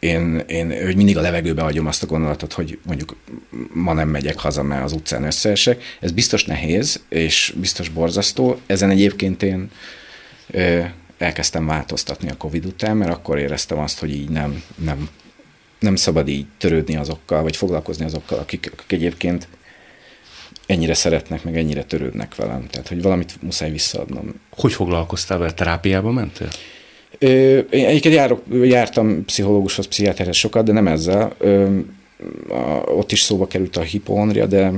én, 0.00 0.38
én 0.38 0.84
hogy 0.84 0.96
mindig 0.96 1.16
a 1.16 1.20
levegőbe 1.20 1.62
hagyom 1.62 1.86
azt 1.86 2.02
a 2.02 2.06
gondolatot, 2.06 2.52
hogy 2.52 2.78
mondjuk 2.82 3.16
ma 3.72 3.92
nem 3.92 4.08
megyek 4.08 4.38
haza, 4.38 4.62
mert 4.62 4.84
az 4.84 4.92
utcán 4.92 5.24
összeesek. 5.24 5.82
Ez 6.00 6.12
biztos 6.12 6.44
nehéz, 6.44 7.00
és 7.08 7.54
biztos 7.56 7.88
borzasztó. 7.88 8.60
Ezen 8.66 8.90
egyébként 8.90 9.42
én 9.42 9.70
ö, 10.50 10.82
elkezdtem 11.18 11.66
változtatni 11.66 12.30
a 12.30 12.36
Covid 12.36 12.64
után, 12.64 12.96
mert 12.96 13.10
akkor 13.12 13.38
éreztem 13.38 13.78
azt, 13.78 13.98
hogy 13.98 14.14
így 14.14 14.28
nem, 14.28 14.62
nem, 14.74 15.08
nem 15.78 15.96
szabad 15.96 16.28
így 16.28 16.46
törődni 16.58 16.96
azokkal, 16.96 17.42
vagy 17.42 17.56
foglalkozni 17.56 18.04
azokkal, 18.04 18.38
akik, 18.38 18.70
akik 18.72 18.92
egyébként 18.92 19.48
ennyire 20.66 20.94
szeretnek, 20.94 21.44
meg 21.44 21.56
ennyire 21.56 21.84
törődnek 21.84 22.34
velem. 22.34 22.66
Tehát, 22.70 22.88
hogy 22.88 23.02
valamit 23.02 23.42
muszáj 23.42 23.70
visszaadnom. 23.70 24.34
Hogy 24.50 24.72
foglalkoztál 24.72 25.38
vele? 25.38 25.52
Terápiába 25.52 26.10
mentél? 26.10 26.48
Én 27.20 27.66
egyébként 27.70 28.14
járok, 28.14 28.42
jártam 28.62 29.24
pszichológushoz, 29.24 29.86
pszichiáterhez 29.86 30.36
sokat, 30.36 30.64
de 30.64 30.72
nem 30.72 30.86
ezzel. 30.86 31.36
Ott 32.86 33.12
is 33.12 33.20
szóba 33.20 33.46
került 33.46 33.76
a 33.76 33.80
hipohondria, 33.80 34.46
de 34.46 34.72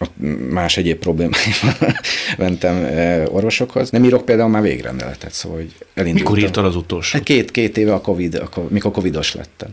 ott 0.00 0.12
más 0.50 0.76
egyéb 0.76 0.98
problémáimmal 0.98 1.96
mentem 2.38 2.84
orvosokhoz. 3.32 3.90
Nem 3.90 4.04
írok 4.04 4.24
például 4.24 4.48
már 4.48 4.62
végrendeletet, 4.62 5.32
szóval 5.32 5.58
hogy 5.58 5.74
elindultam. 5.94 6.32
Mikor 6.32 6.48
írtad 6.48 6.64
az 6.64 6.76
utolsó? 6.76 7.16
Hát 7.18 7.26
két, 7.26 7.50
két 7.50 7.76
éve 7.76 7.94
a 7.94 8.00
COVID, 8.00 8.34
akkor, 8.34 8.68
mikor 8.70 8.90
covidos 8.90 9.34
lettem. 9.34 9.70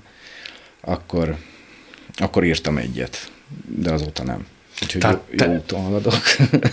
Akkor, 0.82 1.36
akkor 2.16 2.43
írtam 2.43 2.78
egyet, 2.78 3.32
de 3.66 3.91
azóta 3.91 4.24
nem. 4.24 4.45
Úgyhogy 4.82 5.01
Tehát 5.01 5.22
jó, 5.30 5.45
jó 5.45 5.53
úton 5.53 5.82
haladok. 5.82 6.22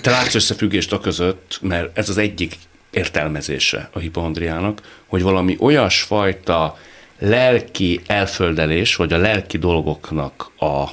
Te 0.03 0.11
látsz 0.11 0.35
összefüggést 0.35 0.93
a 0.93 1.01
között, 1.01 1.59
mert 1.63 1.99
ez 1.99 2.09
az 2.09 2.19
egyik 2.19 2.57
értelmezése 2.97 3.89
a 3.93 3.99
hipohondriának, 3.99 5.03
hogy 5.07 5.23
valami 5.23 5.57
olyasfajta 5.61 6.79
lelki 7.19 8.01
elföldelés, 8.07 8.97
vagy 8.97 9.13
a 9.13 9.17
lelki 9.17 9.59
dolgoknak 9.59 10.51
a 10.59 10.85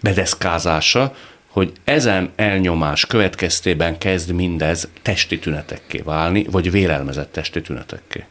bedeszkázása, 0.00 1.16
hogy 1.46 1.72
ezen 1.84 2.32
elnyomás 2.36 3.06
következtében 3.06 3.98
kezd 3.98 4.30
mindez 4.30 4.88
testi 5.02 5.38
tünetekké 5.38 5.98
válni, 5.98 6.46
vagy 6.50 6.70
vélelmezett 6.70 7.32
testi 7.32 7.60
tünetekké. 7.60 8.24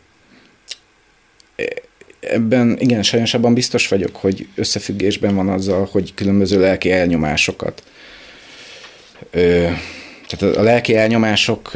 Ebben 2.19 2.77
igen, 2.79 3.03
sajnosabban 3.03 3.53
biztos 3.53 3.87
vagyok, 3.87 4.15
hogy 4.15 4.47
összefüggésben 4.55 5.35
van 5.35 5.49
azzal, 5.49 5.87
hogy 5.91 6.13
különböző 6.13 6.59
lelki 6.59 6.91
elnyomásokat 6.91 7.83
ö, 9.31 9.69
tehát 10.37 10.55
a 10.55 10.61
lelki 10.61 10.95
elnyomások 10.95 11.71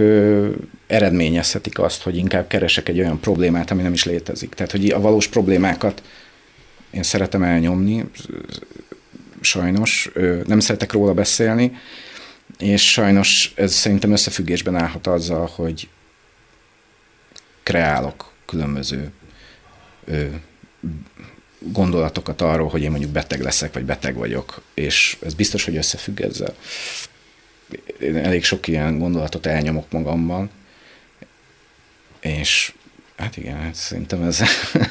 eredményezhetik 0.87 1.79
azt, 1.79 2.01
hogy 2.01 2.17
inkább 2.17 2.47
keresek 2.47 2.89
egy 2.89 2.99
olyan 2.99 3.19
problémát, 3.19 3.71
ami 3.71 3.81
nem 3.81 3.93
is 3.93 4.03
létezik. 4.03 4.53
Tehát, 4.53 4.71
hogy 4.71 4.89
a 4.89 4.99
valós 4.99 5.27
problémákat 5.27 6.03
én 6.91 7.03
szeretem 7.03 7.43
elnyomni, 7.43 8.05
sajnos, 9.41 10.11
nem 10.45 10.59
szeretek 10.59 10.91
róla 10.91 11.13
beszélni, 11.13 11.77
és 12.57 12.91
sajnos 12.91 13.53
ez 13.55 13.73
szerintem 13.73 14.11
összefüggésben 14.11 14.75
állhat 14.75 15.07
azzal, 15.07 15.49
hogy 15.55 15.87
kreálok 17.63 18.31
különböző 18.45 19.11
gondolatokat 21.59 22.41
arról, 22.41 22.67
hogy 22.69 22.81
én 22.81 22.91
mondjuk 22.91 23.11
beteg 23.11 23.41
leszek, 23.41 23.73
vagy 23.73 23.85
beteg 23.85 24.15
vagyok, 24.15 24.61
és 24.73 25.17
ez 25.21 25.33
biztos, 25.33 25.65
hogy 25.65 25.75
összefügg 25.75 26.21
ezzel 26.21 26.55
én 27.99 28.17
elég 28.17 28.43
sok 28.43 28.67
ilyen 28.67 28.99
gondolatot 28.99 29.45
elnyomok 29.45 29.91
magamban, 29.91 30.49
és 32.19 32.73
hát 33.17 33.37
igen, 33.37 33.57
hát 33.57 33.75
szerintem 33.75 34.23
ez 34.23 34.41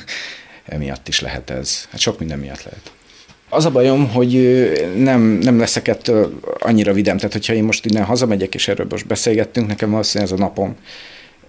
emiatt 0.64 1.08
is 1.08 1.20
lehet 1.20 1.50
ez. 1.50 1.88
Hát 1.90 2.00
sok 2.00 2.18
minden 2.18 2.38
miatt 2.38 2.62
lehet. 2.62 2.92
Az 3.48 3.64
a 3.64 3.70
bajom, 3.70 4.08
hogy 4.08 4.32
nem, 4.96 5.20
nem 5.20 5.58
leszek 5.58 5.88
ettől 5.88 6.40
annyira 6.58 6.92
vidám, 6.92 7.16
tehát 7.16 7.32
hogyha 7.32 7.52
én 7.52 7.64
most 7.64 7.86
innen 7.86 8.04
hazamegyek, 8.04 8.54
és 8.54 8.68
erről 8.68 8.86
most 8.90 9.06
beszélgettünk, 9.06 9.66
nekem 9.66 9.90
valószínűleg 9.90 10.32
ez 10.32 10.38
a 10.38 10.42
napom 10.42 10.76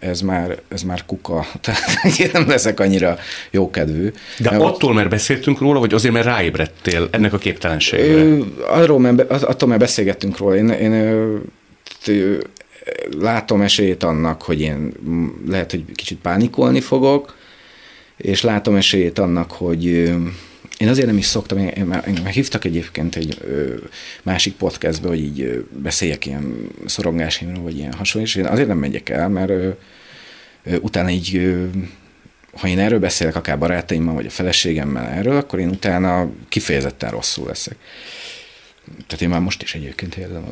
ez 0.06 0.22
már, 0.22 0.60
ez 0.68 0.82
már 0.82 1.06
kuka. 1.06 1.46
Tehát 1.62 2.20
én 2.20 2.30
nem 2.34 2.48
leszek 2.48 2.80
annyira 2.80 3.18
jókedvű. 3.52 4.12
De 4.38 4.52
mert 4.52 4.64
attól, 4.64 4.94
mert 4.94 5.10
beszéltünk 5.10 5.60
róla, 5.60 5.80
vagy 5.80 5.94
azért, 5.94 6.14
mert 6.14 6.26
ráébredtél 6.26 7.08
ennek 7.12 7.34
a 7.34 7.38
képtelenségre? 7.38 8.38
Arról, 8.68 9.00
mert, 9.00 9.32
attól, 9.32 9.70
mert 9.70 9.82
beszélgettünk 9.82 10.38
róla. 10.38 10.56
Én, 10.56 10.70
én 10.70 10.94
látom 13.20 13.62
esélyét 13.62 14.04
annak, 14.04 14.42
hogy 14.42 14.62
én 14.62 14.94
lehet, 15.48 15.72
hogy 15.72 15.84
kicsit 15.96 16.18
pánikolni 16.18 16.82
fogok, 16.82 17.36
és 18.18 18.42
látom 18.42 18.76
esélyét 18.76 19.20
annak, 19.20 19.52
hogy 19.52 20.14
én 20.78 20.88
azért 20.88 21.08
nem 21.08 21.18
is 21.18 21.26
szoktam, 21.26 21.58
én, 21.58 21.86
már, 21.86 22.08
már 22.24 22.34
hívtak 22.34 22.66
egyébként 22.66 23.16
egy 23.16 23.38
ö, 23.42 23.74
másik 24.24 24.54
podcastbe, 24.54 25.08
hogy 25.08 25.20
így 25.20 25.42
ö, 25.42 25.60
beszéljek 25.82 26.26
ilyen 26.26 26.68
szorongásaimról, 26.86 27.64
vagy 27.64 27.78
ilyen 27.78 27.94
hasonló, 27.94 28.28
és 28.28 28.36
én 28.36 28.46
azért 28.46 28.68
nem 28.68 28.78
megyek 28.78 29.10
el, 29.10 29.30
mert 29.30 29.50
ö, 29.50 29.70
ö, 30.64 30.76
utána 30.76 31.10
így, 31.10 31.36
ö, 31.36 31.66
ha 32.60 32.68
én 32.68 32.80
erről 32.80 33.00
beszélek, 33.00 33.36
akár 33.36 33.60
barátaimmal, 33.60 34.14
vagy 34.14 34.26
a 34.26 34.30
feleségemmel 34.30 35.08
erről, 35.08 35.38
akkor 35.38 35.60
én 35.60 35.70
utána 35.70 36.30
kifejezetten 36.50 37.10
rosszul 37.10 37.48
leszek. 37.48 37.76
Tehát 39.08 39.22
én 39.22 39.30
már 39.30 39.40
most 39.40 39.62
is 39.62 39.76
egyébként 39.76 40.16
érzem, 40.16 40.46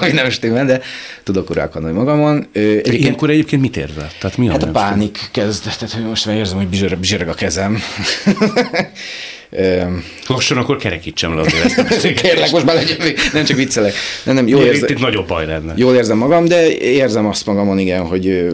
hogy 0.00 0.14
nem 0.14 0.30
stimmel, 0.30 0.64
de 0.64 0.80
tudok 1.22 1.50
uralkodni 1.50 1.92
magamon. 1.92 2.46
Egyébként, 2.52 2.94
Ilyenkor 2.94 3.30
egyébként 3.30 3.62
mit 3.62 3.76
érzel? 3.76 4.10
Tehát 4.20 4.36
mi 4.36 4.48
a 4.48 4.52
hát 4.52 4.62
a 4.62 4.70
pánik 4.70 5.18
kezd, 5.30 5.62
tehát 5.62 5.90
hogy 5.90 6.04
most 6.04 6.26
már 6.26 6.36
érzem, 6.36 6.56
hogy 6.56 6.98
bizsereg 6.98 7.28
a 7.28 7.34
kezem. 7.34 7.78
Lassan 10.26 10.56
akkor 10.58 10.76
kerekítsem 10.76 11.34
le 11.34 11.40
azért 11.40 11.78
ezt. 11.78 12.12
Kérlek, 12.22 12.50
most 12.50 12.64
már 12.64 12.74
legyen, 12.74 13.14
nem 13.32 13.44
csak 13.44 13.56
viccelek. 13.56 13.94
Nem, 14.24 14.34
nem, 14.34 14.48
jól 14.48 14.62
érzem, 14.62 14.88
itt 14.90 14.98
nagyobb 14.98 15.26
baj 15.26 15.46
lenne. 15.46 15.72
Jól 15.76 15.94
érzem 15.94 16.18
magam, 16.18 16.44
de 16.44 16.78
érzem 16.78 17.26
azt 17.26 17.46
magamon, 17.46 17.78
igen, 17.78 18.06
hogy 18.06 18.46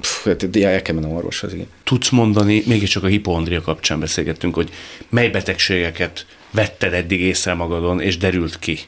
pff, 0.00 0.24
hát, 0.24 0.56
el 0.56 0.82
kell 0.82 0.94
mennem 0.94 1.12
orvoshoz, 1.12 1.52
igen. 1.52 1.66
Tudsz 1.84 2.10
mondani, 2.10 2.62
mégiscsak 2.66 3.02
a 3.02 3.06
hipohondria 3.06 3.60
kapcsán 3.60 4.00
beszélgettünk, 4.00 4.54
hogy 4.54 4.68
mely 5.08 5.28
betegségeket 5.28 6.26
vetted 6.50 6.92
eddig 6.92 7.20
észre 7.20 7.54
magadon, 7.54 8.00
és 8.00 8.16
derült 8.16 8.58
ki, 8.58 8.78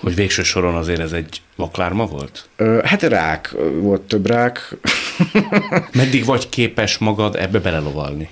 hogy 0.00 0.14
végső 0.14 0.42
soron 0.42 0.74
azért 0.74 1.00
ez 1.00 1.12
egy 1.12 1.40
vaklárma 1.56 2.06
volt? 2.06 2.48
Ö, 2.56 2.80
hát 2.84 3.02
rák, 3.02 3.54
volt 3.80 4.02
több 4.02 4.26
rák. 4.26 4.76
Meddig 5.92 6.24
vagy 6.24 6.48
képes 6.48 6.98
magad 6.98 7.36
ebbe 7.36 7.58
belelovalni? 7.58 8.28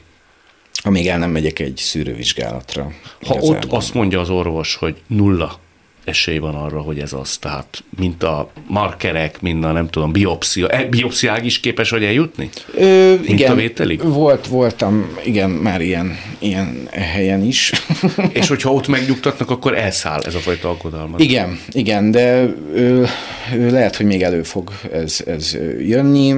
Amíg 0.86 1.06
el 1.06 1.18
nem 1.18 1.30
megyek 1.30 1.58
egy 1.58 1.76
szűrővizsgálatra. 1.76 2.82
Ha 2.82 3.34
igazából. 3.34 3.56
ott 3.56 3.64
azt 3.64 3.94
mondja 3.94 4.20
az 4.20 4.30
orvos, 4.30 4.74
hogy 4.74 4.96
nulla 5.06 5.58
esély 6.04 6.38
van 6.38 6.54
arra, 6.54 6.80
hogy 6.80 6.98
ez 6.98 7.12
az, 7.12 7.36
tehát 7.36 7.84
mint 7.98 8.22
a 8.22 8.50
markerek, 8.66 9.40
mint 9.40 9.64
a 9.64 9.72
nem 9.72 9.88
tudom, 9.88 10.12
biopszia, 10.12 10.68
e, 10.68 10.84
biopsziág 10.84 11.44
is 11.44 11.60
képes 11.60 11.90
vagy 11.90 12.04
eljutni? 12.04 12.48
Ö, 12.74 13.14
igen, 13.22 13.72
volt, 14.02 14.46
voltam, 14.46 15.16
igen, 15.24 15.50
már 15.50 15.80
ilyen, 15.80 16.18
ilyen 16.38 16.88
helyen 16.90 17.42
is. 17.42 17.72
És 18.32 18.48
hogyha 18.48 18.72
ott 18.72 18.88
megnyugtatnak, 18.88 19.50
akkor 19.50 19.78
elszáll 19.78 20.20
ez 20.20 20.34
a 20.34 20.38
fajta 20.38 20.68
aggodalmat. 20.68 21.20
Igen, 21.20 21.58
igen, 21.72 22.10
de 22.10 22.54
ö, 22.74 23.04
lehet, 23.52 23.96
hogy 23.96 24.06
még 24.06 24.22
elő 24.22 24.42
fog 24.42 24.72
ez, 24.92 25.22
ez 25.26 25.56
jönni. 25.78 26.34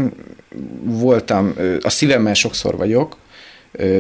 Voltam, 0.82 1.54
a 1.80 1.90
szívemmel 1.90 2.34
sokszor 2.34 2.76
vagyok, 2.76 3.16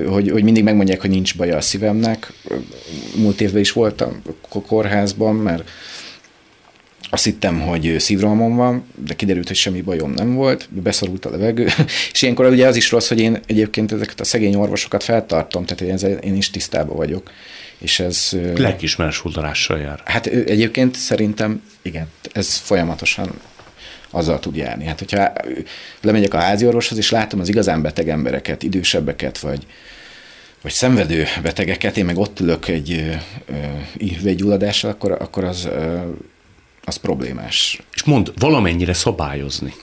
hogy, 0.08 0.30
hogy 0.30 0.42
mindig 0.42 0.62
megmondják, 0.62 1.00
hogy 1.00 1.10
nincs 1.10 1.36
baja 1.36 1.56
a 1.56 1.60
szívemnek. 1.60 2.32
Múlt 3.16 3.40
évben 3.40 3.60
is 3.60 3.72
voltam 3.72 4.22
a 4.48 4.60
kórházban, 4.60 5.34
mert 5.34 5.68
azt 7.10 7.24
hittem, 7.24 7.60
hogy 7.60 7.94
szívrohamom 7.98 8.56
van, 8.56 8.84
de 9.04 9.14
kiderült, 9.14 9.46
hogy 9.46 9.56
semmi 9.56 9.80
bajom 9.80 10.10
nem 10.10 10.34
volt, 10.34 10.68
beszorult 10.70 11.24
a 11.24 11.30
levegő, 11.30 11.68
és 12.12 12.22
ilyenkor 12.22 12.46
ugye 12.46 12.66
az 12.66 12.76
is 12.76 12.90
rossz, 12.90 13.08
hogy 13.08 13.20
én 13.20 13.40
egyébként 13.46 13.92
ezeket 13.92 14.20
a 14.20 14.24
szegény 14.24 14.54
orvosokat 14.54 15.02
feltartom, 15.02 15.64
tehát 15.64 15.94
ezzel 15.94 16.12
én 16.12 16.36
is 16.36 16.50
tisztában 16.50 16.96
vagyok. 16.96 17.30
És 17.78 18.00
ez... 18.00 18.36
Lelkismeres 18.56 19.16
fuldarással 19.16 19.78
jár. 19.78 20.00
Hát 20.04 20.26
egyébként 20.26 20.94
szerintem 20.94 21.62
igen, 21.82 22.06
ez 22.32 22.54
folyamatosan 22.54 23.30
azzal 24.16 24.38
tud 24.38 24.56
járni. 24.56 24.84
Hát, 24.84 24.98
hogyha 24.98 25.32
lemegyek 26.00 26.34
a 26.34 26.38
házi 26.38 26.66
orvoshoz, 26.66 26.98
és 26.98 27.10
látom 27.10 27.40
az 27.40 27.48
igazán 27.48 27.82
beteg 27.82 28.08
embereket, 28.08 28.62
idősebbeket, 28.62 29.38
vagy, 29.38 29.66
vagy 30.62 30.72
szenvedő 30.72 31.24
betegeket, 31.42 31.96
én 31.96 32.04
meg 32.04 32.18
ott 32.18 32.40
ülök 32.40 32.68
egy 32.68 33.16
üveggyulladással, 34.18 34.90
akkor, 34.90 35.12
akkor 35.12 35.44
az, 35.44 35.68
az 36.84 36.96
problémás. 36.96 37.80
És 37.94 38.02
mond, 38.02 38.32
valamennyire 38.38 38.92
szabályozni, 38.92 39.74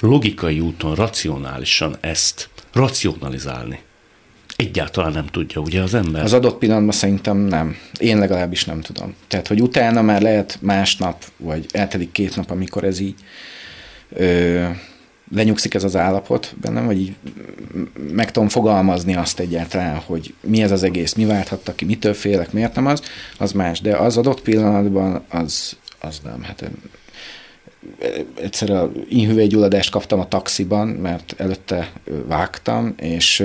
logikai 0.00 0.60
úton, 0.60 0.94
racionálisan 0.94 1.96
ezt 2.00 2.48
racionalizálni. 2.72 3.78
Egyáltalán 4.56 5.12
nem 5.12 5.26
tudja, 5.26 5.60
ugye 5.60 5.82
az 5.82 5.94
ember? 5.94 6.22
Az 6.22 6.32
adott 6.32 6.58
pillanatban 6.58 6.92
szerintem 6.92 7.36
nem. 7.36 7.76
Én 7.98 8.18
legalábbis 8.18 8.64
nem 8.64 8.80
tudom. 8.80 9.14
Tehát, 9.28 9.46
hogy 9.46 9.62
utána 9.62 10.02
már 10.02 10.22
lehet 10.22 10.58
másnap, 10.60 11.24
vagy 11.36 11.66
eltelik 11.70 12.12
két 12.12 12.36
nap, 12.36 12.50
amikor 12.50 12.84
ez 12.84 12.98
így 12.98 13.14
ö, 14.14 14.64
lenyugszik 15.34 15.74
ez 15.74 15.84
az 15.84 15.96
állapot 15.96 16.54
bennem, 16.60 16.86
vagy 16.86 16.98
így 16.98 17.14
meg 18.12 18.30
tudom 18.30 18.48
fogalmazni 18.48 19.16
azt 19.16 19.40
egyáltalán, 19.40 19.96
hogy 19.96 20.34
mi 20.40 20.62
ez 20.62 20.70
az 20.70 20.82
egész, 20.82 21.14
mi 21.14 21.24
válthatta 21.24 21.74
ki, 21.74 21.84
mitől 21.84 22.14
félek, 22.14 22.52
miért 22.52 22.74
nem 22.74 22.86
az, 22.86 23.02
az 23.38 23.52
más. 23.52 23.80
De 23.80 23.96
az 23.96 24.16
adott 24.16 24.40
pillanatban 24.40 25.24
az, 25.28 25.76
az 26.00 26.20
nem. 26.24 26.42
Hát 26.42 26.70
egyszer 28.40 28.70
a 28.70 28.92
inhüvelygyulladást 29.08 29.90
kaptam 29.90 30.20
a 30.20 30.28
taxiban, 30.28 30.88
mert 30.88 31.34
előtte 31.38 31.92
vágtam, 32.26 32.94
és 32.96 33.44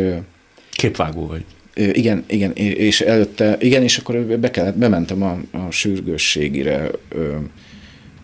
Képvágó 0.72 1.28
vagy. 1.28 1.46
Igen, 1.74 2.24
igen, 2.28 2.52
és 2.54 3.02
előtte, 3.02 3.58
igen, 3.60 3.84
és 3.84 3.98
akkor 3.98 4.16
be 4.16 4.52
kellett, 4.52 4.78
bementem 4.78 5.24
a, 5.24 5.38
a 5.52 5.72
sürgősségire, 5.72 6.90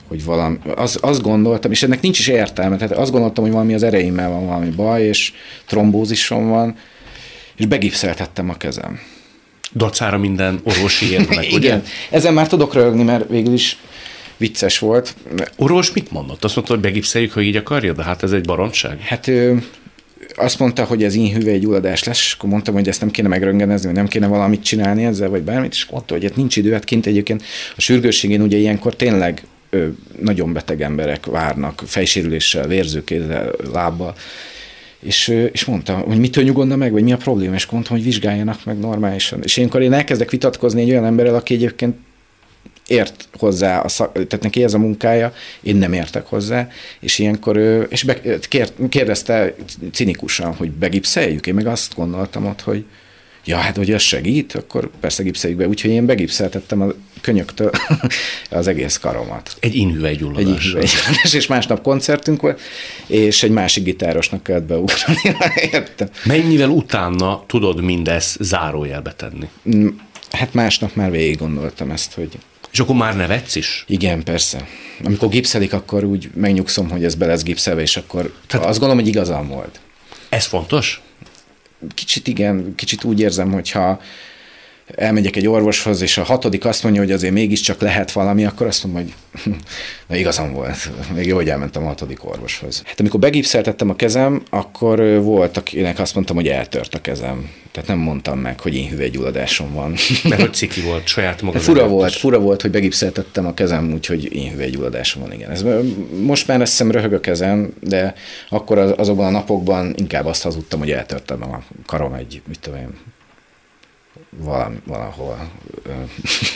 hogy 0.07 0.23
valami, 0.23 0.57
az, 0.75 0.97
azt 1.01 1.21
gondoltam, 1.21 1.71
és 1.71 1.83
ennek 1.83 2.01
nincs 2.01 2.19
is 2.19 2.27
értelme, 2.27 2.77
tehát 2.77 2.97
azt 2.97 3.11
gondoltam, 3.11 3.43
hogy 3.43 3.53
valami 3.53 3.73
az 3.73 3.83
ereimmel 3.83 4.29
van 4.29 4.45
valami 4.45 4.69
baj, 4.69 5.03
és 5.03 5.33
trombózisom 5.65 6.47
van, 6.49 6.75
és 7.55 7.65
begipszeltettem 7.65 8.49
a 8.49 8.57
kezem. 8.57 8.99
Dacára 9.75 10.17
minden 10.17 10.59
orvosi 10.63 11.11
érnek, 11.11 11.47
ugye? 11.53 11.67
Igen, 11.67 11.83
ezen 12.09 12.33
már 12.33 12.47
tudok 12.47 12.73
rögni, 12.73 13.03
mert 13.03 13.29
végül 13.29 13.53
is 13.53 13.77
vicces 14.37 14.79
volt. 14.79 15.15
Orvos 15.55 15.93
mit 15.93 16.11
mondott? 16.11 16.43
Azt 16.43 16.55
mondta, 16.55 16.73
hogy 16.73 16.83
begipszeljük, 16.83 17.31
ha 17.31 17.41
így 17.41 17.55
akarja, 17.55 17.93
de 17.93 18.03
hát 18.03 18.23
ez 18.23 18.31
egy 18.31 18.45
baromság. 18.45 18.99
Hát 18.99 19.31
azt 20.35 20.59
mondta, 20.59 20.83
hogy 20.83 21.03
ez 21.03 21.13
egy 21.13 21.59
gyulladás 21.59 22.03
lesz, 22.03 22.19
és 22.19 22.33
akkor 22.37 22.49
mondtam, 22.49 22.73
hogy 22.73 22.87
ezt 22.87 22.99
nem 22.99 23.11
kéne 23.11 23.27
megröngenezni, 23.27 23.85
vagy 23.85 23.95
nem 23.95 24.07
kéne 24.07 24.27
valamit 24.27 24.63
csinálni 24.63 25.05
ezzel, 25.05 25.29
vagy 25.29 25.41
bármit, 25.41 25.71
és 25.71 25.85
mondta, 25.85 26.13
hogy 26.13 26.23
hát 26.23 26.35
nincs 26.35 26.55
idő, 26.55 26.71
hát 26.71 26.83
kint 26.83 27.05
egyébként 27.05 27.43
a 27.75 27.81
sürgősségén 27.81 28.41
ugye 28.41 28.57
ilyenkor 28.57 28.95
tényleg 28.95 29.43
nagyon 30.21 30.53
beteg 30.53 30.81
emberek 30.81 31.25
várnak, 31.25 31.81
fejsérüléssel, 31.85 32.67
vérzőkézzel, 32.67 33.51
lábbal, 33.73 34.15
és, 34.99 35.27
és 35.51 35.65
mondta, 35.65 35.93
hogy 35.93 36.19
mitől 36.19 36.43
nyugodna 36.43 36.75
meg, 36.75 36.91
vagy 36.91 37.03
mi 37.03 37.11
a 37.11 37.17
probléma, 37.17 37.55
és 37.55 37.65
mondtam, 37.65 37.95
hogy 37.95 38.05
vizsgáljanak 38.05 38.65
meg 38.65 38.79
normálisan. 38.79 39.43
És 39.43 39.57
ilyenkor 39.57 39.81
én 39.81 39.93
elkezdek 39.93 40.29
vitatkozni 40.29 40.81
egy 40.81 40.89
olyan 40.89 41.05
emberrel, 41.05 41.35
aki 41.35 41.53
egyébként 41.53 41.95
ért 42.87 43.27
hozzá, 43.37 43.79
a 43.79 43.87
szak, 43.87 44.11
tehát 44.13 44.41
neki 44.41 44.63
ez 44.63 44.73
a 44.73 44.77
munkája, 44.77 45.33
én 45.61 45.75
nem 45.75 45.93
értek 45.93 46.25
hozzá, 46.25 46.69
és 46.99 47.19
ilyenkor 47.19 47.55
ő, 47.57 47.87
és 47.89 48.03
be, 48.03 48.19
kér, 48.39 48.71
kérdezte 48.89 49.55
cinikusan, 49.91 50.53
hogy 50.53 50.71
begipszeljük, 50.71 51.47
én 51.47 51.53
meg 51.53 51.67
azt 51.67 51.95
gondoltam 51.95 52.45
ott, 52.45 52.61
hogy 52.61 52.85
ja, 53.45 53.57
hát 53.57 53.75
hogy 53.75 53.91
ez 53.91 54.01
segít, 54.01 54.53
akkor 54.53 54.89
persze 54.99 55.23
gipszeljük 55.23 55.59
be, 55.59 55.67
úgyhogy 55.67 55.91
én 55.91 56.05
begipszeltettem 56.05 56.81
a 56.81 56.87
könyöktől 57.21 57.71
az 58.49 58.67
egész 58.67 58.97
karomat. 58.97 59.55
Egy 59.59 59.75
inhüvelygyulladás. 59.75 60.73
Egy 60.73 61.33
és 61.33 61.47
másnap 61.47 61.81
koncertünk 61.81 62.41
volt, 62.41 62.61
és 63.07 63.43
egy 63.43 63.51
másik 63.51 63.83
gitárosnak 63.83 64.43
kellett 64.43 64.63
beugrani. 64.63 65.35
Értem. 65.71 66.09
Mennyivel 66.23 66.69
utána 66.69 67.43
tudod 67.47 67.81
mindezt 67.81 68.37
zárójelbe 68.39 69.13
tenni? 69.13 69.49
Mm, 69.75 69.87
hát 70.31 70.53
másnap 70.53 70.95
már 70.95 71.11
végig 71.11 71.37
gondoltam 71.37 71.91
ezt, 71.91 72.13
hogy 72.13 72.37
és 72.71 72.81
akkor 72.81 72.95
már 72.95 73.15
nevetsz 73.15 73.55
is? 73.55 73.83
Igen, 73.87 74.23
persze. 74.23 74.67
Amikor 75.03 75.29
gipszelik, 75.29 75.73
akkor 75.73 76.03
úgy 76.03 76.29
megnyugszom, 76.33 76.89
hogy 76.89 77.03
ez 77.03 77.15
be 77.15 77.25
lesz 77.25 77.43
gipszelve, 77.43 77.81
és 77.81 77.97
akkor 77.97 78.33
Tehát 78.47 78.67
azt 78.67 78.79
gondolom, 78.79 79.03
hogy 79.03 79.13
igazam 79.13 79.47
volt. 79.47 79.79
Ez 80.29 80.45
fontos? 80.45 81.01
Kicsit 81.93 82.27
igen, 82.27 82.73
kicsit 82.75 83.03
úgy 83.03 83.19
érzem, 83.19 83.51
hogyha 83.51 84.01
elmegyek 84.95 85.35
egy 85.35 85.47
orvoshoz, 85.47 86.01
és 86.01 86.17
a 86.17 86.23
hatodik 86.23 86.65
azt 86.65 86.83
mondja, 86.83 87.01
hogy 87.01 87.11
azért 87.11 87.33
mégiscsak 87.33 87.81
lehet 87.81 88.11
valami, 88.11 88.45
akkor 88.45 88.67
azt 88.67 88.83
mondom, 88.83 89.03
hogy 89.03 89.13
na 90.07 90.15
igazam 90.15 90.53
volt, 90.53 90.89
még 91.13 91.25
jó, 91.25 91.35
hogy 91.35 91.49
elmentem 91.49 91.83
a 91.83 91.87
hatodik 91.87 92.25
orvoshoz. 92.25 92.81
Hát 92.85 92.99
amikor 92.99 93.19
begipszeltettem 93.19 93.89
a 93.89 93.95
kezem, 93.95 94.43
akkor 94.49 95.21
volt, 95.21 95.57
akinek 95.57 95.99
azt 95.99 96.13
mondtam, 96.15 96.35
hogy 96.35 96.47
eltört 96.47 96.95
a 96.95 97.01
kezem. 97.01 97.49
Tehát 97.75 97.89
nem 97.89 97.99
mondtam 97.99 98.39
meg, 98.39 98.59
hogy 98.59 98.75
én 98.75 98.89
hüvelygyulladásom 98.89 99.73
van. 99.73 99.95
Mert 100.23 100.41
hogy 100.41 100.53
ciki 100.53 100.81
volt, 100.81 101.07
saját 101.07 101.41
maga. 101.41 101.59
Fura 101.59 101.87
volt, 101.87 102.09
is. 102.09 102.17
fura 102.17 102.39
volt, 102.39 102.61
hogy 102.61 102.71
begipszeltettem 102.71 103.45
a 103.45 103.53
kezem, 103.53 103.93
úgyhogy 103.93 104.35
én 104.35 104.51
hüvelygyulladásom 104.51 105.21
van, 105.21 105.33
igen. 105.33 105.51
Ez, 105.51 105.65
most 106.21 106.47
már 106.47 106.61
azt 106.61 106.71
hiszem 106.71 106.91
röhög 106.91 107.13
a 107.13 107.19
kezem, 107.19 107.73
de 107.79 108.15
akkor 108.49 108.77
az, 108.77 108.93
azokban 108.97 109.25
a 109.25 109.29
napokban 109.29 109.93
inkább 109.97 110.25
azt 110.25 110.43
hazudtam, 110.43 110.79
hogy 110.79 110.91
eltörtem 110.91 111.43
a 111.43 111.63
karom 111.85 112.13
egy, 112.13 112.41
mit 112.47 112.59
tudom 112.59 112.79
én, 112.79 112.89
valami, 114.29 114.77
valahol, 114.85 115.51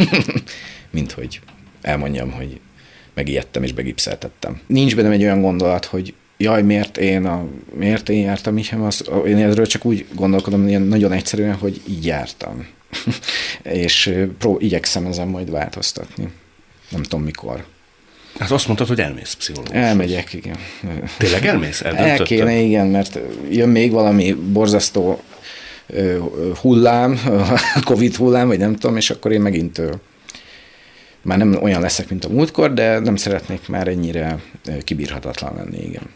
mint 0.91 1.11
hogy 1.11 1.39
elmondjam, 1.81 2.31
hogy 2.31 2.59
megijedtem 3.13 3.63
és 3.63 3.73
begipszeltettem. 3.73 4.61
Nincs 4.67 4.95
bennem 4.95 5.11
egy 5.11 5.23
olyan 5.23 5.41
gondolat, 5.41 5.85
hogy 5.85 6.13
jaj, 6.41 6.61
miért 6.61 6.97
én, 6.97 7.25
a, 7.25 7.45
miért 7.73 8.09
én 8.09 8.21
jártam 8.21 8.57
így, 8.57 8.73
az, 8.81 9.09
én 9.25 9.37
erről 9.37 9.65
csak 9.65 9.85
úgy 9.85 10.05
gondolkodom, 10.13 10.67
ilyen 10.67 10.81
nagyon 10.81 11.11
egyszerűen, 11.11 11.55
hogy 11.55 11.81
így 11.87 12.05
jártam. 12.05 12.67
és 13.63 14.13
pró, 14.37 14.57
igyekszem 14.59 15.05
ezen 15.05 15.27
majd 15.27 15.51
változtatni. 15.51 16.29
Nem 16.89 17.03
tudom 17.03 17.23
mikor. 17.23 17.65
Hát 18.39 18.51
azt 18.51 18.65
mondtad, 18.65 18.87
hogy 18.87 18.99
elmész 18.99 19.33
pszichológus. 19.33 19.75
Elmegyek, 19.75 20.33
igen. 20.33 20.57
Tényleg 21.17 21.45
elmész? 21.45 21.81
El 21.83 22.23
kéne, 22.23 22.55
igen, 22.55 22.87
mert 22.87 23.19
jön 23.49 23.69
még 23.69 23.91
valami 23.91 24.33
borzasztó 24.33 25.21
hullám, 26.61 27.19
Covid 27.83 28.15
hullám, 28.15 28.47
vagy 28.47 28.59
nem 28.59 28.75
tudom, 28.75 28.97
és 28.97 29.09
akkor 29.09 29.31
én 29.31 29.41
megint 29.41 29.81
már 31.21 31.37
nem 31.37 31.57
olyan 31.61 31.81
leszek, 31.81 32.09
mint 32.09 32.25
a 32.25 32.29
múltkor, 32.29 32.73
de 32.73 32.99
nem 32.99 33.15
szeretnék 33.15 33.67
már 33.67 33.87
ennyire 33.87 34.39
kibírhatatlan 34.83 35.55
lenni, 35.55 35.83
igen. 35.83 36.09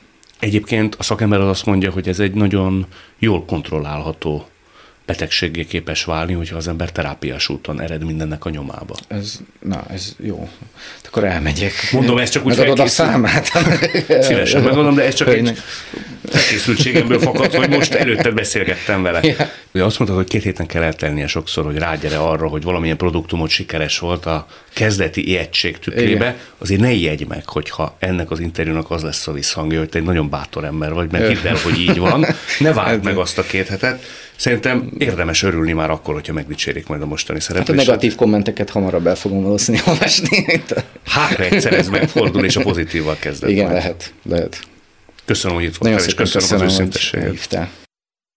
Egyébként 0.44 0.96
a 0.96 1.04
szakember 1.04 1.39
az 1.39 1.48
azt 1.48 1.66
mondja, 1.66 1.91
hogy 1.91 2.08
ez 2.08 2.20
egy 2.20 2.34
nagyon 2.34 2.86
jól 3.20 3.46
kontrollálható 3.46 4.48
betegségé 5.06 5.66
képes 5.66 6.04
válni, 6.04 6.34
hogyha 6.34 6.58
az 6.58 6.68
ember 6.68 6.91
terápiás 6.91 7.50
úton 7.50 7.82
ered 7.82 8.06
mindennek 8.06 8.46
a 8.46 8.50
nyomába. 8.50 8.96
Ez, 9.08 9.39
na, 9.60 9.84
ez 9.89 10.16
jó. 10.24 10.50
Akkor 11.06 11.24
elmegyek. 11.24 11.74
Mondom, 11.91 12.18
ez 12.18 12.30
csak 12.30 12.46
úgy 12.46 12.58
Megadod 12.58 12.80
a 12.80 12.88
számát. 12.88 13.52
Szívesen 14.26 14.62
megadom, 14.62 14.96
de 14.96 15.04
ez 15.04 15.14
csak 15.14 15.28
egy 15.28 15.62
felkészültségemből 16.26 17.20
fakad, 17.20 17.54
hogy 17.54 17.70
most 17.70 17.94
előtte 17.94 18.32
beszélgettem 18.32 19.02
vele. 19.02 19.20
Ja. 19.24 19.50
Ugye 19.74 19.84
azt 19.84 20.00
mondtad, 20.00 20.20
hogy 20.20 20.30
két 20.30 20.44
héten 20.44 20.66
kell 20.66 20.84
eltelnie 20.84 21.28
sokszor, 21.28 21.66
hogy 21.66 21.78
rágyere 21.78 22.18
arra, 22.18 22.48
hogy 22.48 22.64
valamilyen 22.64 22.98
produktumot 22.98 23.50
sikeres 23.50 24.00
volt 24.00 24.26
a 24.26 24.48
kezdeti 24.74 25.28
ijegység 25.28 25.80
tükrébe. 25.80 26.26
Igen. 26.26 26.36
Azért 26.57 26.82
ne 26.82 26.91
ijedj 26.91 27.24
meg, 27.24 27.49
hogyha 27.49 27.95
ennek 27.99 28.32
az 28.32 28.39
interjúnak 28.39 28.91
az 28.91 29.03
lesz 29.03 29.28
a 29.28 29.32
visszhangja, 29.32 29.80
hogy 29.80 29.89
te 29.89 29.97
egy 29.97 30.03
nagyon 30.03 30.30
bátor 30.30 30.65
ember 30.65 30.93
vagy, 30.93 31.11
mert 31.11 31.28
hidd 31.28 31.47
el, 31.47 31.57
hogy 31.63 31.80
így 31.80 31.97
van. 31.97 32.26
Ne 32.59 32.74
várd 32.74 32.89
hát 32.89 33.03
meg 33.03 33.17
azt 33.17 33.38
a 33.38 33.43
két 33.43 33.67
hetet. 33.67 34.03
Szerintem 34.36 34.91
érdemes 34.97 35.43
örülni 35.43 35.71
már 35.71 35.89
akkor, 35.89 36.13
hogyha 36.13 36.34
megdicsérik 36.34 36.88
majd 36.88 37.01
a 37.01 37.05
mostani 37.05 37.39
szereplést. 37.39 37.80
Hát 37.80 37.88
a 37.88 37.89
negatív 37.89 38.15
kommenteket 38.15 38.69
hamarabb 38.69 39.07
el 39.07 39.15
fogom 39.15 39.43
valószínűleg 39.43 39.88
olvasni. 39.88 40.45
Hát, 41.05 41.39
egyszer 41.39 41.74
ez 41.74 41.89
megfordul, 41.89 42.45
és 42.45 42.55
a 42.55 42.61
pozitívval 42.61 43.17
kezdett. 43.19 43.49
Igen, 43.49 43.63
majd. 43.63 43.76
lehet, 43.76 44.13
lehet. 44.30 44.59
Köszönöm, 45.26 45.57
hogy 45.57 45.65
itt 45.65 45.76
voltál, 45.76 46.05
és 46.05 46.13
köszönöm, 46.13 46.47
köszönöm 46.47 46.65
az 46.65 46.74
őszintességet. 46.74 47.69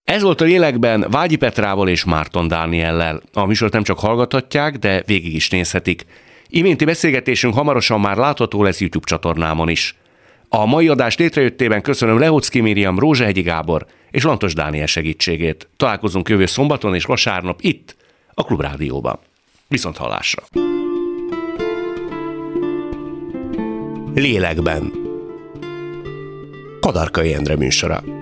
Ez 0.03 0.21
volt 0.21 0.41
a 0.41 0.45
lélekben 0.45 1.05
Vágyi 1.09 1.35
Petrával 1.35 1.89
és 1.89 2.03
Márton 2.03 2.47
Dániellel. 2.47 3.21
A 3.33 3.45
műsort 3.45 3.73
nem 3.73 3.83
csak 3.83 3.99
hallgathatják, 3.99 4.77
de 4.77 5.03
végig 5.05 5.35
is 5.35 5.49
nézhetik. 5.49 6.05
Iménti 6.49 6.85
beszélgetésünk 6.85 7.53
hamarosan 7.53 7.99
már 7.99 8.17
látható 8.17 8.63
lesz 8.63 8.79
YouTube 8.79 9.05
csatornámon 9.05 9.69
is. 9.69 9.97
A 10.49 10.65
mai 10.65 10.87
adás 10.87 11.17
létrejöttében 11.17 11.81
köszönöm 11.81 12.19
Lehocki 12.19 12.59
Miriam, 12.59 12.99
Rózsehegyi 12.99 13.41
Gábor 13.41 13.85
és 14.11 14.23
Lantos 14.23 14.53
Dániel 14.53 14.85
segítségét. 14.85 15.69
Találkozunk 15.77 16.29
jövő 16.29 16.45
szombaton 16.45 16.95
és 16.95 17.05
vasárnap 17.05 17.61
itt, 17.61 17.95
a 18.33 18.43
Klubrádióban. 18.43 19.19
Viszont 19.67 19.97
hallásra! 19.97 20.43
Lélekben 24.13 24.91
Kadarkai 26.79 27.33
Endre 27.33 27.55
műsora. 27.55 28.16